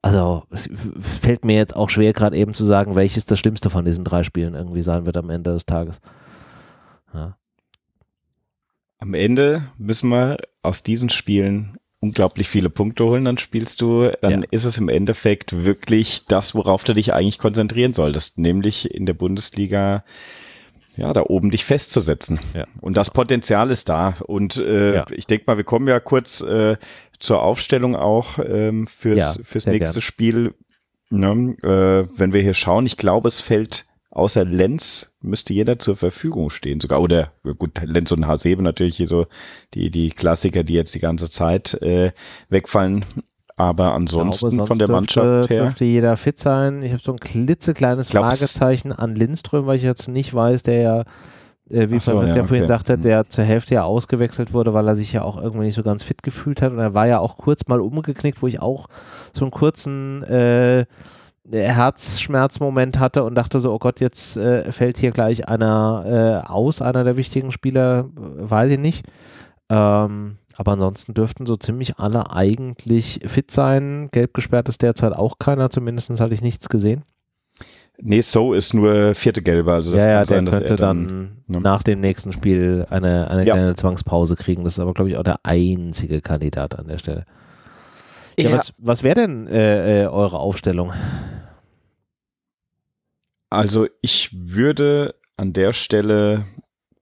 Also 0.00 0.44
es 0.50 0.68
fällt 0.98 1.44
mir 1.44 1.56
jetzt 1.56 1.74
auch 1.74 1.90
schwer, 1.90 2.12
gerade 2.12 2.36
eben 2.36 2.54
zu 2.54 2.64
sagen, 2.64 2.94
welches 2.94 3.26
das 3.26 3.38
Schlimmste 3.38 3.68
von 3.68 3.84
diesen 3.84 4.04
drei 4.04 4.22
Spielen 4.22 4.54
irgendwie 4.54 4.82
sein 4.82 5.06
wird 5.06 5.16
am 5.16 5.30
Ende 5.30 5.52
des 5.52 5.66
Tages. 5.66 6.00
Ja. 7.12 7.36
Am 8.98 9.14
Ende 9.14 9.64
müssen 9.76 10.08
wir 10.10 10.38
aus 10.62 10.82
diesen 10.82 11.10
Spielen 11.10 11.78
unglaublich 12.00 12.48
viele 12.50 12.68
Punkte 12.68 13.04
holen, 13.04 13.24
dann 13.24 13.38
spielst 13.38 13.80
du, 13.80 14.12
dann 14.20 14.42
ja. 14.42 14.48
ist 14.50 14.64
es 14.64 14.76
im 14.76 14.90
Endeffekt 14.90 15.64
wirklich 15.64 16.26
das, 16.26 16.54
worauf 16.54 16.84
du 16.84 16.92
dich 16.92 17.14
eigentlich 17.14 17.38
konzentrieren 17.38 17.94
solltest, 17.94 18.38
nämlich 18.38 18.94
in 18.94 19.06
der 19.06 19.14
Bundesliga 19.14 20.04
ja, 20.96 21.12
da 21.12 21.22
oben 21.22 21.50
dich 21.50 21.64
festzusetzen. 21.64 22.40
Ja. 22.54 22.66
Und 22.80 22.96
das 22.96 23.10
Potenzial 23.10 23.70
ist 23.70 23.88
da. 23.88 24.16
Und 24.26 24.56
äh, 24.56 24.94
ja. 24.96 25.06
ich 25.10 25.26
denke 25.26 25.44
mal, 25.46 25.56
wir 25.56 25.64
kommen 25.64 25.88
ja 25.88 26.00
kurz 26.00 26.40
äh, 26.40 26.76
zur 27.18 27.42
Aufstellung 27.42 27.96
auch 27.96 28.38
ähm, 28.38 28.86
fürs, 28.86 29.18
ja, 29.18 29.34
fürs 29.44 29.66
nächste 29.66 29.94
gern. 29.94 30.02
Spiel. 30.02 30.54
Ne? 31.10 31.56
Äh, 31.62 32.18
wenn 32.18 32.32
wir 32.32 32.42
hier 32.42 32.54
schauen, 32.54 32.86
ich 32.86 32.96
glaube, 32.96 33.28
es 33.28 33.40
fällt 33.40 33.86
außer 34.14 34.44
Lenz 34.44 35.12
müsste 35.20 35.52
jeder 35.52 35.78
zur 35.78 35.96
Verfügung 35.96 36.50
stehen 36.50 36.80
sogar. 36.80 37.02
Oder 37.02 37.32
gut, 37.58 37.80
Lenz 37.82 38.12
und 38.12 38.26
Hasebe 38.26 38.62
natürlich 38.62 38.96
hier 38.96 39.08
so 39.08 39.26
die, 39.74 39.90
die 39.90 40.10
Klassiker, 40.10 40.62
die 40.62 40.74
jetzt 40.74 40.94
die 40.94 41.00
ganze 41.00 41.28
Zeit 41.28 41.74
äh, 41.82 42.12
wegfallen. 42.48 43.04
Aber 43.56 43.94
ansonsten 43.94 44.48
glaube, 44.48 44.66
von 44.66 44.78
der 44.78 44.86
dürfte, 44.88 45.20
Mannschaft 45.20 45.50
her. 45.50 45.62
dürfte 45.62 45.84
jeder 45.84 46.16
fit 46.16 46.38
sein. 46.38 46.82
Ich 46.82 46.92
habe 46.92 47.02
so 47.02 47.12
ein 47.12 47.20
klitzekleines 47.20 48.10
Fragezeichen 48.10 48.92
an 48.92 49.14
Lindström, 49.14 49.66
weil 49.66 49.76
ich 49.76 49.84
jetzt 49.84 50.08
nicht 50.08 50.34
weiß, 50.34 50.64
der 50.64 50.80
ja, 50.80 51.00
äh, 51.70 51.90
wie 51.90 52.00
so, 52.00 52.20
ja, 52.20 52.26
ja 52.26 52.44
vorhin 52.44 52.64
okay. 52.64 52.66
sagte, 52.66 52.98
der 52.98 53.28
zur 53.28 53.44
Hälfte 53.44 53.74
ja 53.74 53.84
ausgewechselt 53.84 54.52
wurde, 54.52 54.74
weil 54.74 54.88
er 54.88 54.96
sich 54.96 55.12
ja 55.12 55.22
auch 55.22 55.40
irgendwie 55.40 55.66
nicht 55.66 55.76
so 55.76 55.84
ganz 55.84 56.02
fit 56.02 56.22
gefühlt 56.24 56.62
hat. 56.62 56.72
Und 56.72 56.80
er 56.80 56.94
war 56.94 57.06
ja 57.06 57.20
auch 57.20 57.36
kurz 57.36 57.68
mal 57.68 57.80
umgeknickt, 57.80 58.42
wo 58.42 58.48
ich 58.48 58.60
auch 58.60 58.88
so 59.32 59.44
einen 59.44 59.52
kurzen 59.52 60.24
äh, 60.24 60.84
Herzschmerzmoment 61.50 62.98
hatte 62.98 63.22
und 63.22 63.36
dachte 63.36 63.60
so, 63.60 63.72
oh 63.72 63.78
Gott, 63.78 64.00
jetzt 64.00 64.36
äh, 64.36 64.72
fällt 64.72 64.98
hier 64.98 65.12
gleich 65.12 65.46
einer 65.48 66.42
äh, 66.44 66.48
aus, 66.48 66.82
einer 66.82 67.04
der 67.04 67.16
wichtigen 67.16 67.52
Spieler, 67.52 68.06
weiß 68.14 68.72
ich 68.72 68.78
nicht. 68.78 69.06
Ähm, 69.70 70.38
aber 70.56 70.72
ansonsten 70.72 71.14
dürften 71.14 71.46
so 71.46 71.56
ziemlich 71.56 71.98
alle 71.98 72.30
eigentlich 72.30 73.20
fit 73.26 73.50
sein. 73.50 74.08
Gelb 74.12 74.34
gesperrt 74.34 74.68
ist 74.68 74.82
derzeit 74.82 75.12
auch 75.12 75.38
keiner, 75.38 75.70
zumindest 75.70 76.20
hatte 76.20 76.34
ich 76.34 76.42
nichts 76.42 76.68
gesehen. 76.68 77.04
Nee, 78.00 78.22
So 78.22 78.54
ist 78.54 78.74
nur 78.74 79.14
vierte 79.14 79.40
Gelbe. 79.40 79.72
Also 79.72 79.92
das 79.92 80.02
ja, 80.02 80.10
ja, 80.10 80.16
der 80.18 80.26
sein, 80.26 80.46
könnte 80.46 80.76
dann, 80.76 81.06
dann 81.06 81.42
ne? 81.46 81.60
nach 81.60 81.82
dem 81.82 82.00
nächsten 82.00 82.32
Spiel 82.32 82.86
eine, 82.90 83.30
eine 83.30 83.46
ja. 83.46 83.54
kleine 83.54 83.74
Zwangspause 83.74 84.34
kriegen. 84.36 84.64
Das 84.64 84.74
ist 84.74 84.80
aber, 84.80 84.94
glaube 84.94 85.10
ich, 85.10 85.16
auch 85.16 85.22
der 85.22 85.40
einzige 85.44 86.20
Kandidat 86.20 86.76
an 86.76 86.88
der 86.88 86.98
Stelle. 86.98 87.24
Ja, 88.36 88.50
ja. 88.50 88.56
Was, 88.56 88.72
was 88.78 89.02
wäre 89.04 89.14
denn 89.14 89.46
äh, 89.46 90.02
äh, 90.02 90.06
eure 90.06 90.38
Aufstellung? 90.38 90.92
Also 93.50 93.86
ich 94.00 94.30
würde 94.34 95.14
an 95.36 95.52
der 95.52 95.72
Stelle 95.72 96.46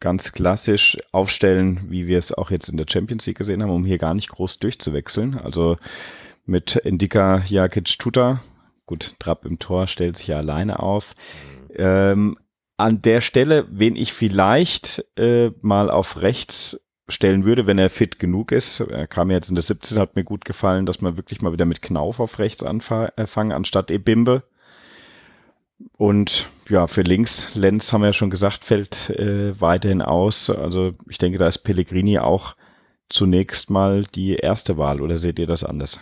ganz 0.02 0.32
klassisch 0.32 0.98
aufstellen, 1.12 1.86
wie 1.88 2.06
wir 2.06 2.18
es 2.18 2.32
auch 2.34 2.50
jetzt 2.50 2.68
in 2.68 2.76
der 2.76 2.86
Champions 2.90 3.24
League 3.26 3.38
gesehen 3.38 3.62
haben, 3.62 3.70
um 3.70 3.86
hier 3.86 3.98
gar 3.98 4.12
nicht 4.12 4.28
groß 4.28 4.58
durchzuwechseln. 4.58 5.38
Also 5.38 5.76
mit 6.44 6.76
Indika 6.76 7.42
Jakic 7.46 7.98
Tuta. 7.98 8.42
Gut, 8.84 9.14
Trapp 9.20 9.46
im 9.46 9.58
Tor 9.58 9.86
stellt 9.86 10.16
sich 10.16 10.26
ja 10.26 10.38
alleine 10.38 10.80
auf. 10.80 11.14
Ähm, 11.74 12.36
an 12.76 13.00
der 13.00 13.20
Stelle, 13.20 13.66
wen 13.70 13.94
ich 13.94 14.12
vielleicht 14.12 15.04
äh, 15.16 15.52
mal 15.60 15.88
auf 15.88 16.20
rechts 16.20 16.80
stellen 17.08 17.44
würde, 17.44 17.66
wenn 17.66 17.78
er 17.78 17.90
fit 17.90 18.18
genug 18.18 18.50
ist. 18.50 18.80
Er 18.80 19.06
kam 19.06 19.30
jetzt 19.30 19.50
in 19.50 19.54
der 19.54 19.62
17, 19.62 19.98
hat 19.98 20.16
mir 20.16 20.24
gut 20.24 20.44
gefallen, 20.44 20.84
dass 20.84 21.00
man 21.00 21.16
wirklich 21.16 21.42
mal 21.42 21.52
wieder 21.52 21.64
mit 21.64 21.80
Knauf 21.80 22.18
auf 22.18 22.40
rechts 22.40 22.64
anfangen, 22.64 23.10
äh, 23.16 23.54
anstatt 23.54 23.90
Ebimbe. 23.92 24.42
Und 25.96 26.48
ja, 26.72 26.86
für 26.86 27.02
links, 27.02 27.54
Lenz 27.54 27.92
haben 27.92 28.00
wir 28.00 28.08
ja 28.08 28.12
schon 28.14 28.30
gesagt, 28.30 28.64
fällt 28.64 29.10
äh, 29.10 29.60
weiterhin 29.60 30.00
aus. 30.00 30.48
Also 30.48 30.94
ich 31.08 31.18
denke, 31.18 31.36
da 31.38 31.46
ist 31.46 31.58
Pellegrini 31.58 32.18
auch 32.18 32.56
zunächst 33.10 33.68
mal 33.68 34.04
die 34.04 34.36
erste 34.36 34.78
Wahl. 34.78 35.02
Oder 35.02 35.18
seht 35.18 35.38
ihr 35.38 35.46
das 35.46 35.64
anders? 35.64 36.00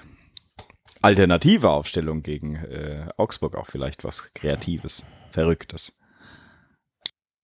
Alternative 1.03 1.71
Aufstellung 1.71 2.23
gegen 2.23 2.55
äh, 2.55 3.09
Augsburg 3.17 3.57
auch 3.57 3.67
vielleicht 3.67 4.05
was 4.05 4.33
Kreatives, 4.33 5.05
Verrücktes. 5.33 5.99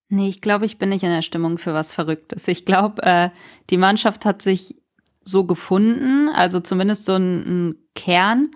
Nee, 0.08 0.28
ich 0.28 0.40
glaube, 0.40 0.64
ich 0.64 0.78
bin 0.78 0.90
nicht 0.90 1.02
in 1.02 1.10
der 1.10 1.22
Stimmung 1.22 1.58
für 1.58 1.74
was 1.74 1.92
Verrücktes. 1.92 2.46
Ich 2.46 2.64
glaube, 2.64 3.02
äh, 3.02 3.30
die 3.70 3.76
Mannschaft 3.76 4.24
hat 4.24 4.40
sich 4.40 4.76
so 5.20 5.44
gefunden, 5.46 6.28
also 6.28 6.60
zumindest 6.60 7.06
so 7.06 7.14
ein, 7.14 7.70
ein 7.70 7.74
Kern. 7.96 8.52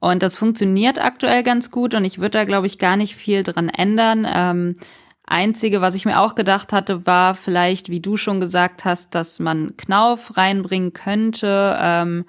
Und 0.00 0.22
das 0.22 0.36
funktioniert 0.36 0.98
aktuell 0.98 1.42
ganz 1.42 1.70
gut 1.70 1.94
und 1.94 2.04
ich 2.04 2.18
würde 2.18 2.30
da, 2.30 2.44
glaube 2.44 2.66
ich, 2.66 2.78
gar 2.78 2.96
nicht 2.96 3.14
viel 3.14 3.42
dran 3.42 3.68
ändern. 3.68 4.26
Ähm, 4.32 4.76
Einzige, 5.30 5.80
was 5.80 5.94
ich 5.94 6.06
mir 6.06 6.18
auch 6.18 6.34
gedacht 6.34 6.72
hatte, 6.72 7.06
war 7.06 7.36
vielleicht, 7.36 7.88
wie 7.88 8.00
du 8.00 8.16
schon 8.16 8.40
gesagt 8.40 8.84
hast, 8.84 9.14
dass 9.14 9.38
man 9.38 9.76
Knauf 9.76 10.36
reinbringen 10.36 10.92
könnte. 10.92 11.78
Ähm, 11.80 12.24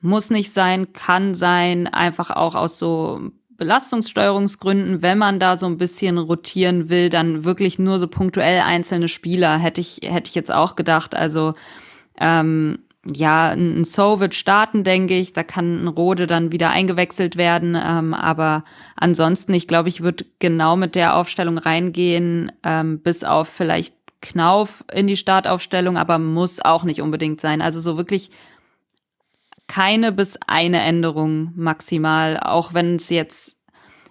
muss 0.00 0.30
nicht 0.30 0.52
sein, 0.52 0.92
kann 0.92 1.34
sein, 1.34 1.88
einfach 1.88 2.30
auch 2.30 2.54
aus 2.54 2.78
so 2.78 3.32
Belastungssteuerungsgründen, 3.56 5.02
wenn 5.02 5.18
man 5.18 5.40
da 5.40 5.56
so 5.56 5.66
ein 5.66 5.78
bisschen 5.78 6.18
rotieren 6.18 6.88
will, 6.88 7.08
dann 7.08 7.44
wirklich 7.44 7.80
nur 7.80 7.98
so 7.98 8.06
punktuell 8.06 8.60
einzelne 8.60 9.08
Spieler, 9.08 9.58
hätte 9.58 9.80
ich, 9.80 10.00
hätte 10.04 10.28
ich 10.28 10.36
jetzt 10.36 10.52
auch 10.52 10.76
gedacht. 10.76 11.16
Also 11.16 11.54
ähm, 12.20 12.78
ja, 13.14 13.50
ein 13.50 13.84
So 13.84 14.20
wird 14.20 14.34
starten, 14.34 14.84
denke 14.84 15.14
ich. 15.14 15.32
Da 15.32 15.42
kann 15.42 15.84
ein 15.84 15.88
Rode 15.88 16.26
dann 16.26 16.52
wieder 16.52 16.70
eingewechselt 16.70 17.36
werden. 17.36 17.76
Ähm, 17.80 18.14
aber 18.14 18.64
ansonsten, 18.96 19.54
ich 19.54 19.68
glaube, 19.68 19.88
ich 19.88 20.02
würde 20.02 20.26
genau 20.38 20.76
mit 20.76 20.94
der 20.94 21.16
Aufstellung 21.16 21.58
reingehen, 21.58 22.52
ähm, 22.64 23.00
bis 23.00 23.24
auf 23.24 23.48
vielleicht 23.48 23.94
Knauf 24.22 24.84
in 24.92 25.06
die 25.06 25.16
Startaufstellung, 25.16 25.96
aber 25.96 26.18
muss 26.18 26.60
auch 26.60 26.84
nicht 26.84 27.00
unbedingt 27.00 27.40
sein. 27.40 27.62
Also 27.62 27.80
so 27.80 27.96
wirklich 27.96 28.30
keine 29.68 30.12
bis 30.12 30.38
eine 30.46 30.80
Änderung 30.80 31.52
maximal, 31.54 32.38
auch 32.38 32.74
wenn 32.74 32.96
es 32.96 33.08
jetzt 33.10 33.58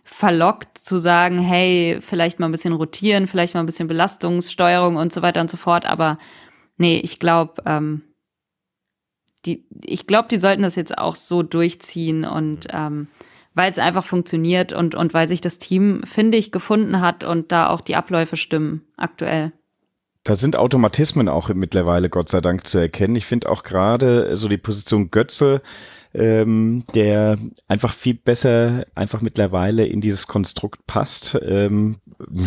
verlockt 0.04 0.78
zu 0.78 1.00
sagen, 1.00 1.39
hey, 1.39 1.98
vielleicht 2.00 2.39
mal 2.39 2.48
ein 2.48 2.52
bisschen 2.52 2.74
rotieren, 2.74 3.28
vielleicht 3.28 3.56
mal 3.56 3.62
ein 3.62 3.66
bisschen 3.66 3.88
Belastungssteuerung 3.88 4.98
und 4.98 5.12
so 5.12 5.22
weiter 5.22 5.41
und 5.41 5.50
so 5.50 5.58
fort. 5.58 5.86
Aber 5.86 6.18
nee, 6.78 7.00
ich 7.00 7.20
glaube, 7.20 7.64
ähm, 7.66 8.04
die, 9.46 9.66
ich 9.84 10.08
glaube, 10.08 10.28
die 10.30 10.39
sollten 10.39 10.64
das 10.64 10.76
jetzt 10.76 10.98
auch 10.98 11.16
so 11.16 11.43
durchziehen 11.43 12.26
und 12.26 12.66
mhm. 12.66 12.74
ähm, 12.74 13.08
weil 13.56 13.72
es 13.72 13.80
einfach 13.80 14.04
funktioniert 14.04 14.74
und, 14.74 14.96
und 14.96 15.14
weil 15.14 15.30
sich 15.30 15.39
das 15.39 15.58
Team, 15.58 16.04
finde 16.04 16.38
ich, 16.38 16.52
gefunden 16.52 17.00
hat 17.00 17.24
und 17.24 17.52
da 17.54 17.70
auch 17.70 17.82
die 17.82 17.96
Abläufe 17.96 18.36
stimmen 18.36 18.82
aktuell. 18.98 19.54
Da 20.26 20.36
sind 20.36 20.58
Automatismen 20.58 21.30
auch 21.30 21.50
mittlerweile, 21.50 22.10
Gott 22.10 22.30
sei 22.30 22.41
Dank, 22.41 22.68
zu 22.68 22.80
erkennen. 22.80 23.16
Ich 23.16 23.26
finde 23.26 23.48
auch 23.50 23.64
gerade 23.64 24.36
so 24.36 24.50
die 24.50 24.58
Position 24.58 25.10
Götze 25.10 25.62
ähm, 26.18 26.84
der 26.93 27.38
einfach 27.68 27.93
viel 27.93 28.16
besser 28.16 28.86
einfach 28.95 29.22
mittlerweile 29.22 29.86
in 29.86 30.01
dieses 30.01 30.28
Konstrukt 30.28 30.86
passt. 30.88 31.38
Ähm, 31.45 31.97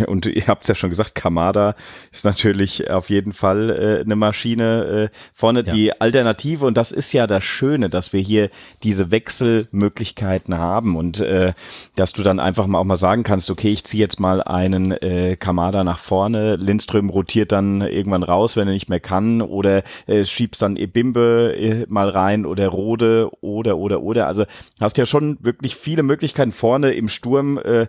und 0.06 0.26
ihr 0.26 0.46
habt 0.46 0.64
es 0.64 0.68
ja 0.68 0.74
schon 0.74 0.90
gesagt, 0.90 1.14
Kamada 1.14 1.74
ist 2.10 2.24
natürlich 2.24 2.90
auf 2.90 3.10
jeden 3.10 3.32
Fall 3.32 3.70
äh, 3.70 4.04
eine 4.04 4.16
Maschine 4.16 5.10
äh, 5.12 5.16
vorne. 5.34 5.64
Ja. 5.66 5.72
Die 5.72 6.00
Alternative, 6.00 6.64
und 6.64 6.76
das 6.76 6.92
ist 6.92 7.12
ja 7.12 7.26
das 7.26 7.44
Schöne, 7.44 7.90
dass 7.90 8.12
wir 8.12 8.20
hier 8.20 8.50
diese 8.82 9.10
Wechselmöglichkeiten 9.10 10.56
haben 10.56 10.96
und 10.96 11.20
äh, 11.20 11.52
dass 11.96 12.12
du 12.12 12.22
dann 12.22 12.40
einfach 12.40 12.66
mal 12.66 12.78
auch 12.78 12.84
mal 12.84 12.96
sagen 12.96 13.24
kannst, 13.24 13.50
okay, 13.50 13.70
ich 13.70 13.84
ziehe 13.84 14.02
jetzt 14.02 14.20
mal 14.20 14.42
einen 14.42 14.92
äh, 14.92 15.36
Kamada 15.36 15.84
nach 15.84 15.98
vorne, 15.98 16.56
Lindström 16.56 17.10
rotiert 17.10 17.52
dann 17.52 17.82
irgendwann 17.82 18.22
raus, 18.22 18.56
wenn 18.56 18.68
er 18.68 18.74
nicht 18.74 18.88
mehr 18.88 19.00
kann, 19.00 19.42
oder 19.42 19.82
äh, 20.06 20.24
schiebst 20.24 20.62
dann 20.62 20.76
Ebimbe 20.76 21.54
äh, 21.58 21.86
mal 21.88 22.08
rein 22.08 22.46
oder 22.46 22.68
Rode 22.68 23.30
oder 23.40 23.57
oder, 23.58 23.76
oder, 23.76 24.02
oder. 24.02 24.26
Also 24.26 24.44
hast 24.80 24.96
ja 24.98 25.06
schon 25.06 25.38
wirklich 25.40 25.76
viele 25.76 26.02
Möglichkeiten 26.02 26.52
vorne 26.52 26.92
im 26.94 27.08
Sturm. 27.08 27.58
Äh, 27.58 27.88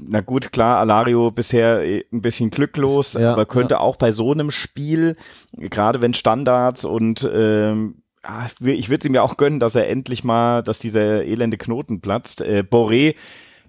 na 0.00 0.20
gut, 0.20 0.52
klar, 0.52 0.78
Alario 0.78 1.30
bisher 1.30 1.84
äh, 1.84 2.04
ein 2.12 2.22
bisschen 2.22 2.50
glücklos, 2.50 3.14
ja, 3.14 3.32
aber 3.32 3.46
könnte 3.46 3.74
ja. 3.74 3.80
auch 3.80 3.96
bei 3.96 4.12
so 4.12 4.32
einem 4.32 4.50
Spiel, 4.50 5.16
gerade 5.56 6.02
wenn 6.02 6.14
Standards 6.14 6.84
und 6.84 7.28
ähm, 7.32 8.02
ich 8.60 8.90
würde 8.90 9.00
es 9.00 9.04
ihm 9.06 9.14
ja 9.14 9.22
auch 9.22 9.36
gönnen, 9.36 9.60
dass 9.60 9.74
er 9.74 9.88
endlich 9.88 10.24
mal, 10.24 10.62
dass 10.62 10.78
dieser 10.78 11.24
elende 11.24 11.56
Knoten 11.56 12.00
platzt. 12.00 12.40
Äh, 12.40 12.64
Boré 12.68 13.14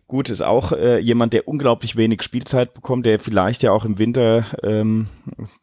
Gut, 0.09 0.31
ist 0.31 0.41
auch 0.41 0.71
äh, 0.71 0.97
jemand, 0.97 1.33
der 1.33 1.47
unglaublich 1.47 1.95
wenig 1.95 2.23
Spielzeit 2.23 2.73
bekommt, 2.73 3.05
der 3.05 3.19
vielleicht 3.19 3.61
ja 3.61 3.71
auch 3.71 3.85
im 3.85 3.99
Winter, 3.99 4.43
ähm, 4.63 5.07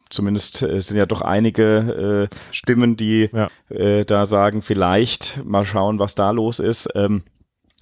zumindest 0.09 0.61
äh, 0.61 0.79
sind 0.81 0.95
ja 0.95 1.05
doch 1.05 1.19
einige 1.19 2.29
äh, 2.31 2.35
Stimmen, 2.55 2.95
die 2.95 3.29
ja. 3.33 3.49
äh, 3.67 4.05
da 4.05 4.25
sagen, 4.25 4.61
vielleicht 4.61 5.41
mal 5.43 5.65
schauen, 5.65 5.99
was 5.99 6.15
da 6.15 6.31
los 6.31 6.59
ist. 6.59 6.87
Ähm, 6.95 7.23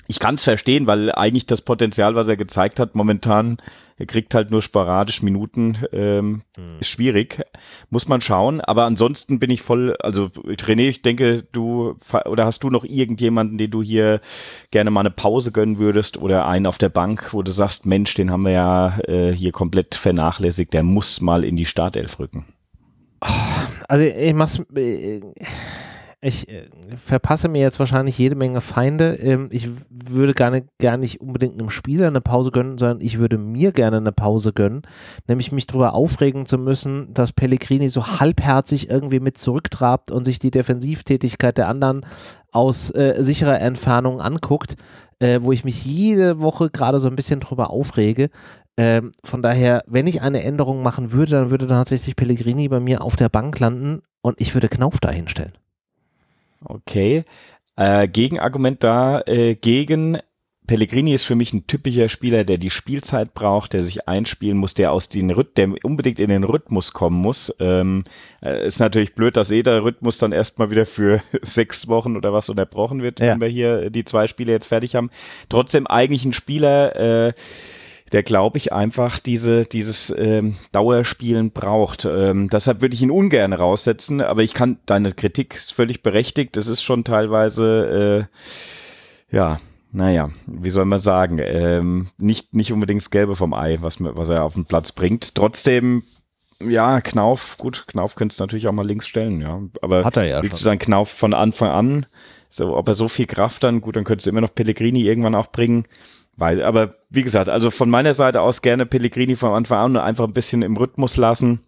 ich 0.08 0.20
kann 0.20 0.36
es 0.36 0.44
verstehen, 0.44 0.88
weil 0.88 1.12
eigentlich 1.12 1.46
das 1.46 1.62
Potenzial, 1.62 2.16
was 2.16 2.28
er 2.28 2.38
gezeigt 2.38 2.80
hat, 2.80 2.96
momentan 2.96 3.58
er 3.98 4.08
kriegt 4.08 4.36
halt 4.36 4.52
nur 4.52 4.62
sporadisch 4.62 5.22
Minuten, 5.22 5.78
ähm, 5.94 6.42
hm. 6.56 6.80
ist 6.82 6.90
schwierig, 6.90 7.42
muss 7.90 8.10
man 8.10 8.20
schauen. 8.20 8.60
Aber 8.60 8.84
ansonsten 8.84 9.40
bin 9.40 9.50
ich 9.50 9.62
voll, 9.62 9.96
also 10.02 10.26
René, 10.26 10.90
ich 10.90 11.02
denke, 11.02 11.48
du 11.54 11.96
oder 12.26 12.46
hast 12.46 12.64
du 12.64 12.70
noch 12.70 12.84
irgendjemanden, 12.84 13.58
den 13.58 13.72
du 13.72 13.82
hier 13.82 14.20
gerne 14.72 14.92
mal 14.92 15.00
eine 15.00 15.12
Pause 15.12 15.54
gönnen 15.54 15.80
würdest 15.80 16.18
oder 16.18 16.46
einen 16.46 16.66
auf 16.66 16.78
der 16.78 16.90
Bank, 16.90 17.34
wo 17.34 17.42
du 17.42 17.52
sagst, 17.52 17.86
Mensch, 17.86 18.14
den 18.16 18.32
haben 18.32 18.44
wir 18.44 18.52
ja 18.52 19.00
äh, 19.08 19.32
hier 19.32 19.54
komplett 19.54 19.96
vernachlässigt, 19.96 20.74
der 20.74 20.84
muss 20.84 21.22
mal 21.22 21.46
in 21.46 21.56
die 21.56 21.66
Startelf 21.66 22.20
rücken. 22.20 22.46
Also 23.88 24.04
ich 24.04 24.34
mach's. 24.34 24.62
Ich 26.22 26.50
äh, 26.50 26.70
verpasse 26.96 27.50
mir 27.50 27.62
jetzt 27.62 27.80
wahrscheinlich 27.80 28.18
jede 28.18 28.36
Menge 28.36 28.62
Feinde. 28.62 29.16
Ähm, 29.16 29.48
ich 29.52 29.70
würde 29.90 30.34
gar 30.34 30.50
nicht, 30.50 30.66
gar 30.80 30.98
nicht 30.98 31.22
unbedingt 31.22 31.60
einem 31.60 31.70
Spieler 31.70 32.08
eine 32.08 32.22
Pause 32.22 32.52
gönnen, 32.52 32.78
sondern 32.78 33.02
ich 33.02 33.20
würde 33.20 33.38
mir 33.38 33.72
gerne 33.72 33.98
eine 33.98 34.12
Pause 34.12 34.54
gönnen, 34.54 34.82
nämlich 35.28 35.52
mich 35.52 35.68
darüber 35.68 35.94
aufregen 35.94 36.46
zu 36.46 36.58
müssen, 36.58 37.14
dass 37.14 37.34
Pellegrini 37.34 37.90
so 37.90 38.20
halbherzig 38.20 38.90
irgendwie 38.90 39.20
mit 39.20 39.38
zurücktrabt 39.38 40.12
und 40.12 40.26
sich 40.26 40.40
die 40.40 40.52
Defensivtätigkeit 40.52 41.58
der 41.58 41.68
anderen 41.68 42.06
aus 42.52 42.92
äh, 42.92 43.16
sicherer 43.20 43.60
Entfernung 43.60 44.22
anguckt, 44.22 44.76
äh, 45.20 45.40
wo 45.42 45.52
ich 45.52 45.64
mich 45.64 45.86
jede 45.86 46.40
Woche 46.40 46.70
gerade 46.70 47.00
so 47.00 47.08
ein 47.08 47.16
bisschen 47.16 47.40
drüber 47.40 47.70
aufrege. 47.70 48.30
Ähm, 48.78 49.12
von 49.24 49.42
daher, 49.42 49.84
wenn 49.88 50.08
ich 50.08 50.22
eine 50.22 50.44
Änderung 50.44 50.82
machen 50.82 51.12
würde, 51.12 51.32
dann 51.32 51.52
würde 51.52 51.68
tatsächlich 51.68 52.16
Pellegrini 52.16 52.68
bei 52.68 52.80
mir 52.80 53.02
auf 53.02 53.16
der 53.16 53.30
Bank 53.30 53.60
landen 53.60 54.02
und 54.22 54.42
ich 54.42 54.54
würde 54.54 54.70
Knauf 54.70 55.00
da 55.00 55.10
hinstellen. 55.12 55.54
Okay. 56.64 57.26
Äh, 57.76 58.08
Gegenargument 58.08 58.84
da 58.84 59.22
äh, 59.22 59.56
gegen 59.56 60.20
Pellegrini 60.66 61.14
ist 61.14 61.26
für 61.26 61.36
mich 61.36 61.54
ein 61.54 61.68
typischer 61.68 62.10
Spieler, 62.10 62.44
der 62.44 62.58
die 62.58 62.70
Spielzeit 62.70 63.34
braucht, 63.34 63.74
der 63.74 63.84
sich 63.84 64.08
einspielen 64.08 64.58
muss, 64.58 64.74
der 64.74 64.92
aus 64.92 65.10
den 65.10 65.30
Rhyth 65.30 65.58
der 65.58 65.70
unbedingt 65.84 66.20
in 66.20 66.30
den 66.30 66.44
Rhythmus 66.44 66.94
kommen 66.94 67.22
muss. 67.22 67.54
Ähm, 67.60 68.04
äh, 68.42 68.66
ist 68.66 68.80
natürlich 68.80 69.14
blöd, 69.14 69.38
dass 69.38 69.50
jeder 69.50 69.84
Rhythmus 69.84 70.18
dann 70.18 70.32
erstmal 70.32 70.72
wieder 70.72 70.86
für 70.86 71.22
sechs 71.42 71.88
Wochen 71.88 72.18
oder 72.18 72.34
was 72.34 72.50
unterbrochen 72.50 73.02
wird, 73.04 73.20
ja. 73.20 73.34
wenn 73.34 73.42
wir 73.42 73.48
hier 73.48 73.90
die 73.90 74.06
zwei 74.06 74.28
Spiele 74.28 74.52
jetzt 74.52 74.68
fertig 74.68 74.96
haben. 74.96 75.12
Trotzdem 75.50 75.88
eigentlich 75.88 76.26
ein 76.26 76.34
Spieler, 76.34 76.96
äh, 77.28 77.34
der 78.16 78.24
glaube 78.24 78.58
ich 78.58 78.72
einfach 78.72 79.20
diese, 79.20 79.66
dieses 79.66 80.10
ähm, 80.18 80.56
Dauerspielen 80.72 81.52
braucht. 81.52 82.06
Ähm, 82.06 82.48
deshalb 82.50 82.80
würde 82.80 82.96
ich 82.96 83.02
ihn 83.02 83.12
ungern 83.12 83.52
raussetzen, 83.52 84.22
aber 84.22 84.42
ich 84.42 84.54
kann, 84.54 84.78
deine 84.86 85.12
Kritik 85.12 85.56
ist 85.56 85.74
völlig 85.74 86.02
berechtigt. 86.02 86.56
Es 86.56 86.70
ist 86.70 86.82
schon 86.82 87.04
teilweise, 87.04 88.30
äh, 89.30 89.36
ja, 89.36 89.60
naja, 89.92 90.30
wie 90.48 90.70
soll 90.70 90.86
man 90.86 91.02
sagen, 91.02 91.42
ähm, 91.44 92.08
nicht, 92.18 92.54
nicht 92.54 92.72
unbedingt 92.72 93.02
das 93.02 93.10
Gelbe 93.10 93.36
vom 93.36 93.54
Ei, 93.54 93.80
was, 93.82 93.98
was 94.00 94.30
er 94.30 94.46
auf 94.46 94.54
den 94.54 94.64
Platz 94.64 94.94
bringt. 94.94 95.36
Trotzdem, 95.36 96.04
ja, 96.66 97.02
Knauf, 97.02 97.58
gut, 97.58 97.84
Knauf 97.86 98.16
könntest 98.16 98.40
du 98.40 98.44
natürlich 98.44 98.70
auch 98.70 98.72
mal 98.72 98.88
links 98.88 99.10
stellen, 99.10 99.42
ja. 99.42 99.60
Aber 99.82 100.06
Hat 100.06 100.16
er 100.16 100.24
ja 100.24 100.42
willst 100.42 100.60
schon. 100.60 100.64
du 100.64 100.70
dann 100.70 100.80
Knauf 100.80 101.10
von 101.10 101.34
Anfang 101.34 101.70
an, 101.70 102.06
so, 102.50 102.78
ob 102.78 102.88
er 102.88 102.96
so 102.96 103.10
viel 103.10 103.26
Kraft 103.26 103.66
dann, 103.66 103.82
gut, 103.82 103.98
dann 103.98 104.06
könntest 104.06 104.26
du 104.26 104.30
immer 104.30 104.40
noch 104.40 104.56
Pellegrini 104.56 105.02
irgendwann 105.02 105.36
auch 105.36 105.48
bringen 105.48 105.86
Weil, 106.38 106.62
aber 106.62 106.96
wie 107.10 107.24
gesagt, 107.24 107.50
also 107.50 107.72
von 107.72 107.90
meiner 107.90 108.14
Seite 108.14 108.42
aus 108.42 108.62
gerne 108.62 108.86
Pellegrini 108.86 109.36
von 109.36 109.54
Anfang 109.54 109.80
an 109.80 109.98
einfach 109.98 110.26
ein 110.26 110.34
bisschen 110.34 110.62
im 110.62 110.76
Rhythmus 110.76 111.18
lassen. 111.18 111.62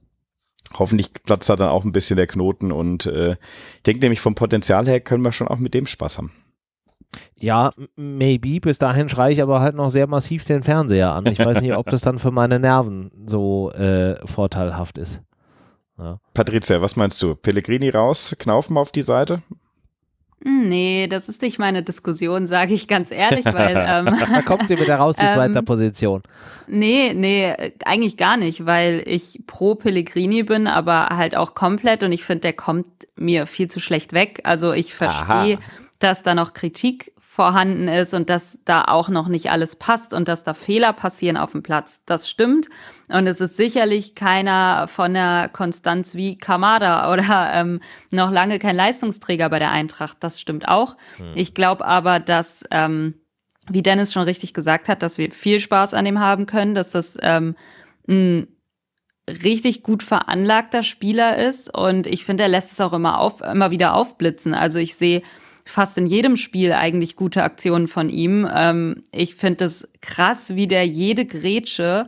Hoffentlich 0.74 1.14
platzt 1.14 1.50
da 1.50 1.56
dann 1.56 1.70
auch 1.70 1.86
ein 1.86 1.94
bisschen 1.94 2.18
der 2.18 2.28
Knoten 2.28 2.74
und 2.74 3.06
äh, 3.06 3.38
ich 3.78 3.84
denke 3.86 4.02
nämlich 4.02 4.20
vom 4.20 4.36
Potenzial 4.36 4.86
her 4.86 5.00
können 5.00 5.24
wir 5.24 5.32
schon 5.32 5.48
auch 5.48 5.60
mit 5.60 5.74
dem 5.74 5.86
Spaß 5.86 6.18
haben. 6.18 6.32
Ja, 7.36 7.72
maybe. 7.96 8.60
Bis 8.60 8.78
dahin 8.78 9.08
schreie 9.08 9.32
ich 9.32 9.42
aber 9.42 9.62
halt 9.62 9.76
noch 9.76 9.90
sehr 9.90 10.08
massiv 10.08 10.44
den 10.44 10.64
Fernseher 10.64 11.14
an. 11.14 11.26
Ich 11.26 11.40
weiß 11.40 11.62
nicht, 11.62 11.74
ob 11.74 11.90
das 11.90 12.02
dann 12.02 12.20
für 12.20 12.32
meine 12.32 12.60
Nerven 12.60 13.12
so 13.26 13.72
äh, 13.72 14.16
vorteilhaft 14.28 14.98
ist. 14.98 15.22
Ja. 15.98 16.20
Patricia, 16.34 16.82
was 16.82 16.96
meinst 16.96 17.22
du? 17.22 17.36
Pellegrini 17.36 17.90
raus, 17.90 18.36
Knaufen 18.38 18.78
auf 18.78 18.92
die 18.92 19.04
Seite? 19.04 19.42
Nee, 20.44 21.08
das 21.08 21.30
ist 21.30 21.42
nicht 21.42 21.58
meine 21.58 21.82
Diskussion, 21.82 22.46
sage 22.46 22.74
ich 22.74 22.88
ganz 22.88 23.12
ehrlich, 23.12 23.46
weil. 23.46 23.68
Ähm, 23.88 24.06
da 24.06 24.42
kommt 24.42 24.68
sie 24.68 24.80
wieder 24.80 24.96
raus, 24.98 25.16
die 25.16 25.24
Schweizer 25.34 25.60
ähm, 25.60 25.66
Position. 25.66 26.22
Nee, 26.68 27.14
nee, 27.14 27.54
eigentlich 27.86 28.18
gar 28.18 28.36
nicht, 28.36 28.66
weil 28.66 29.02
ich 29.06 29.42
pro 29.48 29.76
Pellegrini 29.76 30.44
bin, 30.44 30.68
aber 30.68 31.08
halt 31.10 31.36
auch 31.36 31.54
komplett 31.54 32.04
und 32.04 32.12
ich 32.12 32.24
finde, 32.24 32.42
der 32.42 32.54
kommt 32.54 32.88
mir 33.16 33.46
viel 33.46 33.70
zu 33.70 33.80
schlecht 33.80 34.14
weg. 34.14 34.42
Also 34.44 34.74
ich 34.74 34.94
verstehe, 34.94 35.60
dass 36.00 36.24
da 36.24 36.36
noch 36.36 36.54
Kritik 36.54 37.14
vorhanden 37.38 37.88
ist 37.88 38.16
und 38.16 38.32
dass 38.32 38.62
da 38.66 38.86
auch 38.86 39.10
noch 39.10 39.28
nicht 39.28 39.52
alles 39.52 39.76
passt 39.76 40.12
und 40.12 40.28
dass 40.28 40.44
da 40.44 40.56
Fehler 40.56 40.92
passieren 40.92 41.38
auf 41.38 41.52
dem 41.52 41.62
Platz. 41.62 42.02
Das 42.08 42.28
stimmt. 42.28 42.68
Und 43.10 43.28
es 43.28 43.40
ist 43.40 43.56
sicherlich 43.56 44.16
keiner 44.16 44.88
von 44.88 45.14
der 45.14 45.48
Konstanz 45.54 46.16
wie 46.16 46.40
Kamada 46.40 47.14
oder 47.14 47.52
ähm, 47.54 47.80
noch 48.10 48.32
lange 48.32 48.58
kein 48.58 48.76
Leistungsträger 48.76 49.52
bei 49.52 49.60
der 49.60 49.70
Eintracht. 49.70 50.18
Das 50.22 50.42
stimmt 50.42 50.68
auch. 50.68 50.98
Hm. 51.18 51.34
Ich 51.36 51.54
glaube 51.54 51.86
aber, 51.86 52.20
dass, 52.20 52.64
ähm, 52.72 53.14
wie 53.70 53.84
Dennis 53.84 54.14
schon 54.14 54.24
richtig 54.24 54.56
gesagt 54.56 54.90
hat, 54.90 55.04
dass 55.04 55.20
wir 55.20 55.30
viel 55.30 55.60
Spaß 55.60 55.94
an 55.94 56.06
dem 56.06 56.20
haben 56.20 56.48
können, 56.48 56.74
dass 56.74 56.94
das 56.94 57.20
ähm, 57.22 57.56
ein 58.08 58.48
richtig 59.30 59.84
gut 59.84 60.02
veranlagter 60.02 60.82
Spieler 60.82 61.38
ist 61.38 61.72
und 61.72 62.08
ich 62.08 62.26
finde, 62.26 62.46
er 62.46 62.50
lässt 62.50 62.72
es 62.72 62.82
auch 62.82 62.94
immer 62.94 63.20
auf, 63.20 63.42
immer 63.42 63.70
wieder 63.70 63.94
aufblitzen. 63.94 64.56
Also 64.56 64.80
ich 64.80 64.96
sehe 64.96 65.22
fast 65.68 65.98
in 65.98 66.08
jedem 66.08 66.36
Spiel 66.36 66.74
eigentlich 66.74 67.16
gute 67.16 67.44
Aktionen 67.44 67.88
von 67.88 68.10
ihm. 68.10 68.48
Ähm, 68.54 69.04
ich 69.12 69.36
finde 69.36 69.66
es 69.66 69.88
krass, 70.02 70.56
wie 70.56 70.68
der 70.68 70.86
jede 70.88 71.26
Grätsche 71.26 72.08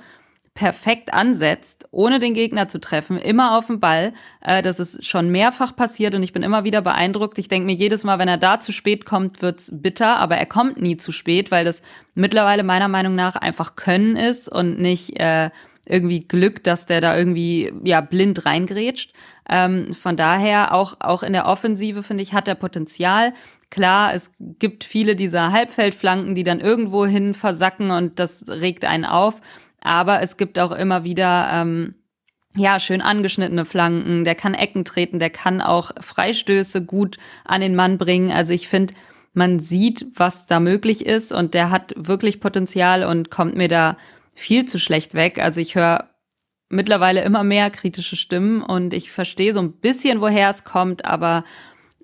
perfekt 0.60 1.14
ansetzt, 1.14 1.88
ohne 1.92 2.20
den 2.20 2.34
Gegner 2.34 2.68
zu 2.68 2.82
treffen, 2.82 3.18
immer 3.18 3.58
auf 3.58 3.68
dem 3.68 3.80
Ball. 3.80 4.14
Äh, 4.42 4.62
das 4.62 4.80
ist 4.80 5.06
schon 5.06 5.30
mehrfach 5.30 5.76
passiert 5.76 6.16
und 6.16 6.24
ich 6.24 6.34
bin 6.34 6.44
immer 6.44 6.64
wieder 6.64 6.82
beeindruckt. 6.82 7.38
Ich 7.40 7.48
denke 7.48 7.66
mir 7.66 7.76
jedes 7.76 8.04
Mal, 8.04 8.20
wenn 8.20 8.28
er 8.28 8.38
da 8.38 8.60
zu 8.60 8.74
spät 8.74 9.06
kommt, 9.06 9.42
wird's 9.42 9.72
bitter, 9.74 10.18
aber 10.18 10.36
er 10.36 10.46
kommt 10.46 10.82
nie 10.82 10.98
zu 10.98 11.12
spät, 11.12 11.50
weil 11.52 11.64
das 11.64 11.82
mittlerweile 12.14 12.64
meiner 12.64 12.90
Meinung 12.90 13.16
nach 13.16 13.38
einfach 13.38 13.76
Können 13.76 14.18
ist 14.18 14.50
und 14.50 14.80
nicht 14.80 15.18
äh, 15.20 15.50
irgendwie 15.90 16.22
Glück, 16.22 16.64
dass 16.64 16.86
der 16.86 17.02
da 17.02 17.18
irgendwie 17.18 17.74
ja 17.84 18.02
blind 18.02 18.46
reingrätscht. 18.46 19.14
Ähm, 19.50 19.94
von 19.94 20.16
daher 20.16 20.74
auch, 20.74 20.98
auch 21.00 21.24
in 21.24 21.34
der 21.34 21.48
Offensive, 21.48 22.04
finde 22.04 22.24
ich, 22.24 22.34
hat 22.34 22.48
er 22.48 22.56
Potenzial. 22.56 23.34
Klar, 23.72 24.14
es 24.14 24.32
gibt 24.40 24.84
viele 24.84 25.16
dieser 25.16 25.52
Halbfeldflanken, 25.52 26.36
die 26.36 26.44
dann 26.44 26.60
irgendwo 26.60 27.06
hin 27.06 27.34
versacken 27.34 27.92
und 27.92 28.20
das 28.20 28.46
regt 28.48 28.86
einen 28.86 29.06
auf. 29.06 29.42
Aber 29.82 30.22
es 30.22 30.38
gibt 30.38 30.60
auch 30.60 30.72
immer 30.72 31.04
wieder, 31.04 31.50
ähm, 31.52 31.96
ja, 32.56 32.80
schön 32.80 33.02
angeschnittene 33.02 33.66
Flanken. 33.66 34.24
Der 34.24 34.36
kann 34.36 34.54
Ecken 34.54 34.86
treten, 34.86 35.20
der 35.20 35.30
kann 35.30 35.62
auch 35.62 35.92
Freistöße 36.00 36.84
gut 36.86 37.18
an 37.46 37.62
den 37.62 37.76
Mann 37.76 37.98
bringen. 37.98 38.32
Also 38.32 38.54
ich 38.54 38.68
finde, 38.68 38.94
man 39.34 39.60
sieht, 39.60 40.08
was 40.16 40.48
da 40.48 40.60
möglich 40.60 41.06
ist 41.06 41.32
und 41.32 41.54
der 41.54 41.70
hat 41.70 41.94
wirklich 41.96 42.40
Potenzial 42.40 43.04
und 43.04 43.30
kommt 43.30 43.56
mir 43.56 43.68
da 43.68 43.98
viel 44.40 44.66
zu 44.66 44.80
schlecht 44.80 45.14
weg. 45.16 45.40
Also 45.40 45.60
ich 45.60 45.76
höre 45.76 46.10
mittlerweile 46.70 47.22
immer 47.24 47.44
mehr 47.44 47.70
kritische 47.70 48.16
Stimmen 48.16 48.62
und 48.62 48.94
ich 48.94 49.12
verstehe 49.12 49.54
so 49.54 49.60
ein 49.60 49.74
bisschen, 49.74 50.22
woher 50.22 50.50
es 50.50 50.64
kommt, 50.64 51.04
aber 51.04 51.44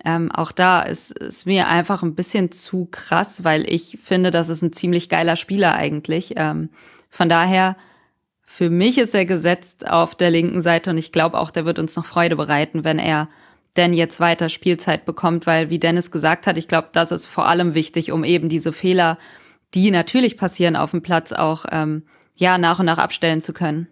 ähm, 0.04 0.30
auch 0.30 0.52
da 0.52 0.82
ist, 0.82 1.12
ist 1.12 1.46
mir 1.46 1.66
einfach 1.68 2.02
ein 2.02 2.14
bisschen 2.14 2.52
zu 2.52 2.86
krass, 2.90 3.42
weil 3.42 3.68
ich 3.68 3.98
finde, 4.02 4.30
das 4.30 4.50
ist 4.50 4.62
ein 4.62 4.72
ziemlich 4.72 5.08
geiler 5.08 5.36
Spieler 5.36 5.74
eigentlich. 5.74 6.34
Ähm, 6.36 6.68
von 7.08 7.28
daher, 7.28 7.76
für 8.44 8.68
mich 8.68 8.98
ist 8.98 9.14
er 9.14 9.24
gesetzt 9.24 9.88
auf 9.88 10.14
der 10.14 10.30
linken 10.30 10.60
Seite 10.60 10.90
und 10.90 10.98
ich 10.98 11.12
glaube 11.12 11.38
auch, 11.38 11.50
der 11.50 11.64
wird 11.64 11.78
uns 11.78 11.96
noch 11.96 12.04
Freude 12.04 12.36
bereiten, 12.36 12.84
wenn 12.84 12.98
er 12.98 13.28
denn 13.76 13.94
jetzt 13.94 14.20
weiter 14.20 14.48
Spielzeit 14.50 15.06
bekommt, 15.06 15.46
weil 15.46 15.70
wie 15.70 15.78
Dennis 15.78 16.10
gesagt 16.10 16.46
hat, 16.46 16.58
ich 16.58 16.68
glaube, 16.68 16.88
das 16.92 17.12
ist 17.12 17.26
vor 17.26 17.46
allem 17.46 17.74
wichtig, 17.74 18.12
um 18.12 18.24
eben 18.24 18.48
diese 18.48 18.72
Fehler, 18.72 19.18
die 19.74 19.90
natürlich 19.90 20.36
passieren 20.36 20.76
auf 20.76 20.90
dem 20.90 21.02
Platz, 21.02 21.32
auch 21.32 21.64
ähm, 21.70 22.02
ja 22.36 22.58
nach 22.58 22.78
und 22.78 22.86
nach 22.86 22.98
abstellen 22.98 23.40
zu 23.40 23.52
können. 23.52 23.88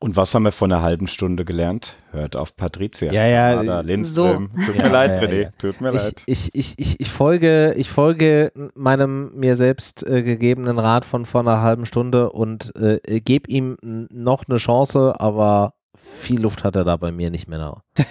Und 0.00 0.16
was 0.16 0.34
haben 0.34 0.42
wir 0.42 0.52
vor 0.52 0.68
einer 0.68 0.82
halben 0.82 1.06
Stunde 1.06 1.46
gelernt? 1.46 1.96
Hört 2.10 2.36
auf 2.36 2.56
Patricia. 2.56 3.10
Ja, 3.10 3.26
ja. 3.26 3.60
Ada, 3.60 3.80
Lindström. 3.80 4.50
So. 4.54 4.66
Tut 4.66 4.76
mir 4.76 4.84
ja, 4.84 4.92
leid, 4.92 5.10
ja, 5.22 5.28
René. 5.28 5.42
Ja. 5.44 5.50
Tut 5.56 5.80
mir 5.80 5.92
ich, 5.92 6.02
leid. 6.02 6.22
Ich, 6.26 6.50
ich, 6.52 6.74
ich, 6.76 7.00
ich, 7.00 7.08
folge, 7.08 7.72
ich 7.78 7.88
folge 7.88 8.52
meinem 8.74 9.30
mir 9.34 9.56
selbst 9.56 10.06
äh, 10.06 10.22
gegebenen 10.22 10.78
Rat 10.78 11.06
von 11.06 11.24
vor 11.24 11.40
einer 11.40 11.62
halben 11.62 11.86
Stunde 11.86 12.30
und 12.32 12.76
äh, 12.76 12.98
gebe 13.20 13.48
ihm 13.50 13.78
noch 13.82 14.44
eine 14.46 14.58
Chance, 14.58 15.14
aber 15.18 15.72
viel 15.96 16.42
Luft 16.42 16.64
hat 16.64 16.76
er 16.76 16.84
da 16.84 16.96
bei 16.96 17.10
mir 17.10 17.30
nicht 17.30 17.48
mehr. 17.48 17.82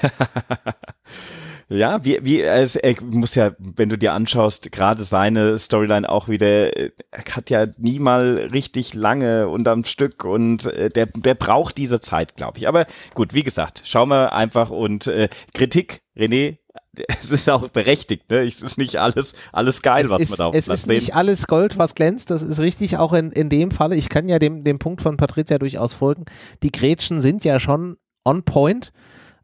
Ja, 1.69 2.03
wie, 2.03 2.19
wie, 2.23 2.41
es, 2.41 2.75
er 2.75 3.01
muss 3.01 3.35
ja, 3.35 3.51
wenn 3.57 3.89
du 3.89 3.97
dir 3.97 4.13
anschaust, 4.13 4.71
gerade 4.71 5.03
seine 5.03 5.57
Storyline 5.57 6.07
auch 6.07 6.27
wieder, 6.27 6.75
er 6.75 6.91
hat 7.31 7.49
ja 7.49 7.67
nie 7.77 7.99
mal 7.99 8.49
richtig 8.51 8.93
lange 8.93 9.47
unterm 9.47 9.85
Stück 9.85 10.25
und 10.25 10.65
äh, 10.65 10.89
der, 10.89 11.07
der 11.07 11.35
braucht 11.35 11.77
diese 11.77 11.99
Zeit, 11.99 12.35
glaube 12.35 12.57
ich. 12.57 12.67
Aber 12.67 12.85
gut, 13.13 13.33
wie 13.33 13.43
gesagt, 13.43 13.81
schauen 13.85 14.09
wir 14.09 14.33
einfach 14.33 14.69
und 14.69 15.07
äh, 15.07 15.29
Kritik, 15.53 16.01
René, 16.15 16.57
es 17.19 17.31
ist 17.31 17.49
auch 17.49 17.69
berechtigt, 17.69 18.29
ne? 18.29 18.47
Es 18.47 18.61
ist 18.61 18.77
nicht 18.77 18.97
alles, 18.97 19.33
alles 19.51 19.81
geil, 19.81 20.05
es 20.05 20.09
was 20.11 20.21
ist, 20.21 20.29
man 20.31 20.37
da 20.37 20.45
auf 20.47 20.55
Es 20.55 20.67
ist 20.67 20.83
sehen. 20.83 20.95
nicht 20.95 21.15
alles 21.15 21.47
Gold, 21.47 21.77
was 21.77 21.95
glänzt, 21.95 22.29
das 22.29 22.43
ist 22.43 22.59
richtig, 22.59 22.97
auch 22.97 23.13
in, 23.13 23.31
in 23.31 23.49
dem 23.49 23.71
Falle. 23.71 23.95
Ich 23.95 24.09
kann 24.09 24.27
ja 24.29 24.39
dem, 24.39 24.63
dem 24.63 24.79
Punkt 24.79 25.01
von 25.01 25.17
Patricia 25.17 25.57
durchaus 25.57 25.93
folgen. 25.93 26.25
Die 26.61 26.71
Gretchen 26.71 27.21
sind 27.21 27.45
ja 27.45 27.59
schon 27.59 27.97
on 28.25 28.43
point. 28.43 28.91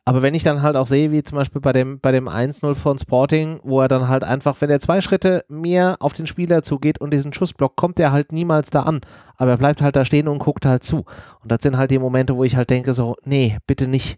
Aber 0.06 0.22
wenn 0.22 0.34
ich 0.34 0.44
dann 0.44 0.62
halt 0.62 0.76
auch 0.76 0.88
sehe, 0.88 1.12
wie 1.12 1.22
zum 1.24 1.38
Beispiel 1.38 1.62
bei 1.62 1.74
dem, 1.74 2.00
bei 2.00 2.12
dem 2.12 2.28
1-0 2.28 2.74
von 2.76 2.98
Sporting, 2.98 3.60
wo 3.64 3.82
er 3.82 3.88
dann 3.88 4.08
halt 4.08 4.24
einfach, 4.24 4.60
wenn 4.62 4.70
er 4.70 4.80
zwei 4.80 5.02
Schritte 5.02 5.44
mehr 5.50 5.98
auf 6.00 6.14
den 6.14 6.26
Spieler 6.26 6.64
zugeht 6.64 7.00
und 7.00 7.12
diesen 7.12 7.34
Schussblock, 7.34 7.76
kommt 7.76 8.00
er 8.00 8.12
halt 8.12 8.32
niemals 8.32 8.70
da 8.70 8.84
an. 8.84 9.02
Aber 9.38 9.52
er 9.52 9.58
bleibt 9.58 9.82
halt 9.82 9.96
da 9.96 10.06
stehen 10.06 10.28
und 10.28 10.40
guckt 10.40 10.66
halt 10.66 10.84
zu. 10.84 11.06
Und 11.42 11.52
das 11.52 11.60
sind 11.62 11.78
halt 11.78 11.92
die 11.92 12.00
Momente, 12.00 12.36
wo 12.36 12.44
ich 12.44 12.56
halt 12.56 12.70
denke, 12.70 12.94
so, 12.94 13.16
nee, 13.24 13.58
bitte 13.68 13.88
nicht. 13.88 14.18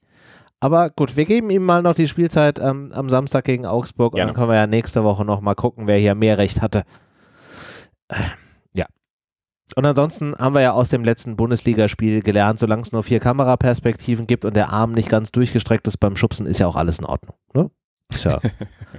Aber 0.59 0.91
gut, 0.91 1.17
wir 1.17 1.25
geben 1.25 1.49
ihm 1.49 1.63
mal 1.63 1.81
noch 1.81 1.95
die 1.95 2.07
Spielzeit 2.07 2.59
ähm, 2.59 2.91
am 2.93 3.09
Samstag 3.09 3.45
gegen 3.45 3.65
Augsburg 3.65 4.13
und 4.13 4.19
dann 4.19 4.33
können 4.33 4.49
wir 4.49 4.55
ja 4.55 4.67
nächste 4.67 5.03
Woche 5.03 5.25
nochmal 5.25 5.55
gucken, 5.55 5.87
wer 5.87 5.97
hier 5.97 6.13
mehr 6.13 6.37
Recht 6.37 6.61
hatte. 6.61 6.83
Äh, 8.09 8.15
und 9.75 9.85
ansonsten 9.85 10.35
haben 10.37 10.55
wir 10.55 10.61
ja 10.61 10.71
aus 10.71 10.89
dem 10.89 11.03
letzten 11.03 11.35
Bundesligaspiel 11.35 12.21
gelernt, 12.21 12.59
solange 12.59 12.81
es 12.81 12.91
nur 12.91 13.03
vier 13.03 13.19
Kameraperspektiven 13.19 14.27
gibt 14.27 14.45
und 14.45 14.55
der 14.55 14.69
Arm 14.69 14.91
nicht 14.91 15.09
ganz 15.09 15.31
durchgestreckt 15.31 15.87
ist 15.87 15.97
beim 15.97 16.15
Schubsen, 16.15 16.45
ist 16.45 16.59
ja 16.59 16.67
auch 16.67 16.75
alles 16.75 16.99
in 16.99 17.05
Ordnung. 17.05 17.35
Ne? 17.53 17.69
Ist 18.13 18.25
ja, 18.25 18.39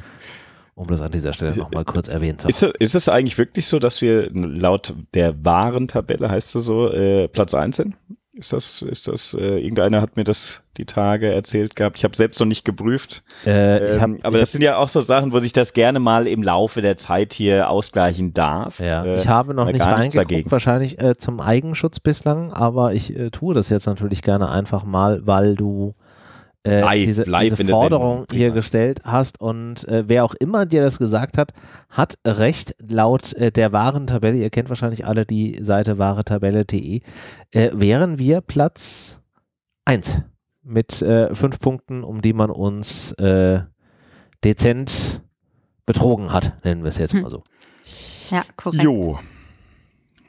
um 0.74 0.86
das 0.86 1.00
an 1.00 1.10
dieser 1.10 1.32
Stelle 1.32 1.56
nochmal 1.56 1.84
kurz 1.84 2.08
erwähnt 2.08 2.40
zu 2.40 2.48
haben. 2.48 2.50
Ist, 2.50 2.62
ist 2.62 2.94
es 2.94 3.08
eigentlich 3.08 3.38
wirklich 3.38 3.66
so, 3.66 3.78
dass 3.78 4.00
wir 4.00 4.30
laut 4.32 4.94
der 5.14 5.44
wahren 5.44 5.88
Tabelle, 5.88 6.30
heißt 6.30 6.54
es 6.56 6.64
so, 6.64 6.90
äh, 6.90 7.28
Platz 7.28 7.54
1 7.54 7.76
sind? 7.76 7.96
Ist 8.34 8.54
das, 8.54 8.80
ist 8.80 9.08
das, 9.08 9.34
äh, 9.34 9.58
irgendeiner 9.58 10.00
hat 10.00 10.16
mir 10.16 10.24
das 10.24 10.62
die 10.78 10.86
Tage 10.86 11.30
erzählt 11.30 11.76
gehabt. 11.76 11.98
Ich 11.98 12.04
habe 12.04 12.16
selbst 12.16 12.40
noch 12.40 12.46
nicht 12.46 12.64
geprüft. 12.64 13.22
Äh, 13.44 13.96
ähm, 13.96 14.00
hab, 14.00 14.10
aber 14.22 14.38
das 14.38 14.48
hab, 14.48 14.52
sind 14.52 14.62
ja 14.62 14.78
auch 14.78 14.88
so 14.88 15.02
Sachen, 15.02 15.34
wo 15.34 15.40
sich 15.40 15.52
das 15.52 15.74
gerne 15.74 15.98
mal 15.98 16.26
im 16.26 16.42
Laufe 16.42 16.80
der 16.80 16.96
Zeit 16.96 17.34
hier 17.34 17.68
ausgleichen 17.68 18.32
darf. 18.32 18.80
Ja, 18.80 19.04
äh, 19.04 19.16
ich 19.16 19.28
habe 19.28 19.52
noch 19.52 19.66
nicht 19.66 19.84
reingeguckt, 19.84 20.50
wahrscheinlich 20.50 20.98
äh, 21.02 21.18
zum 21.18 21.40
Eigenschutz 21.40 22.00
bislang, 22.00 22.54
aber 22.54 22.94
ich 22.94 23.14
äh, 23.14 23.28
tue 23.30 23.54
das 23.54 23.68
jetzt 23.68 23.84
natürlich 23.84 24.22
gerne 24.22 24.48
einfach 24.48 24.84
mal, 24.84 25.26
weil 25.26 25.54
du 25.54 25.94
äh, 26.64 26.80
live, 26.80 27.04
diese, 27.04 27.22
live 27.24 27.54
diese 27.54 27.70
Forderung 27.70 28.26
hier 28.30 28.50
gestellt 28.50 29.00
hast. 29.04 29.40
Und 29.40 29.86
äh, 29.88 30.04
wer 30.06 30.24
auch 30.24 30.34
immer 30.34 30.66
dir 30.66 30.82
das 30.82 30.98
gesagt 30.98 31.38
hat, 31.38 31.52
hat 31.88 32.18
recht. 32.26 32.74
Laut 32.80 33.32
äh, 33.34 33.50
der 33.50 33.72
wahren 33.72 34.06
Tabelle, 34.06 34.36
ihr 34.36 34.50
kennt 34.50 34.68
wahrscheinlich 34.68 35.06
alle 35.06 35.26
die 35.26 35.58
Seite 35.60 35.98
wahretabelle.de, 35.98 37.00
äh, 37.50 37.70
wären 37.72 38.18
wir 38.18 38.40
Platz 38.40 39.20
1 39.84 40.22
mit 40.62 41.02
äh, 41.02 41.34
fünf 41.34 41.58
Punkten, 41.58 42.04
um 42.04 42.22
die 42.22 42.32
man 42.32 42.50
uns 42.50 43.12
äh, 43.12 43.62
dezent 44.44 45.20
betrogen 45.86 46.32
hat, 46.32 46.64
nennen 46.64 46.82
wir 46.82 46.90
es 46.90 46.98
jetzt 46.98 47.14
hm. 47.14 47.22
mal 47.22 47.30
so. 47.30 47.42
Ja, 48.30 48.44
korrekt. 48.56 48.82
Jo. 48.82 49.18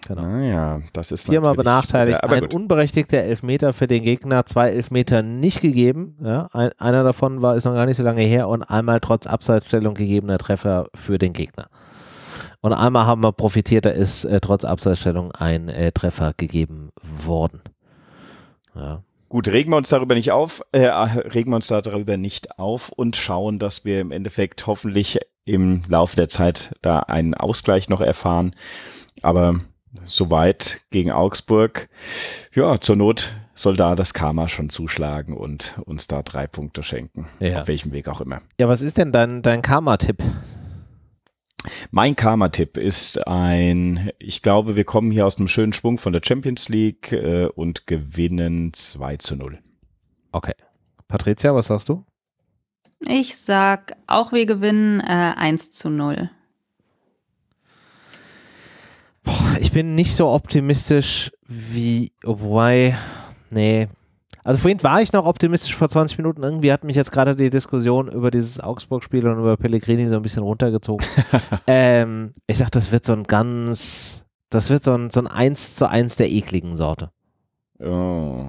Genau. 0.07 0.21
Naja, 0.21 0.81
das 0.91 1.11
ist 1.11 1.29
Viermal 1.29 1.55
benachteiligt, 1.55 2.19
ja, 2.21 2.29
ein 2.29 2.41
gut. 2.41 2.53
unberechtigter 2.53 3.19
Elfmeter 3.19 3.73
für 3.73 3.87
den 3.87 4.03
Gegner, 4.03 4.45
zwei 4.45 4.69
Elfmeter 4.69 5.21
nicht 5.21 5.61
gegeben. 5.61 6.17
Ja, 6.21 6.49
ein, 6.51 6.71
einer 6.77 7.03
davon 7.03 7.41
war, 7.41 7.55
ist 7.55 7.65
noch 7.65 7.73
gar 7.73 7.85
nicht 7.85 7.97
so 7.97 8.03
lange 8.03 8.21
her 8.21 8.49
und 8.49 8.63
einmal 8.63 8.99
trotz 8.99 9.27
Abseitsstellung 9.27 9.93
gegebener 9.93 10.37
Treffer 10.37 10.87
für 10.93 11.17
den 11.17 11.33
Gegner. 11.33 11.67
Und 12.61 12.73
einmal 12.73 13.05
haben 13.05 13.23
wir 13.23 13.31
profitiert, 13.31 13.85
da 13.85 13.89
ist 13.89 14.25
äh, 14.25 14.39
trotz 14.39 14.65
Abseitsstellung 14.65 15.31
ein 15.31 15.69
äh, 15.69 15.91
Treffer 15.91 16.33
gegeben 16.35 16.91
worden. 17.01 17.61
Ja. 18.75 19.03
Gut, 19.29 19.47
regen 19.47 19.71
wir 19.71 19.77
uns 19.77 19.89
darüber 19.89 20.15
nicht 20.15 20.31
auf, 20.31 20.61
äh, 20.71 20.85
regen 20.85 21.51
wir 21.51 21.55
uns 21.55 21.67
darüber 21.67 22.17
nicht 22.17 22.59
auf 22.59 22.89
und 22.89 23.15
schauen, 23.15 23.57
dass 23.57 23.83
wir 23.83 23.99
im 23.99 24.11
Endeffekt 24.11 24.67
hoffentlich 24.67 25.19
im 25.45 25.83
Laufe 25.87 26.15
der 26.15 26.29
Zeit 26.29 26.73
da 26.81 26.99
einen 26.99 27.33
Ausgleich 27.33 27.89
noch 27.89 27.99
erfahren. 27.99 28.55
Aber 29.21 29.59
soweit 30.05 30.81
gegen 30.91 31.11
Augsburg, 31.11 31.89
ja, 32.53 32.79
zur 32.79 32.95
Not 32.95 33.33
soll 33.55 33.75
da 33.75 33.95
das 33.95 34.13
Karma 34.13 34.47
schon 34.47 34.69
zuschlagen 34.69 35.35
und 35.35 35.75
uns 35.85 36.07
da 36.07 36.23
drei 36.23 36.47
Punkte 36.47 36.83
schenken. 36.83 37.27
Ja. 37.39 37.61
Auf 37.61 37.67
welchem 37.67 37.91
Weg 37.91 38.07
auch 38.07 38.21
immer. 38.21 38.41
Ja, 38.59 38.67
was 38.67 38.81
ist 38.81 38.97
denn 38.97 39.11
dein, 39.11 39.41
dein 39.41 39.61
Karma-Tipp? 39.61 40.17
Mein 41.91 42.15
Karma-Tipp 42.15 42.77
ist 42.77 43.25
ein, 43.27 44.11
ich 44.19 44.41
glaube, 44.41 44.75
wir 44.75 44.83
kommen 44.83 45.11
hier 45.11 45.25
aus 45.25 45.37
einem 45.37 45.47
schönen 45.47 45.73
Schwung 45.73 45.97
von 45.97 46.11
der 46.11 46.21
Champions 46.23 46.67
League 46.67 47.11
äh, 47.11 47.45
und 47.45 47.87
gewinnen 47.87 48.73
2 48.73 49.17
zu 49.17 49.35
0. 49.35 49.59
Okay. 50.31 50.53
Patricia, 51.07 51.53
was 51.53 51.67
sagst 51.67 51.89
du? 51.89 52.03
Ich 52.99 53.37
sag 53.37 53.95
auch, 54.07 54.31
wir 54.31 54.45
gewinnen 54.45 54.99
äh, 55.01 55.33
1 55.35 55.71
zu 55.71 55.89
0. 55.89 56.29
Boah, 59.23 59.57
ich 59.59 59.71
bin 59.71 59.95
nicht 59.95 60.15
so 60.15 60.27
optimistisch 60.29 61.31
wie, 61.47 62.11
wobei, 62.23 62.97
nee. 63.49 63.87
Also 64.43 64.59
vorhin 64.59 64.83
war 64.83 65.01
ich 65.01 65.13
noch 65.13 65.25
optimistisch 65.25 65.75
vor 65.75 65.87
20 65.87 66.17
Minuten. 66.17 66.43
Irgendwie 66.43 66.73
hat 66.73 66.83
mich 66.83 66.97
jetzt 66.97 67.13
gerade 67.13 67.35
die 67.35 67.49
Diskussion 67.49 68.09
über 68.09 68.29
dieses 68.29 68.59
Augsburg-Spiel 68.59 69.27
und 69.27 69.39
über 69.39 69.55
Pellegrini 69.55 70.07
so 70.07 70.17
ein 70.17 70.21
bisschen 70.21 70.43
runtergezogen. 70.43 71.07
ähm, 71.67 72.33
ich 72.47 72.57
sag, 72.57 72.69
das 72.71 72.91
wird 72.91 73.05
so 73.05 73.13
ein 73.13 73.23
ganz, 73.23 74.25
das 74.49 74.69
wird 74.69 74.83
so 74.83 74.93
ein, 74.93 75.09
so 75.09 75.21
ein 75.21 75.27
1 75.27 75.75
zu 75.75 75.89
1 75.89 76.17
der 76.17 76.29
ekligen 76.29 76.75
Sorte. 76.75 77.11
Oh. 77.79 78.47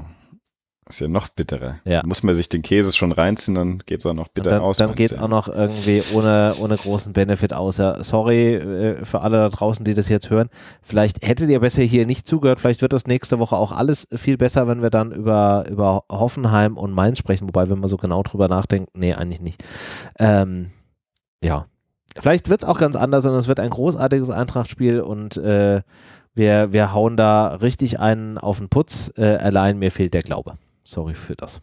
Ist 0.87 1.01
ja 1.01 1.09
noch 1.09 1.31
bitterer. 1.31 1.77
Ja. 1.85 2.03
Muss 2.05 2.23
man 2.23 2.35
sich 2.35 2.51
den 2.51 2.61
Käse 2.61 2.95
schon 2.95 3.13
reinziehen, 3.13 3.55
dann 3.55 3.79
geht 3.79 4.01
es 4.01 4.07
auch 4.07 4.13
noch 4.13 4.29
bitter 4.29 4.51
dann, 4.51 4.61
aus. 4.61 4.77
Dann 4.77 4.95
geht 4.95 5.13
es 5.13 5.19
auch 5.19 5.29
noch 5.29 5.49
irgendwie 5.49 6.03
ohne, 6.13 6.55
ohne 6.59 6.77
großen 6.77 7.15
Benefit 7.15 7.55
aus. 7.55 7.79
Ja, 7.79 8.03
sorry 8.03 8.57
äh, 8.57 9.05
für 9.05 9.23
alle 9.23 9.39
da 9.39 9.49
draußen, 9.49 9.85
die 9.85 9.95
das 9.95 10.11
jetzt 10.11 10.29
hören. 10.29 10.51
Vielleicht 10.83 11.27
hättet 11.27 11.49
ihr 11.49 11.61
besser 11.61 11.83
hier 11.83 12.05
nicht 12.05 12.29
zugehört. 12.29 12.61
Vielleicht 12.61 12.83
wird 12.83 12.93
das 12.93 13.07
nächste 13.07 13.39
Woche 13.39 13.57
auch 13.57 13.73
alles 13.73 14.09
viel 14.15 14.37
besser, 14.37 14.69
wenn 14.69 14.83
wir 14.83 14.91
dann 14.91 15.11
über, 15.11 15.65
über 15.71 16.05
Hoffenheim 16.13 16.77
und 16.77 16.93
Mainz 16.93 17.17
sprechen. 17.19 17.49
Wobei, 17.49 17.71
wenn 17.71 17.79
man 17.79 17.89
so 17.89 17.97
genau 17.97 18.23
drüber 18.23 18.49
nachdenkt, 18.49 18.95
nee, 18.95 19.15
eigentlich 19.15 19.41
nicht. 19.41 19.65
Ähm, 20.19 20.67
ja. 21.43 21.67
Vielleicht 22.19 22.51
wird 22.51 22.63
es 22.63 22.69
auch 22.69 22.79
ganz 22.79 22.95
anders 22.95 23.25
und 23.25 23.35
es 23.35 23.49
wird 23.49 23.59
ein 23.59 23.71
großartiges 23.71 24.29
Eintrachtspiel 24.29 25.01
und 25.01 25.39
äh, 25.39 25.83
wir, 26.35 26.73
wir 26.73 26.93
hauen 26.93 27.17
da 27.17 27.49
richtig 27.57 28.01
einen 28.01 28.39
auf 28.39 28.59
den 28.59 28.69
Putz. 28.69 29.13
Äh, 29.17 29.37
allein 29.37 29.79
mir 29.79 29.91
fehlt 29.91 30.15
der 30.15 30.23
Glaube. 30.23 30.57
Sorry 30.85 31.15
für 31.15 31.35
das. 31.35 31.61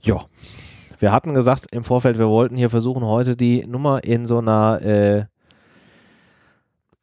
Ja. 0.00 0.24
Wir 0.98 1.12
hatten 1.12 1.34
gesagt 1.34 1.66
im 1.72 1.84
Vorfeld, 1.84 2.18
wir 2.18 2.28
wollten 2.28 2.56
hier 2.56 2.70
versuchen, 2.70 3.04
heute 3.04 3.36
die 3.36 3.66
Nummer 3.66 4.04
in 4.04 4.26
so 4.26 4.38
einer 4.38 4.80
äh, 4.82 5.24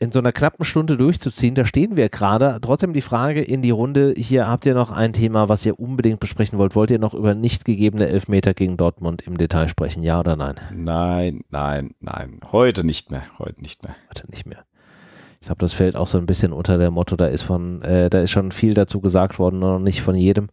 in 0.02 0.12
so 0.12 0.18
einer 0.18 0.32
knappen 0.32 0.66
Stunde 0.66 0.98
durchzuziehen. 0.98 1.54
Da 1.54 1.64
stehen 1.64 1.96
wir 1.96 2.10
gerade. 2.10 2.58
Trotzdem 2.60 2.92
die 2.92 3.02
Frage 3.02 3.42
in 3.42 3.62
die 3.62 3.70
Runde. 3.70 4.16
Hier 4.18 4.48
habt 4.48 4.66
ihr 4.66 4.74
noch 4.74 4.90
ein 4.90 5.14
Thema, 5.14 5.48
was 5.48 5.64
ihr 5.64 5.80
unbedingt 5.80 6.20
besprechen 6.20 6.58
wollt. 6.58 6.76
Wollt 6.76 6.90
ihr 6.90 6.98
noch 6.98 7.14
über 7.14 7.36
nicht 7.36 7.66
gegebene 7.66 8.08
Elfmeter 8.08 8.56
gegen 8.56 8.78
Dortmund 8.78 9.22
im 9.22 9.38
Detail 9.38 9.68
sprechen? 9.68 10.02
Ja 10.02 10.20
oder 10.20 10.36
nein? 10.36 10.56
Nein, 10.74 11.42
nein, 11.52 11.94
nein. 12.00 12.40
Heute 12.52 12.84
nicht 12.84 13.12
mehr. 13.12 13.26
Heute 13.38 13.62
nicht 13.62 13.84
mehr. 13.84 13.96
Heute 14.10 14.28
nicht 14.32 14.48
mehr. 14.48 14.66
Ich 15.42 15.48
glaube, 15.48 15.60
das 15.60 15.74
fällt 15.74 15.96
auch 15.96 16.06
so 16.06 16.20
ein 16.20 16.28
bisschen 16.28 16.54
unter 16.54 16.78
der 16.78 16.92
Motto, 16.92 17.16
da 17.16 17.26
ist 17.26 17.42
von, 17.42 17.82
äh, 17.82 18.12
da 18.12 18.20
ist 18.20 18.30
schon 18.30 18.52
viel 18.52 18.76
dazu 18.76 19.02
gesagt 19.02 19.40
worden, 19.40 19.58
noch 19.58 19.80
nicht 19.80 20.04
von 20.04 20.16
jedem. 20.16 20.50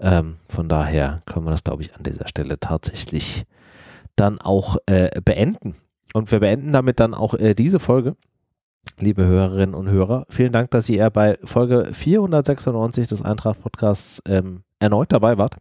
Ähm, 0.00 0.36
von 0.48 0.70
daher 0.70 1.20
können 1.26 1.44
wir 1.44 1.50
das, 1.50 1.64
glaube 1.64 1.82
ich, 1.82 1.94
an 1.94 2.02
dieser 2.02 2.26
Stelle 2.26 2.58
tatsächlich 2.58 3.44
dann 4.16 4.40
auch 4.40 4.78
äh, 4.86 5.20
beenden. 5.22 5.74
Und 6.14 6.30
wir 6.32 6.40
beenden 6.40 6.72
damit 6.72 6.98
dann 6.98 7.12
auch 7.12 7.34
äh, 7.34 7.54
diese 7.54 7.78
Folge. 7.78 8.16
Liebe 8.98 9.26
Hörerinnen 9.26 9.74
und 9.74 9.88
Hörer, 9.90 10.24
vielen 10.30 10.52
Dank, 10.52 10.70
dass 10.70 10.88
ihr 10.88 11.08
bei 11.10 11.38
Folge 11.44 11.90
496 11.92 13.08
des 13.08 13.22
Eintracht 13.22 13.60
Podcasts 13.60 14.22
ähm, 14.26 14.62
erneut 14.78 15.12
dabei 15.12 15.36
wart. 15.36 15.56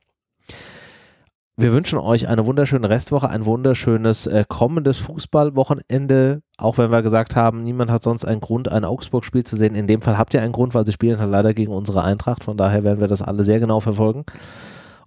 Wir 1.61 1.73
wünschen 1.73 1.99
euch 1.99 2.27
eine 2.27 2.47
wunderschöne 2.47 2.89
Restwoche, 2.89 3.29
ein 3.29 3.45
wunderschönes 3.45 4.25
äh, 4.25 4.45
kommendes 4.47 4.97
Fußballwochenende. 4.97 6.41
Auch 6.57 6.79
wenn 6.79 6.89
wir 6.89 7.03
gesagt 7.03 7.35
haben, 7.35 7.61
niemand 7.61 7.91
hat 7.91 8.01
sonst 8.01 8.25
einen 8.25 8.41
Grund, 8.41 8.71
ein 8.71 8.83
Augsburg-Spiel 8.83 9.43
zu 9.43 9.55
sehen. 9.55 9.75
In 9.75 9.85
dem 9.85 10.01
Fall 10.01 10.17
habt 10.17 10.33
ihr 10.33 10.41
einen 10.41 10.53
Grund, 10.53 10.73
weil 10.73 10.87
sie 10.87 10.91
spielen 10.91 11.19
halt 11.19 11.29
leider 11.29 11.53
gegen 11.53 11.71
unsere 11.71 12.03
Eintracht. 12.03 12.43
Von 12.43 12.57
daher 12.57 12.83
werden 12.83 12.99
wir 12.99 13.05
das 13.05 13.21
alle 13.21 13.43
sehr 13.43 13.59
genau 13.59 13.79
verfolgen. 13.79 14.25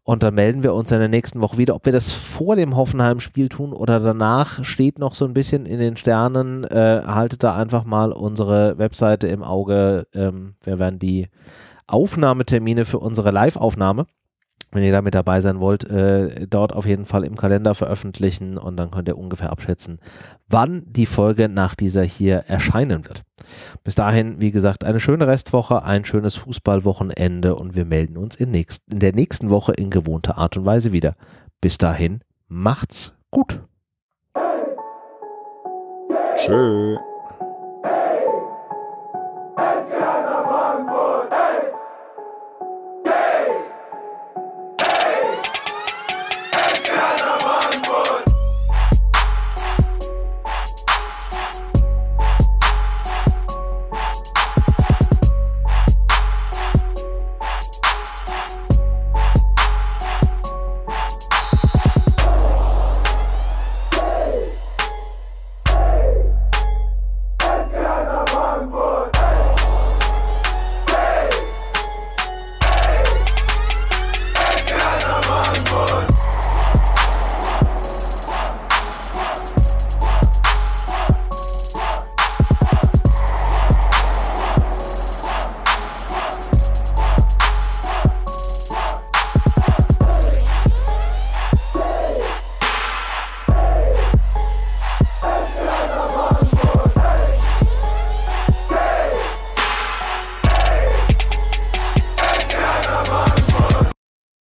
Und 0.05 0.23
dann 0.23 0.35
melden 0.35 0.63
wir 0.63 0.75
uns 0.75 0.93
in 0.93 1.01
der 1.01 1.09
nächsten 1.09 1.41
Woche 1.41 1.59
wieder. 1.59 1.75
Ob 1.75 1.87
wir 1.87 1.93
das 1.93 2.13
vor 2.13 2.55
dem 2.55 2.77
Hoffenheim-Spiel 2.77 3.49
tun 3.49 3.73
oder 3.73 3.99
danach, 3.99 4.65
steht 4.65 5.01
noch 5.01 5.17
so 5.17 5.25
ein 5.25 5.35
bisschen 5.35 5.67
in 5.67 5.81
den 5.81 5.97
Sternen. 5.97 6.63
Äh, 6.63 7.03
haltet 7.05 7.43
da 7.43 7.57
einfach 7.57 7.83
mal 7.83 8.13
unsere 8.13 8.79
Webseite 8.79 9.27
im 9.27 9.43
Auge. 9.43 10.07
Ähm, 10.15 10.55
wir 10.63 10.79
werden 10.79 11.01
die 11.01 11.31
Aufnahmetermine 11.89 12.85
für 12.85 13.01
unsere 13.01 13.33
Live-Aufnahme 13.33 14.07
wenn 14.75 14.83
ihr 14.83 14.93
da 14.93 15.03
mit 15.03 15.14
dabei 15.14 15.41
sein 15.41 15.61
wollt, 15.61 15.85
äh, 15.85 16.47
dort 16.49 16.72
auf 16.72 16.87
jeden 16.87 17.05
Fall 17.05 17.25
im 17.25 17.37
Kalender 17.37 17.75
veröffentlichen 17.75 18.59
und 18.59 18.77
dann 18.77 18.91
könnt 18.91 19.09
ihr 19.09 19.16
ungefähr 19.16 19.51
abschätzen, 19.51 19.99
wann 20.49 20.83
die 20.87 21.07
Folge 21.07 21.49
nach 21.49 21.75
dieser 21.75 22.03
hier 22.03 22.45
erscheinen 22.49 23.07
wird. 23.07 23.22
Bis 23.83 23.95
dahin, 23.95 24.41
wie 24.41 24.51
gesagt, 24.51 24.85
eine 24.85 25.01
schöne 25.01 25.27
Restwoche, 25.27 25.83
ein 25.85 26.05
schönes 26.05 26.35
Fußballwochenende 26.37 27.55
und 27.55 27.75
wir 27.75 27.85
melden 27.85 28.16
uns 28.16 28.37
in, 28.37 28.51
nächst, 28.51 28.83
in 28.91 28.99
der 28.99 29.14
nächsten 29.14 29.51
Woche 29.51 29.72
in 29.72 29.91
gewohnter 29.91 30.39
Art 30.39 30.57
und 30.57 30.64
Weise 30.64 30.93
wieder. 30.93 31.14
Bis 31.61 31.79
dahin, 31.79 32.20
macht's 32.49 33.14
gut. 33.31 33.61
Tschö. 36.37 36.97